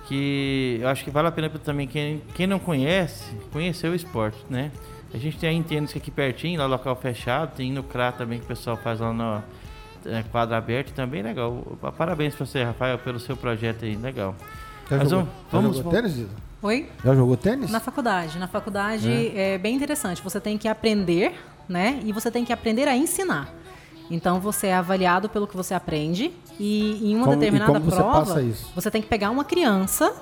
que 0.07 0.79
eu 0.81 0.89
acho 0.89 1.05
que 1.05 1.11
vale 1.11 1.29
a 1.29 1.33
pena 1.33 1.49
também 1.49 1.87
quem, 1.87 2.23
quem 2.35 2.47
não 2.47 2.59
conhece, 2.59 3.25
conhecer 3.53 3.89
o 3.89 3.95
esporte, 3.95 4.39
né? 4.49 4.71
A 5.13 5.19
gente 5.19 5.39
tem 5.39 5.61
a 5.61 5.63
Tênis 5.63 5.97
aqui 5.97 6.11
pertinho, 6.11 6.59
lá 6.59 6.67
local 6.67 6.95
fechado, 6.97 7.55
tem 7.57 7.73
no 7.73 7.83
CRA 7.83 8.13
também 8.13 8.39
que 8.39 8.45
o 8.45 8.49
pessoal 8.49 8.77
faz 8.77 9.01
lá 9.01 9.13
no 9.13 9.43
é, 10.05 10.23
quadro 10.31 10.55
aberto, 10.55 10.93
também 10.93 11.23
legal. 11.23 11.79
Parabéns 11.97 12.35
para 12.35 12.45
você, 12.45 12.63
Rafael, 12.63 12.99
pelo 12.99 13.19
seu 13.19 13.37
projeto 13.37 13.85
aí, 13.85 13.97
legal. 13.97 14.35
Já 14.91 14.97
Mas 14.99 15.11
jogou, 15.11 15.29
vamos, 15.51 15.77
já 15.77 15.83
jogou 15.83 15.93
tênis, 15.93 16.17
Isa? 16.19 16.29
Oi? 16.63 16.89
Já 17.05 17.15
jogou 17.15 17.37
tênis? 17.37 17.71
Na 17.71 17.81
faculdade. 17.81 18.39
Na 18.39 18.49
faculdade 18.49 19.09
é. 19.09 19.55
é 19.55 19.59
bem 19.59 19.75
interessante. 19.75 20.23
Você 20.23 20.41
tem 20.41 20.59
que 20.59 20.69
aprender, 20.69 21.35
né? 21.69 22.01
E 22.05 22.13
você 22.13 22.31
tem 22.31 22.45
que 22.45 22.53
aprender 22.53 22.89
a 22.89 22.97
ensinar. 22.97 23.49
Então 24.11 24.41
você 24.41 24.69
é 24.69 24.75
avaliado 24.75 25.29
pelo 25.29 25.47
que 25.47 25.57
você 25.57 25.75
aprende 25.75 26.33
e 26.59 27.11
em 27.11 27.17
uma 27.17 27.25
como, 27.25 27.37
determinada 27.37 27.81
prova 27.81 28.25
você, 28.25 28.55
você, 28.75 28.91
tem 28.91 29.03
que 29.03 29.09
pegar 29.09 29.31
uma 29.31 29.45
criança. 29.45 30.15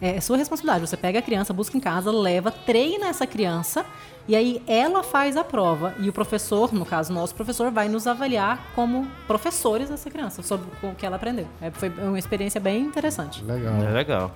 É, 0.00 0.16
é 0.16 0.20
sua 0.20 0.36
responsabilidade. 0.36 0.86
Você 0.86 0.96
pega 0.96 1.18
a 1.18 1.22
criança, 1.22 1.52
busca 1.52 1.76
em 1.76 1.80
casa, 1.80 2.10
leva, 2.10 2.50
treina 2.50 3.08
essa 3.08 3.26
criança 3.26 3.84
e 4.26 4.36
aí 4.36 4.62
ela 4.66 5.02
faz 5.02 5.36
a 5.36 5.42
prova 5.42 5.94
e 5.98 6.08
o 6.08 6.12
professor, 6.12 6.72
no 6.72 6.86
caso 6.86 7.12
nosso 7.12 7.34
professor, 7.34 7.70
vai 7.70 7.88
nos 7.88 8.06
avaliar 8.06 8.64
como 8.74 9.06
professores 9.26 9.90
dessa 9.90 10.08
criança 10.08 10.42
sobre 10.42 10.68
o 10.82 10.94
que 10.94 11.04
ela 11.04 11.16
aprendeu. 11.16 11.46
É, 11.60 11.70
foi 11.70 11.88
uma 11.90 12.18
experiência 12.18 12.60
bem 12.60 12.82
interessante. 12.82 13.44
Legal. 13.44 13.74
É 13.82 13.90
legal. 13.90 14.32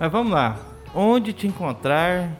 Mas 0.00 0.10
vamos 0.10 0.32
lá. 0.32 0.58
Onde 0.94 1.32
te 1.32 1.46
encontrar? 1.46 2.30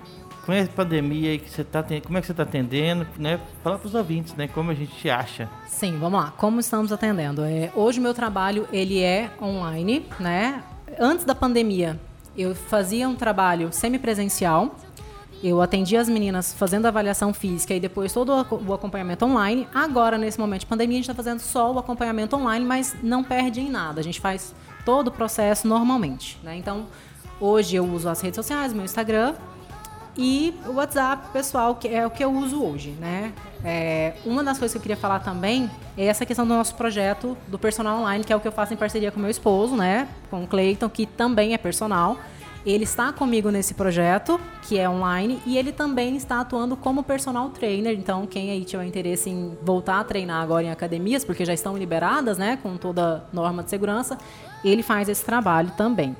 Com 0.44 0.52
a 0.52 0.66
pandemia 0.66 1.30
aí 1.30 1.38
que 1.38 1.50
você 1.50 1.64
tá 1.64 1.82
como 1.82 2.18
é 2.18 2.20
que 2.20 2.26
você 2.26 2.32
está 2.32 2.42
atendendo, 2.42 3.06
né? 3.18 3.40
Fala 3.62 3.78
para 3.78 3.86
os 3.86 3.94
ouvintes, 3.94 4.34
né? 4.34 4.48
Como 4.48 4.70
a 4.70 4.74
gente 4.74 4.94
te 4.94 5.08
acha? 5.08 5.48
Sim, 5.66 5.98
vamos 5.98 6.20
lá. 6.20 6.32
Como 6.36 6.60
estamos 6.60 6.92
atendendo? 6.92 7.42
É, 7.42 7.70
hoje 7.74 7.98
o 7.98 8.02
meu 8.02 8.14
trabalho 8.14 8.68
ele 8.72 9.02
é 9.02 9.30
online, 9.40 10.06
né? 10.20 10.62
Antes 10.98 11.24
da 11.24 11.34
pandemia, 11.34 11.98
eu 12.36 12.54
fazia 12.54 13.08
um 13.08 13.14
trabalho 13.14 13.72
semipresencial. 13.72 14.76
Eu 15.42 15.60
atendia 15.60 16.00
as 16.00 16.08
meninas 16.08 16.54
fazendo 16.54 16.86
avaliação 16.86 17.34
física 17.34 17.74
e 17.74 17.80
depois 17.80 18.12
todo 18.12 18.32
o 18.32 18.72
acompanhamento 18.72 19.26
online. 19.26 19.68
Agora, 19.74 20.16
nesse 20.16 20.38
momento 20.38 20.60
de 20.60 20.66
pandemia, 20.66 20.94
a 20.94 20.98
gente 20.98 21.10
está 21.10 21.14
fazendo 21.14 21.40
só 21.40 21.70
o 21.70 21.78
acompanhamento 21.78 22.34
online, 22.36 22.64
mas 22.64 22.96
não 23.02 23.22
perde 23.22 23.60
em 23.60 23.68
nada. 23.68 24.00
A 24.00 24.04
gente 24.04 24.20
faz 24.20 24.54
todo 24.86 25.08
o 25.08 25.10
processo 25.10 25.68
normalmente. 25.68 26.38
Né? 26.42 26.56
Então, 26.56 26.86
hoje 27.38 27.76
eu 27.76 27.84
uso 27.84 28.08
as 28.08 28.22
redes 28.22 28.36
sociais, 28.36 28.72
meu 28.72 28.84
Instagram, 28.84 29.34
e 30.16 30.54
o 30.66 30.72
WhatsApp 30.72 31.28
pessoal, 31.32 31.74
que 31.74 31.88
é 31.88 32.06
o 32.06 32.10
que 32.10 32.22
eu 32.24 32.32
uso 32.32 32.62
hoje, 32.62 32.90
né? 33.00 33.32
É, 33.64 34.14
uma 34.24 34.44
das 34.44 34.58
coisas 34.58 34.72
que 34.72 34.78
eu 34.78 34.82
queria 34.82 34.96
falar 34.96 35.20
também 35.20 35.70
é 35.96 36.06
essa 36.06 36.24
questão 36.24 36.46
do 36.46 36.54
nosso 36.54 36.74
projeto 36.74 37.36
do 37.48 37.58
personal 37.58 38.00
online, 38.00 38.22
que 38.22 38.32
é 38.32 38.36
o 38.36 38.40
que 38.40 38.46
eu 38.46 38.52
faço 38.52 38.72
em 38.74 38.76
parceria 38.76 39.10
com 39.10 39.18
meu 39.18 39.30
esposo, 39.30 39.74
né? 39.74 40.08
Com 40.30 40.44
o 40.44 40.46
Cleiton, 40.46 40.88
que 40.88 41.06
também 41.06 41.54
é 41.54 41.58
personal. 41.58 42.16
Ele 42.64 42.84
está 42.84 43.12
comigo 43.12 43.50
nesse 43.50 43.74
projeto, 43.74 44.40
que 44.62 44.78
é 44.78 44.88
online, 44.88 45.42
e 45.44 45.58
ele 45.58 45.70
também 45.70 46.16
está 46.16 46.40
atuando 46.40 46.76
como 46.76 47.02
personal 47.02 47.50
trainer. 47.50 47.92
Então, 47.92 48.26
quem 48.26 48.50
aí 48.50 48.64
tiver 48.64 48.86
interesse 48.86 49.28
em 49.28 49.56
voltar 49.62 50.00
a 50.00 50.04
treinar 50.04 50.42
agora 50.42 50.64
em 50.64 50.70
academias, 50.70 51.24
porque 51.24 51.44
já 51.44 51.52
estão 51.52 51.76
liberadas, 51.76 52.38
né, 52.38 52.58
com 52.62 52.78
toda 52.78 53.24
norma 53.32 53.62
de 53.62 53.68
segurança, 53.68 54.16
ele 54.64 54.82
faz 54.82 55.10
esse 55.10 55.22
trabalho 55.22 55.72
também. 55.76 56.16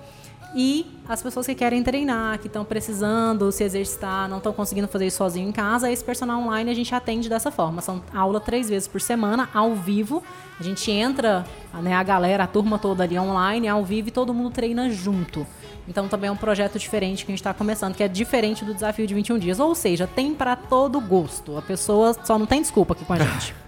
E 0.54 0.86
as 1.08 1.20
pessoas 1.20 1.46
que 1.46 1.54
querem 1.54 1.82
treinar, 1.82 2.38
que 2.38 2.46
estão 2.46 2.64
precisando 2.64 3.50
se 3.50 3.64
exercitar, 3.64 4.28
não 4.28 4.38
estão 4.38 4.52
conseguindo 4.52 4.86
fazer 4.86 5.06
isso 5.06 5.16
sozinho 5.16 5.48
em 5.48 5.52
casa, 5.52 5.90
esse 5.90 6.04
personal 6.04 6.40
online 6.40 6.70
a 6.70 6.74
gente 6.74 6.94
atende 6.94 7.28
dessa 7.28 7.50
forma. 7.50 7.82
São 7.82 8.02
aula 8.14 8.40
três 8.40 8.68
vezes 8.68 8.86
por 8.86 9.00
semana, 9.00 9.48
ao 9.52 9.74
vivo. 9.74 10.22
A 10.58 10.62
gente 10.62 10.90
entra, 10.90 11.44
né, 11.82 11.94
a 11.94 12.02
galera, 12.02 12.44
a 12.44 12.46
turma 12.46 12.78
toda 12.78 13.02
ali 13.02 13.18
online, 13.18 13.66
ao 13.66 13.84
vivo, 13.84 14.08
e 14.08 14.10
todo 14.12 14.32
mundo 14.32 14.50
treina 14.50 14.88
junto. 14.90 15.44
Então 15.88 16.08
também 16.08 16.28
é 16.28 16.32
um 16.32 16.36
projeto 16.36 16.78
diferente 16.78 17.24
que 17.24 17.32
a 17.32 17.34
gente 17.34 17.40
está 17.40 17.52
começando, 17.52 17.94
que 17.94 18.02
é 18.02 18.08
diferente 18.08 18.64
do 18.64 18.72
desafio 18.72 19.06
de 19.06 19.14
21 19.14 19.38
dias. 19.38 19.60
Ou 19.60 19.74
seja, 19.74 20.06
tem 20.06 20.34
para 20.34 20.56
todo 20.56 21.00
gosto. 21.00 21.58
A 21.58 21.62
pessoa 21.62 22.14
só 22.24 22.38
não 22.38 22.46
tem 22.46 22.62
desculpa 22.62 22.94
aqui 22.94 23.04
com 23.04 23.12
a 23.12 23.18
gente. 23.18 23.54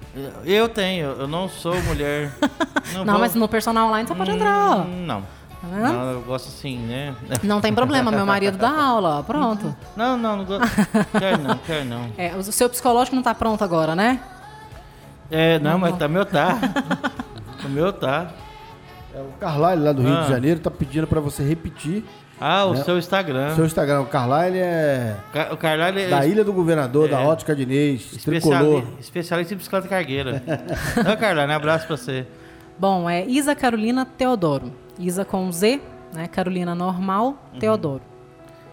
Eu 0.46 0.66
tenho, 0.66 1.08
eu 1.08 1.28
não 1.28 1.46
sou 1.46 1.78
mulher. 1.82 2.32
Não, 2.94 3.04
não 3.04 3.14
vou... 3.14 3.20
mas 3.20 3.34
no 3.34 3.46
personal 3.46 3.88
online 3.88 4.08
você 4.08 4.14
pode 4.14 4.30
entrar. 4.30 4.86
Hum, 4.86 5.04
não. 5.04 5.22
Tá 5.60 5.68
não, 5.68 6.12
eu 6.12 6.20
gosto 6.22 6.48
assim, 6.48 6.78
né? 6.78 7.14
Não 7.42 7.60
tem 7.60 7.72
problema, 7.72 8.10
meu 8.10 8.26
marido 8.26 8.58
dá 8.58 8.70
aula, 8.70 9.22
pronto. 9.22 9.74
Não, 9.96 10.16
não, 10.16 10.36
não 10.36 10.44
gosto. 10.44 10.68
quer 11.18 11.38
não, 11.38 11.58
quer 11.58 11.84
não. 11.84 12.10
É, 12.18 12.34
o 12.36 12.42
seu 12.42 12.68
psicológico 12.68 13.16
não 13.16 13.22
tá 13.22 13.34
pronto 13.34 13.64
agora, 13.64 13.94
né? 13.94 14.20
É, 15.30 15.58
não, 15.58 15.72
não 15.72 15.78
mas 15.78 15.96
tá, 15.96 16.06
meu 16.06 16.24
tá. 16.24 16.58
o 17.64 17.68
meu 17.68 17.92
tá. 17.92 18.30
É, 19.14 19.20
o 19.20 19.32
Carlyle 19.40 19.82
lá 19.82 19.92
do 19.92 20.02
Rio 20.02 20.16
ah. 20.16 20.22
de 20.22 20.28
Janeiro 20.28 20.60
tá 20.60 20.70
pedindo 20.70 21.06
para 21.06 21.20
você 21.20 21.42
repetir. 21.42 22.04
Ah, 22.38 22.66
o 22.66 22.74
né? 22.74 22.84
seu 22.84 22.98
Instagram. 22.98 23.54
Seu 23.54 23.64
Instagram, 23.64 24.02
o 24.02 24.06
Carlyle 24.06 24.58
é. 24.58 25.16
O 25.50 25.56
Carlyle 25.56 26.02
é. 26.02 26.08
Da 26.10 26.26
Ilha 26.26 26.44
do 26.44 26.52
Governador, 26.52 27.08
é. 27.08 27.12
da 27.12 27.20
Ótica 27.20 27.54
Inês, 27.54 28.12
Especiali... 28.12 28.86
Especialista 29.00 29.54
em 29.54 29.56
bicicleta 29.56 29.88
cargueira. 29.88 30.42
Não, 31.02 31.16
Carlyle, 31.16 31.50
um 31.50 31.56
abraço 31.56 31.86
pra 31.86 31.96
você. 31.96 32.26
Bom, 32.78 33.08
é 33.08 33.24
Isa 33.26 33.54
Carolina 33.54 34.04
Teodoro. 34.04 34.72
Isa 34.98 35.24
com 35.24 35.50
Z, 35.50 35.80
né? 36.12 36.28
Carolina 36.28 36.74
normal, 36.74 37.38
uhum. 37.52 37.58
Teodoro. 37.58 38.02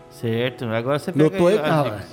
Certo. 0.09 0.65
Agora 0.65 0.99
você 0.99 1.11
pega 1.11 1.29
Notou 1.29 1.47
aí, 1.47 1.57
Carla. 1.57 2.03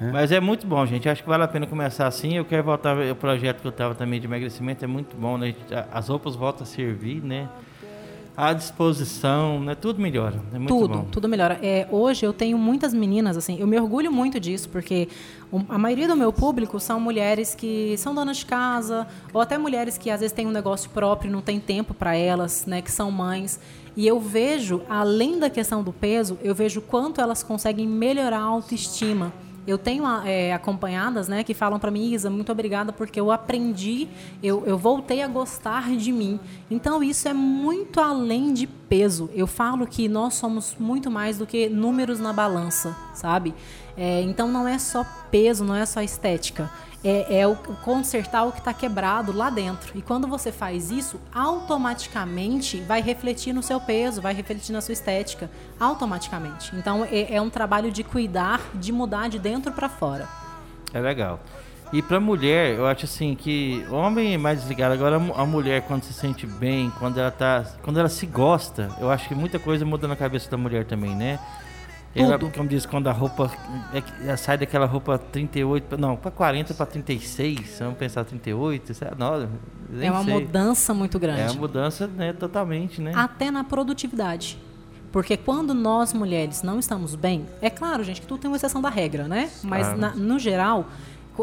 É. 0.00 0.10
Mas 0.10 0.30
é 0.30 0.40
muito 0.40 0.66
bom, 0.66 0.84
gente. 0.84 1.08
Acho 1.08 1.22
que 1.22 1.28
vale 1.28 1.44
a 1.44 1.48
pena 1.48 1.66
começar 1.66 2.06
assim. 2.06 2.36
Eu 2.36 2.44
quero 2.44 2.62
voltar 2.62 2.96
o 2.96 3.16
projeto 3.16 3.60
que 3.60 3.66
eu 3.66 3.70
estava 3.70 3.94
também 3.94 4.20
de 4.20 4.26
emagrecimento. 4.26 4.84
É 4.84 4.88
muito 4.88 5.16
bom, 5.16 5.38
né? 5.38 5.54
As 5.92 6.08
roupas 6.08 6.36
voltam 6.36 6.64
a 6.64 6.66
servir, 6.66 7.22
né? 7.22 7.48
A 8.36 8.52
disposição, 8.52 9.60
né? 9.60 9.74
Tudo 9.74 10.00
melhora. 10.00 10.42
É 10.52 10.58
muito 10.58 10.68
tudo, 10.68 10.98
bom. 10.98 11.04
tudo 11.10 11.28
melhora. 11.28 11.58
É, 11.62 11.88
hoje 11.90 12.26
eu 12.26 12.34
tenho 12.34 12.58
muitas 12.58 12.92
meninas, 12.92 13.36
assim, 13.36 13.58
eu 13.58 13.66
me 13.66 13.78
orgulho 13.78 14.12
muito 14.12 14.38
disso, 14.38 14.68
porque 14.68 15.08
a 15.68 15.78
maioria 15.78 16.06
do 16.06 16.14
meu 16.14 16.32
público 16.32 16.78
são 16.78 17.00
mulheres 17.00 17.54
que 17.54 17.96
são 17.96 18.14
donas 18.14 18.38
de 18.38 18.46
casa, 18.46 19.06
ou 19.32 19.40
até 19.40 19.56
mulheres 19.56 19.96
que 19.96 20.10
às 20.10 20.20
vezes 20.20 20.34
têm 20.34 20.46
um 20.46 20.50
negócio 20.50 20.90
próprio, 20.90 21.30
não 21.30 21.40
tem 21.40 21.58
tempo 21.58 21.94
para 21.94 22.14
elas, 22.14 22.66
né, 22.66 22.82
que 22.82 22.92
são 22.92 23.10
mães. 23.10 23.58
E 23.96 24.06
eu 24.06 24.20
vejo, 24.20 24.82
além 24.90 25.38
da 25.38 25.48
questão 25.48 25.82
do 25.82 25.90
peso, 25.90 26.38
eu 26.42 26.54
vejo 26.54 26.82
quanto 26.82 27.22
elas 27.22 27.42
conseguem 27.42 27.88
melhorar 27.88 28.40
a 28.40 28.42
autoestima. 28.42 29.32
Eu 29.66 29.76
tenho 29.78 30.06
a- 30.06 30.22
é, 30.28 30.52
acompanhadas, 30.54 31.26
né, 31.28 31.42
que 31.42 31.52
falam 31.54 31.78
para 31.78 31.90
mim, 31.90 32.12
Isa, 32.12 32.30
muito 32.30 32.52
obrigada 32.52 32.92
porque 32.92 33.18
eu 33.18 33.30
aprendi, 33.32 34.06
eu, 34.42 34.62
eu 34.66 34.78
voltei 34.78 35.22
a 35.22 35.26
gostar 35.28 35.90
de 35.96 36.12
mim. 36.12 36.38
Então 36.70 37.02
isso 37.02 37.26
é 37.28 37.32
muito 37.34 38.00
além 38.00 38.54
de 38.54 38.66
peso. 38.66 39.28
Eu 39.34 39.46
falo 39.46 39.86
que 39.86 40.08
nós 40.08 40.34
somos 40.34 40.76
muito 40.78 41.10
mais 41.10 41.38
do 41.38 41.46
que 41.46 41.68
números 41.68 42.20
na 42.20 42.32
balança, 42.32 42.96
sabe? 43.14 43.54
É, 43.96 44.20
então 44.22 44.46
não 44.48 44.68
é 44.68 44.78
só 44.78 45.04
peso, 45.30 45.64
não 45.64 45.74
é 45.74 45.84
só 45.86 46.00
estética. 46.02 46.70
É, 47.08 47.40
é 47.40 47.46
o 47.46 47.54
consertar 47.54 48.44
o 48.44 48.50
que 48.52 48.58
está 48.58 48.74
quebrado 48.74 49.30
lá 49.30 49.48
dentro. 49.48 49.96
E 49.96 50.02
quando 50.02 50.26
você 50.26 50.50
faz 50.50 50.90
isso, 50.90 51.20
automaticamente 51.32 52.80
vai 52.80 53.00
refletir 53.00 53.52
no 53.52 53.62
seu 53.62 53.80
peso, 53.80 54.20
vai 54.20 54.34
refletir 54.34 54.72
na 54.72 54.80
sua 54.80 54.92
estética, 54.92 55.48
automaticamente. 55.78 56.74
Então 56.74 57.04
é, 57.04 57.36
é 57.36 57.40
um 57.40 57.48
trabalho 57.48 57.92
de 57.92 58.02
cuidar, 58.02 58.60
de 58.74 58.90
mudar 58.90 59.28
de 59.28 59.38
dentro 59.38 59.70
para 59.70 59.88
fora. 59.88 60.28
É 60.92 61.00
legal. 61.00 61.38
E 61.92 62.02
pra 62.02 62.18
mulher, 62.18 62.74
eu 62.74 62.86
acho 62.86 63.04
assim 63.04 63.36
que 63.36 63.86
homem 63.90 64.34
é 64.34 64.38
mais 64.38 64.60
desligado. 64.60 64.92
Agora 64.92 65.16
a 65.16 65.46
mulher, 65.46 65.82
quando 65.82 66.02
se 66.02 66.12
sente 66.12 66.44
bem, 66.46 66.90
quando 66.98 67.18
ela 67.18 67.30
tá. 67.30 67.64
Quando 67.82 68.00
ela 68.00 68.08
se 68.08 68.26
gosta, 68.26 68.88
eu 69.00 69.10
acho 69.10 69.28
que 69.28 69.34
muita 69.34 69.58
coisa 69.58 69.84
muda 69.84 70.08
na 70.08 70.16
cabeça 70.16 70.50
da 70.50 70.56
mulher 70.56 70.84
também, 70.84 71.14
né? 71.14 71.38
Tudo. 72.16 72.50
como 72.52 72.68
diz, 72.68 72.86
quando 72.86 73.08
a 73.08 73.12
roupa 73.12 73.50
é 73.92 74.02
ela 74.26 74.36
sai 74.36 74.56
daquela 74.58 74.86
roupa 74.86 75.18
38, 75.18 75.84
pra- 75.84 75.98
não, 75.98 76.16
pra 76.16 76.30
40 76.30 76.72
pra 76.74 76.86
36, 76.86 77.76
vamos 77.78 77.98
pensar 77.98 78.24
38, 78.24 78.94
sei 78.94 79.08
lá, 79.08 79.14
não, 79.18 79.48
é 80.02 80.10
uma 80.10 80.24
sei. 80.24 80.34
mudança 80.34 80.94
muito 80.94 81.18
grande. 81.18 81.40
É 81.42 81.44
uma 81.50 81.54
mudança, 81.60 82.06
né, 82.06 82.32
totalmente, 82.32 83.00
né? 83.00 83.12
até 83.14 83.50
na 83.50 83.62
produtividade. 83.64 84.58
Porque 85.12 85.36
quando 85.36 85.72
nós 85.72 86.12
mulheres 86.12 86.62
não 86.62 86.78
estamos 86.78 87.14
bem, 87.14 87.46
é 87.62 87.70
claro, 87.70 88.02
gente, 88.04 88.20
que 88.20 88.26
tudo 88.26 88.40
tem 88.40 88.50
uma 88.50 88.56
exceção 88.56 88.82
da 88.82 88.90
regra, 88.90 89.26
né? 89.28 89.50
Mas 89.62 89.86
Claro. 89.86 90.00
na- 90.00 90.14
no 90.14 90.38
geral, 90.38 90.86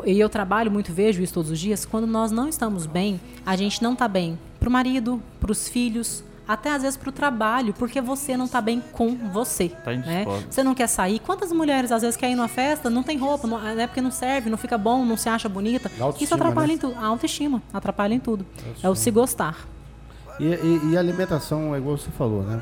e 0.06 0.20
eu 0.20 0.30
trabalho 0.30 0.70
muito, 0.70 0.92
vejo 0.94 1.24
isso 1.24 1.34
todos 1.34 1.50
os 1.50 1.60
dias, 1.60 1.86
quando 1.86 2.06
nós 2.06 2.32
não 2.32 2.48
estamos 2.48 2.86
bem, 2.86 3.20
a 3.46 3.56
gente 3.56 3.82
não 3.82 3.94
está 3.94 4.08
bem 4.08 4.38
pro 4.60 4.70
marido, 4.70 5.22
pros 5.40 5.68
filhos, 5.68 6.24
até 6.48 6.72
às 6.74 6.82
vezes 6.82 6.98
pro 6.98 7.12
trabalho, 7.12 7.74
porque 7.74 8.02
você 8.02 8.36
não 8.36 8.46
está 8.46 8.60
bem 8.60 8.82
com 8.92 9.16
você. 9.32 9.70
Tá 9.70 9.92
né? 9.92 10.26
Você 10.50 10.64
não 10.64 10.76
quer 10.76 10.88
sair. 10.88 11.20
Quantas 11.20 11.52
mulheres 11.52 11.92
às 11.92 12.02
vezes 12.02 12.18
querem 12.18 12.34
ir 12.34 12.36
numa 12.36 12.48
festa, 12.48 12.90
não 12.90 13.02
tem 13.04 13.18
roupa, 13.18 13.48
não, 13.48 13.66
é 13.68 13.88
porque 13.88 14.02
não 14.02 14.12
serve, 14.12 14.50
não 14.50 14.58
fica 14.58 14.78
bom, 14.78 15.06
não 15.06 15.16
se 15.18 15.30
acha 15.30 15.48
bonita. 15.48 15.90
Isso 16.20 16.34
atrapalha 16.36 16.68
né? 16.68 16.74
em 16.74 16.78
tudo. 16.78 16.96
A 17.00 17.06
autoestima 17.06 17.62
atrapalha 17.74 18.14
em 18.14 18.20
tudo. 18.20 18.46
É 18.82 18.90
o 18.90 18.96
se 18.96 19.10
gostar. 19.12 19.58
E, 20.40 20.46
e- 20.46 20.82
e 20.92 20.98
a 20.98 21.00
alimentação 21.00 21.74
é 21.76 21.78
igual 21.78 21.98
você 21.98 22.10
falou, 22.12 22.44
né? 22.44 22.62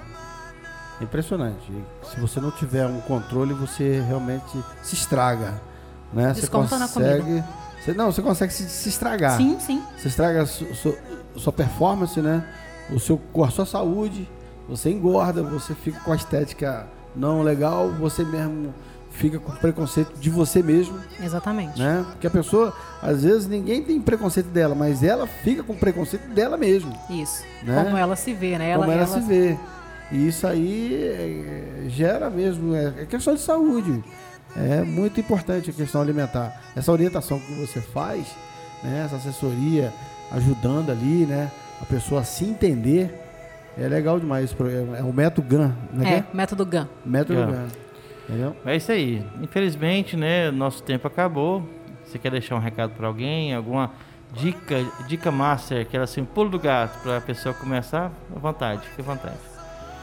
É 0.99 1.03
impressionante. 1.03 1.71
Se 2.03 2.19
você 2.19 2.39
não 2.39 2.51
tiver 2.51 2.85
um 2.85 3.01
controle, 3.01 3.53
você 3.53 4.01
realmente 4.07 4.45
se 4.83 4.93
estraga. 4.93 5.59
Né? 6.13 6.33
Você 6.33 6.41
Desconta 6.41 6.77
na 6.77 6.87
consegue. 6.87 7.43
Você, 7.83 7.93
não, 7.93 8.11
você 8.11 8.21
consegue 8.21 8.53
se, 8.53 8.69
se 8.69 8.89
estragar. 8.89 9.37
Sim, 9.37 9.57
sim. 9.59 9.81
Você 9.97 10.09
estraga 10.09 10.43
a 10.43 10.45
su- 10.45 10.75
su- 10.75 10.95
sua 11.37 11.51
performance, 11.51 12.21
né? 12.21 12.43
O 12.91 12.99
seu, 12.99 13.17
com 13.31 13.43
a 13.43 13.49
sua 13.49 13.65
saúde. 13.65 14.29
Você 14.69 14.89
engorda, 14.89 15.43
você 15.43 15.73
fica 15.73 15.99
com 15.99 16.11
a 16.11 16.15
estética 16.15 16.87
não 17.15 17.41
legal, 17.41 17.89
você 17.89 18.23
mesmo 18.23 18.73
fica 19.11 19.37
com 19.39 19.51
preconceito 19.51 20.13
de 20.19 20.29
você 20.29 20.63
mesmo, 20.63 20.97
Exatamente. 21.21 21.79
né? 21.79 22.05
Porque 22.11 22.27
a 22.27 22.29
pessoa, 22.29 22.73
às 23.01 23.23
vezes, 23.23 23.47
ninguém 23.47 23.83
tem 23.83 23.99
preconceito 24.01 24.47
dela, 24.47 24.73
mas 24.73 25.03
ela 25.03 25.27
fica 25.27 25.61
com 25.63 25.75
preconceito 25.75 26.29
dela 26.29 26.57
mesmo. 26.57 26.93
Isso. 27.09 27.43
Né? 27.63 27.83
Como 27.83 27.97
ela 27.97 28.15
se 28.15 28.33
vê, 28.33 28.57
né? 28.57 28.77
como 28.77 28.89
ela, 28.89 29.05
se 29.05 29.19
vê. 29.19 29.57
E 30.11 30.27
isso 30.27 30.47
aí 30.47 30.95
é, 31.85 31.89
gera 31.89 32.29
mesmo, 32.29 32.75
é, 32.75 32.93
é 33.01 33.05
questão 33.05 33.35
de 33.35 33.41
saúde. 33.41 34.03
É 34.55 34.81
muito 34.81 35.19
importante 35.19 35.69
a 35.69 35.73
questão 35.73 36.01
alimentar. 36.01 36.61
Essa 36.75 36.91
orientação 36.91 37.39
que 37.39 37.53
você 37.53 37.79
faz, 37.79 38.27
né, 38.83 39.03
essa 39.05 39.15
assessoria 39.15 39.93
ajudando 40.31 40.89
ali, 40.89 41.25
né, 41.25 41.49
a 41.81 41.85
pessoa 41.85 42.23
se 42.23 42.45
entender, 42.45 43.13
é 43.77 43.87
legal 43.87 44.19
demais. 44.19 44.55
É 44.59 44.99
é 44.99 45.03
o 45.03 45.13
método 45.13 45.47
GAN, 45.47 45.75
né? 45.91 46.25
É, 46.31 46.35
método 46.35 46.65
GAN. 46.65 46.87
Método 47.05 47.39
GAN. 47.39 47.51
GAN. 47.51 47.67
Entendeu? 48.29 48.55
É 48.65 48.75
isso 48.75 48.91
aí. 48.91 49.25
Infelizmente, 49.41 50.15
né, 50.15 50.51
nosso 50.51 50.83
tempo 50.83 51.07
acabou. 51.07 51.67
Você 52.05 52.19
quer 52.19 52.31
deixar 52.31 52.55
um 52.55 52.59
recado 52.59 52.91
para 52.91 53.07
alguém? 53.07 53.53
Alguma 53.53 53.91
dica, 54.33 54.85
dica 55.07 55.31
master, 55.31 55.85
que 55.85 55.95
era 55.95 56.05
assim, 56.05 56.21
um 56.21 56.25
pulo 56.25 56.49
do 56.49 56.59
gato 56.59 57.01
para 57.01 57.17
a 57.17 57.21
pessoa 57.21 57.53
começar? 57.53 58.11
À 58.35 58.39
vontade, 58.39 58.81
fique 58.87 59.01
à 59.01 59.03
vontade. 59.03 59.37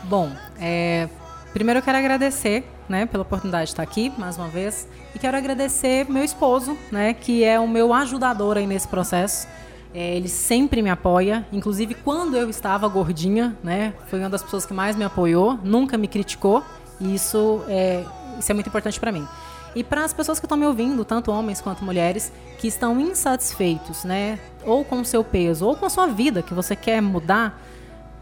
Bom, 0.05 0.31
é, 0.61 1.09
primeiro 1.53 1.79
eu 1.79 1.83
quero 1.83 1.99
agradecer, 1.99 2.64
né, 2.89 3.07
pela 3.07 3.22
oportunidade 3.22 3.66
de 3.66 3.70
estar 3.70 3.83
aqui 3.83 4.12
mais 4.18 4.37
uma 4.37 4.49
vez 4.49 4.89
e 5.14 5.18
quero 5.18 5.37
agradecer 5.37 6.07
meu 6.09 6.24
esposo, 6.24 6.76
né, 6.93 7.14
que 7.14 7.45
é 7.45 7.59
o 7.59 7.66
meu 7.66 7.93
ajudador 7.93 8.57
aí 8.57 8.66
nesse 8.66 8.89
processo. 8.89 9.47
É, 9.95 10.16
ele 10.16 10.28
sempre 10.28 10.82
me 10.82 10.91
apoia, 10.91 11.47
inclusive 11.53 11.95
quando 11.95 12.36
eu 12.36 12.51
estava 12.51 12.86
gordinha, 12.89 13.57
né, 13.62 13.95
foi 14.09 14.18
uma 14.18 14.28
das 14.28 14.43
pessoas 14.43 14.66
que 14.66 14.74
mais 14.74 14.95
me 14.95 15.05
apoiou, 15.05 15.59
nunca 15.64 15.97
me 15.97 16.07
criticou 16.07 16.62
e 17.01 17.14
isso 17.14 17.64
é, 17.68 18.05
isso 18.39 18.53
é 18.53 18.55
muito 18.55 18.68
importante 18.68 19.01
para 19.01 19.11
mim. 19.11 19.26
E 19.74 19.84
para 19.84 20.05
as 20.05 20.12
pessoas 20.12 20.39
que 20.39 20.47
estão 20.47 20.59
me 20.59 20.66
ouvindo, 20.66 21.05
tanto 21.05 21.30
homens 21.30 21.61
quanto 21.61 21.84
mulheres, 21.84 22.32
que 22.59 22.66
estão 22.66 23.01
insatisfeitos, 23.01 24.05
né, 24.05 24.39
ou 24.64 24.84
com 24.84 25.01
o 25.01 25.05
seu 25.05 25.24
peso, 25.24 25.66
ou 25.66 25.76
com 25.76 25.86
a 25.86 25.91
sua 25.91 26.07
vida 26.07 26.43
que 26.43 26.53
você 26.53 26.74
quer 26.74 27.01
mudar, 27.01 27.61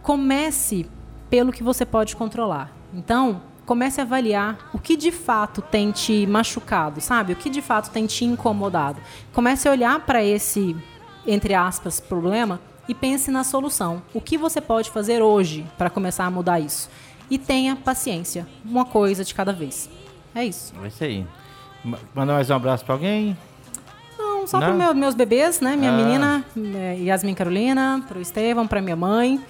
comece 0.02 0.86
pelo 1.28 1.52
que 1.52 1.62
você 1.62 1.84
pode 1.84 2.14
controlar. 2.14 2.70
Então, 2.94 3.42
comece 3.64 4.00
a 4.00 4.04
avaliar 4.04 4.70
o 4.72 4.78
que 4.78 4.96
de 4.96 5.10
fato 5.10 5.60
tem 5.60 5.90
te 5.90 6.26
machucado, 6.26 7.00
sabe? 7.00 7.32
O 7.32 7.36
que 7.36 7.50
de 7.50 7.60
fato 7.60 7.90
tem 7.90 8.06
te 8.06 8.24
incomodado. 8.24 9.00
Comece 9.32 9.68
a 9.68 9.72
olhar 9.72 10.00
para 10.00 10.24
esse, 10.24 10.76
entre 11.26 11.54
aspas, 11.54 12.00
problema 12.00 12.60
e 12.88 12.94
pense 12.94 13.30
na 13.30 13.42
solução. 13.44 14.02
O 14.14 14.20
que 14.20 14.38
você 14.38 14.60
pode 14.60 14.90
fazer 14.90 15.22
hoje 15.22 15.66
para 15.76 15.90
começar 15.90 16.24
a 16.24 16.30
mudar 16.30 16.60
isso? 16.60 16.88
E 17.28 17.36
tenha 17.38 17.74
paciência, 17.74 18.46
uma 18.64 18.84
coisa 18.84 19.24
de 19.24 19.34
cada 19.34 19.52
vez. 19.52 19.90
É 20.34 20.44
isso. 20.44 20.72
É 20.82 20.86
isso 20.88 21.02
aí. 21.04 21.26
Ma- 21.84 21.98
Mandar 22.14 22.34
mais 22.34 22.48
um 22.50 22.54
abraço 22.54 22.84
para 22.84 22.94
alguém? 22.94 23.36
Não, 24.18 24.46
só 24.46 24.58
para 24.60 24.94
meus 24.94 25.14
bebês, 25.14 25.60
né? 25.60 25.74
Minha 25.76 25.90
Ah. 25.92 25.96
menina, 25.96 26.44
eh, 26.56 26.98
Yasmin 27.02 27.34
Carolina, 27.34 28.04
para 28.06 28.18
o 28.18 28.20
Estevão, 28.22 28.66
para 28.66 28.80
minha 28.80 28.94
mãe. 28.96 29.40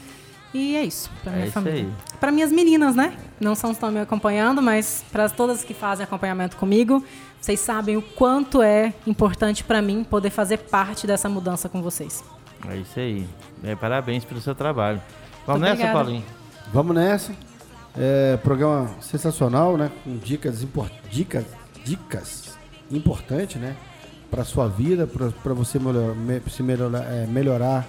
E 0.54 0.74
é 0.76 0.84
isso, 0.84 1.10
para 1.22 1.32
minha 1.32 1.44
É 1.44 1.46
isso 1.46 1.52
família. 1.54 1.80
aí. 1.82 2.18
Para 2.18 2.32
minhas 2.32 2.50
meninas, 2.50 2.94
né? 2.94 3.14
Não 3.40 3.54
são 3.54 3.72
estão 3.72 3.90
me 3.90 4.00
acompanhando, 4.00 4.62
mas 4.62 5.04
para 5.12 5.28
todas 5.28 5.62
que 5.62 5.74
fazem 5.74 6.04
acompanhamento 6.04 6.56
comigo, 6.56 7.04
vocês 7.40 7.60
sabem 7.60 7.96
o 7.96 8.02
quanto 8.02 8.62
é 8.62 8.94
importante 9.06 9.62
para 9.62 9.82
mim 9.82 10.02
poder 10.02 10.30
fazer 10.30 10.56
parte 10.58 11.06
dessa 11.06 11.28
mudança 11.28 11.68
com 11.68 11.82
vocês. 11.82 12.24
É 12.68 12.76
isso 12.76 12.98
aí. 12.98 13.26
É, 13.62 13.74
parabéns 13.74 14.24
pelo 14.24 14.40
seu 14.40 14.54
trabalho. 14.54 15.00
Vamos 15.46 15.60
Muito 15.60 15.70
nessa, 15.70 15.82
obrigada. 15.82 16.04
Paulinho? 16.04 16.24
Vamos 16.72 16.94
nessa. 16.96 17.32
É, 17.98 18.36
programa 18.38 18.90
sensacional, 19.00 19.76
né? 19.76 19.90
Com 20.04 20.16
dicas, 20.16 20.66
dicas, 21.10 21.44
dicas 21.84 22.58
importantes, 22.90 23.60
né? 23.60 23.76
Para 24.30 24.42
sua 24.44 24.68
vida, 24.68 25.06
para 25.06 25.54
você 25.54 25.78
melhor, 25.78 26.14
me- 26.14 26.40
se 26.50 26.62
melhorar, 26.62 27.02
é, 27.04 27.26
melhorar 27.26 27.86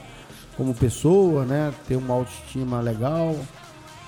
como 0.58 0.74
pessoa, 0.74 1.46
né? 1.46 1.72
Ter 1.88 1.96
uma 1.96 2.16
autoestima 2.16 2.82
legal, 2.82 3.36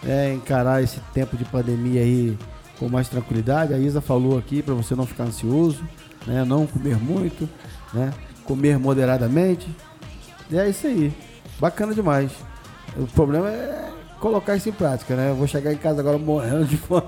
é, 0.04 0.34
encarar 0.34 0.84
esse 0.84 1.00
tempo 1.14 1.38
de 1.38 1.45
pandemia 1.45 2.02
aí 2.02 2.38
com 2.80 2.89
mais 2.89 3.08
tranquilidade. 3.08 3.74
A 3.74 3.78
Isa 3.78 4.02
falou 4.02 4.38
aqui 4.38 4.64
para 4.64 4.74
você 4.74 4.95
não 4.95 5.06
ficar 5.06 5.26
ansioso, 5.26 5.84
né? 6.26 6.43
Não 6.43 6.66
comer 6.66 6.97
muito, 6.97 7.47
né? 7.93 8.12
Comer 8.43 8.80
moderadamente. 8.80 9.70
E 10.50 10.58
é 10.58 10.68
isso 10.68 10.88
aí. 10.88 11.14
Bacana 11.60 11.93
demais. 11.93 12.32
O 12.97 13.06
problema 13.06 13.50
é 13.50 13.91
colocar 14.20 14.56
isso 14.56 14.70
em 14.70 14.74
prática, 14.74 15.16
né? 15.16 15.30
Eu 15.30 15.36
vou 15.36 15.47
chegar 15.47 15.72
em 15.72 15.78
casa 15.78 16.02
agora 16.02 16.18
morrendo 16.18 16.66
de 16.66 16.78
fome. 16.78 17.08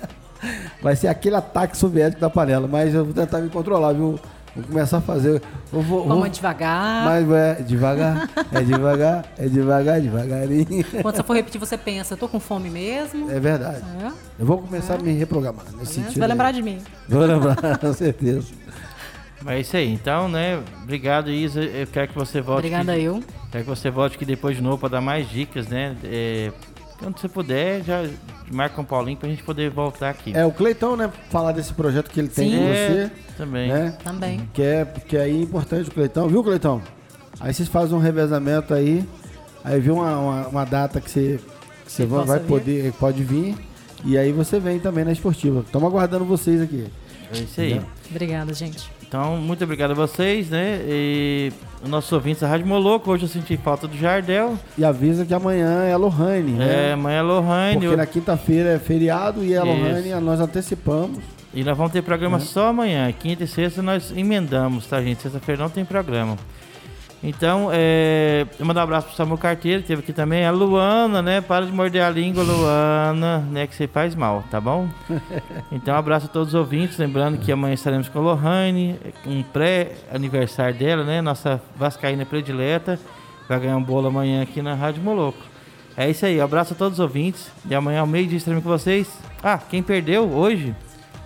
Vai 0.80 0.96
ser 0.96 1.08
aquele 1.08 1.36
ataque 1.36 1.76
soviético 1.76 2.20
da 2.20 2.30
panela, 2.30 2.66
mas 2.66 2.94
eu 2.94 3.04
vou 3.04 3.12
tentar 3.12 3.40
me 3.40 3.50
controlar, 3.50 3.92
viu? 3.92 4.18
Vou 4.56 4.64
começar 4.64 4.98
a 4.98 5.00
fazer. 5.00 5.42
Eu 5.72 5.80
vou, 5.82 6.02
Coma 6.02 6.14
vou- 6.16 6.28
devagar. 6.28 7.04
mas 7.04 7.30
é 7.30 7.54
devagar, 7.62 8.28
é 8.52 8.60
devagar, 8.62 9.24
é 9.38 9.48
devagar, 9.48 10.00
devagarinho. 10.00 10.84
Quando 11.02 11.14
você 11.16 11.22
for 11.22 11.34
repetir, 11.36 11.60
você 11.60 11.76
pensa, 11.76 12.14
eu 12.14 12.18
tô 12.18 12.26
com 12.28 12.40
fome 12.40 12.70
mesmo. 12.70 13.30
É 13.30 13.38
verdade. 13.38 13.82
É, 14.02 14.10
Eu 14.38 14.46
vou 14.46 14.58
começar 14.58 14.94
a 14.94 14.98
me 14.98 15.12
reprogramar 15.12 15.64
nesse 15.66 15.76
né? 15.78 15.84
sentido. 15.86 16.12
Você 16.14 16.18
vai 16.20 16.28
lembrar 16.28 16.48
aí. 16.48 16.54
de 16.54 16.62
mim. 16.62 16.78
Vou 17.08 17.20
lembrar, 17.24 17.56
com 17.78 17.92
certeza. 17.92 18.48
Mas 19.42 19.56
é 19.56 19.60
isso 19.60 19.76
aí. 19.76 19.92
Então, 19.92 20.28
né? 20.28 20.60
Obrigado, 20.82 21.30
Isa. 21.30 21.60
Eu 21.62 21.86
quero 21.86 22.08
que 22.08 22.14
você 22.14 22.40
volte. 22.40 22.66
Obrigada 22.66 22.92
aqui, 22.92 23.02
eu. 23.04 23.22
Quero 23.52 23.64
que 23.64 23.70
você 23.70 23.90
volte 23.90 24.16
aqui 24.16 24.24
depois 24.24 24.56
de 24.56 24.62
novo 24.62 24.78
para 24.78 24.88
dar 24.88 25.00
mais 25.00 25.28
dicas, 25.28 25.68
né? 25.68 25.94
É, 26.02 26.50
quando 26.98 27.18
você 27.20 27.28
puder, 27.28 27.82
já 27.84 28.02
marca 28.50 28.80
um 28.80 28.84
Paulinho 28.84 29.16
pra 29.18 29.28
gente 29.28 29.42
poder 29.42 29.70
voltar 29.70 30.10
aqui. 30.10 30.32
É, 30.36 30.44
o 30.44 30.52
Cleitão, 30.52 30.96
né? 30.96 31.10
Falar 31.30 31.52
desse 31.52 31.72
projeto 31.72 32.10
que 32.10 32.20
ele 32.20 32.28
tem 32.28 32.50
Sim. 32.50 32.56
com 32.58 32.64
É, 32.64 32.88
você. 32.88 33.10
também. 33.36 33.68
Né? 33.68 33.96
Também. 34.02 34.50
Que 34.52 34.62
é, 34.62 34.84
que 34.84 35.16
aí 35.16 35.38
é 35.38 35.42
importante 35.42 35.88
o 35.88 35.92
Cleitão, 35.92 36.28
viu, 36.28 36.42
Cleitão? 36.42 36.80
Aí 37.40 37.52
vocês 37.52 37.68
fazem 37.68 37.94
um 37.96 38.00
revezamento 38.00 38.72
aí, 38.72 39.06
aí 39.62 39.78
viu 39.80 39.94
uma, 39.96 40.18
uma, 40.18 40.48
uma 40.48 40.64
data 40.64 41.00
que 41.00 41.10
você, 41.10 41.38
que 41.84 41.92
você 41.92 42.06
vai, 42.06 42.24
vai 42.24 42.38
vir. 42.38 42.46
poder, 42.46 42.92
pode 42.94 43.22
vir, 43.22 43.56
e 44.04 44.16
aí 44.16 44.32
você 44.32 44.58
vem 44.58 44.78
também 44.78 45.04
na 45.04 45.12
esportiva. 45.12 45.60
Estamos 45.60 45.86
aguardando 45.88 46.24
vocês 46.24 46.62
aqui. 46.62 46.86
É 47.34 47.38
isso 47.38 47.60
aí. 47.60 47.80
Obrigada, 48.10 48.54
gente. 48.54 48.88
Então, 49.08 49.36
muito 49.36 49.62
obrigado 49.62 49.92
a 49.92 49.94
vocês, 49.94 50.50
né? 50.50 50.80
E 50.86 51.52
os 51.82 51.88
nossos 51.88 52.10
ouvintes 52.12 52.40
da 52.42 52.48
Rádio 52.48 52.66
Moloco. 52.66 53.10
Hoje 53.10 53.24
eu 53.24 53.28
senti 53.28 53.56
falta 53.56 53.86
do 53.86 53.96
Jardel. 53.96 54.58
E 54.76 54.84
avisa 54.84 55.24
que 55.24 55.32
amanhã 55.32 55.84
é 55.84 55.92
a 55.92 55.96
Lohane, 55.96 56.54
É, 56.54 56.56
né? 56.88 56.92
amanhã 56.94 57.18
é 57.18 57.22
Lohane. 57.22 57.80
Porque 57.80 57.96
na 57.96 58.06
quinta-feira 58.06 58.70
é 58.70 58.78
feriado 58.78 59.44
e 59.44 59.54
é 59.54 59.58
a. 59.58 59.62
Lohane, 59.64 60.10
nós 60.20 60.40
antecipamos. 60.40 61.18
E 61.54 61.62
nós 61.62 61.76
vamos 61.76 61.92
ter 61.92 62.02
programa 62.02 62.40
só 62.40 62.68
amanhã. 62.68 63.10
Quinta 63.12 63.44
e 63.44 63.46
sexta 63.46 63.80
nós 63.80 64.12
emendamos, 64.14 64.86
tá, 64.86 65.00
gente? 65.00 65.22
Sexta-feira 65.22 65.62
não 65.62 65.70
tem 65.70 65.84
programa. 65.84 66.36
Então, 67.28 67.70
é, 67.72 68.46
eu 68.56 68.64
mando 68.64 68.78
um 68.78 68.82
abraço 68.84 69.08
pro 69.08 69.16
Samuel 69.16 69.36
Carteiro, 69.36 69.82
que 69.82 69.88
teve 69.88 70.00
aqui 70.00 70.12
também. 70.12 70.46
A 70.46 70.52
Luana, 70.52 71.20
né? 71.20 71.40
Para 71.40 71.66
de 71.66 71.72
morder 71.72 72.04
a 72.04 72.08
língua, 72.08 72.44
Luana, 72.44 73.38
né? 73.50 73.66
Que 73.66 73.74
você 73.74 73.88
faz 73.88 74.14
mal, 74.14 74.44
tá 74.48 74.60
bom? 74.60 74.88
Então, 75.72 75.92
um 75.92 75.98
abraço 75.98 76.26
a 76.26 76.28
todos 76.28 76.50
os 76.50 76.54
ouvintes. 76.54 76.96
Lembrando 76.98 77.36
que 77.38 77.50
amanhã 77.50 77.74
estaremos 77.74 78.08
com 78.08 78.20
a 78.20 78.22
Lohane, 78.22 78.96
um 79.26 79.42
pré-aniversário 79.42 80.78
dela, 80.78 81.02
né? 81.02 81.20
Nossa 81.20 81.60
Vascaína 81.74 82.24
predileta. 82.24 82.96
Vai 83.48 83.58
ganhar 83.58 83.76
um 83.76 83.82
bolo 83.82 84.06
amanhã 84.06 84.40
aqui 84.42 84.62
na 84.62 84.74
Rádio 84.74 85.02
Moloco. 85.02 85.38
É 85.96 86.08
isso 86.08 86.24
aí, 86.24 86.40
um 86.40 86.44
abraço 86.44 86.74
a 86.74 86.76
todos 86.76 87.00
os 87.00 87.00
ouvintes. 87.00 87.50
E 87.68 87.74
amanhã 87.74 88.02
ao 88.02 88.06
meio-dia 88.06 88.38
estaremos 88.38 88.62
com 88.62 88.70
vocês. 88.70 89.08
Ah, 89.42 89.58
quem 89.58 89.82
perdeu 89.82 90.30
hoje, 90.32 90.76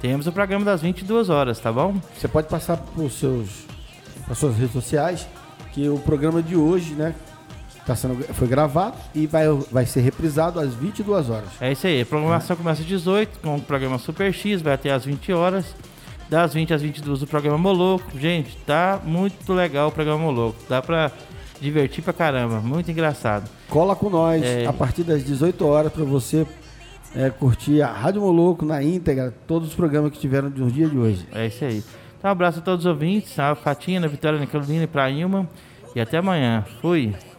temos 0.01 0.26
o 0.26 0.32
programa 0.32 0.64
das 0.64 0.80
22 0.80 1.28
horas, 1.28 1.61
tá 1.61 1.70
bom? 1.70 1.94
Você 2.16 2.26
pode 2.26 2.48
passar 2.48 2.78
por 2.78 3.11
seus, 3.11 3.66
as 4.30 4.38
suas 4.38 4.57
redes 4.57 4.72
sociais, 4.72 5.28
que 5.73 5.89
o 5.89 5.99
programa 5.99 6.43
de 6.43 6.57
hoje, 6.57 6.95
né? 6.95 7.14
Tá 7.87 7.97
sendo, 7.97 8.23
foi 8.35 8.47
gravado 8.47 8.97
e 9.14 9.27
vai, 9.27 9.47
vai 9.71 9.87
ser 9.87 10.01
reprisado 10.01 10.61
às 10.61 10.75
22 10.75 11.31
horas. 11.31 11.49
É 11.61 11.73
isso 11.73 11.87
aí. 11.87 12.01
A 12.03 12.07
programação 12.07 12.55
começa 12.57 12.83
às 12.83 12.87
18 12.87 13.39
com 13.41 13.57
o 13.57 13.61
programa 13.61 13.99
Super 13.99 14.33
X, 14.33 14.61
vai 14.62 14.75
até 14.75 14.91
às 14.93 15.05
20 15.05 15.33
horas. 15.33 15.75
Das 16.29 16.55
20 16.55 16.75
às 16.75 16.83
22 16.83 17.23
o 17.23 17.27
programa 17.27 17.59
Moloco. 17.59 18.05
Gente, 18.16 18.57
tá 18.59 19.01
muito 19.03 19.53
legal 19.53 19.89
o 19.89 19.93
programa 19.93 20.21
Moloco. 20.21 20.57
Dá 20.68 20.81
pra 20.81 21.11
divertir 21.61 22.05
pra 22.05 22.12
caramba. 22.12 22.61
Muito 22.61 22.91
engraçado. 22.91 23.51
Cola 23.68 23.97
com 23.97 24.09
nós 24.09 24.43
É. 24.45 24.66
a 24.66 24.73
partir 24.73 25.03
das 25.03 25.25
18 25.25 25.66
horas 25.66 25.93
para 25.93 26.05
você 26.05 26.47
é, 27.16 27.31
curtir 27.31 27.83
a 27.83 27.91
Rádio 27.91 28.21
Moloco 28.21 28.64
na 28.64 28.81
íntegra, 28.83 29.35
todos 29.47 29.71
os 29.71 29.75
programas 29.75 30.12
que 30.12 30.18
tiveram 30.21 30.49
no 30.51 30.71
dia 30.71 30.87
de 30.87 30.97
hoje. 30.97 31.27
É 31.33 31.47
isso 31.49 31.64
aí. 31.64 31.83
Então, 32.21 32.29
um 32.29 32.33
abraço 32.33 32.59
a 32.59 32.62
todos 32.62 32.85
os 32.85 32.91
ouvintes. 32.91 33.39
A 33.39 33.55
Fatina, 33.55 34.07
a 34.07 34.09
Vitória, 34.09 34.39
a 34.39 34.47
Carolina 34.47 34.85
e 34.85 34.87
pra 34.87 35.11
Ilma. 35.11 35.49
E 35.97 36.01
até 36.01 36.18
amanhã. 36.18 36.66
Fui. 36.83 37.14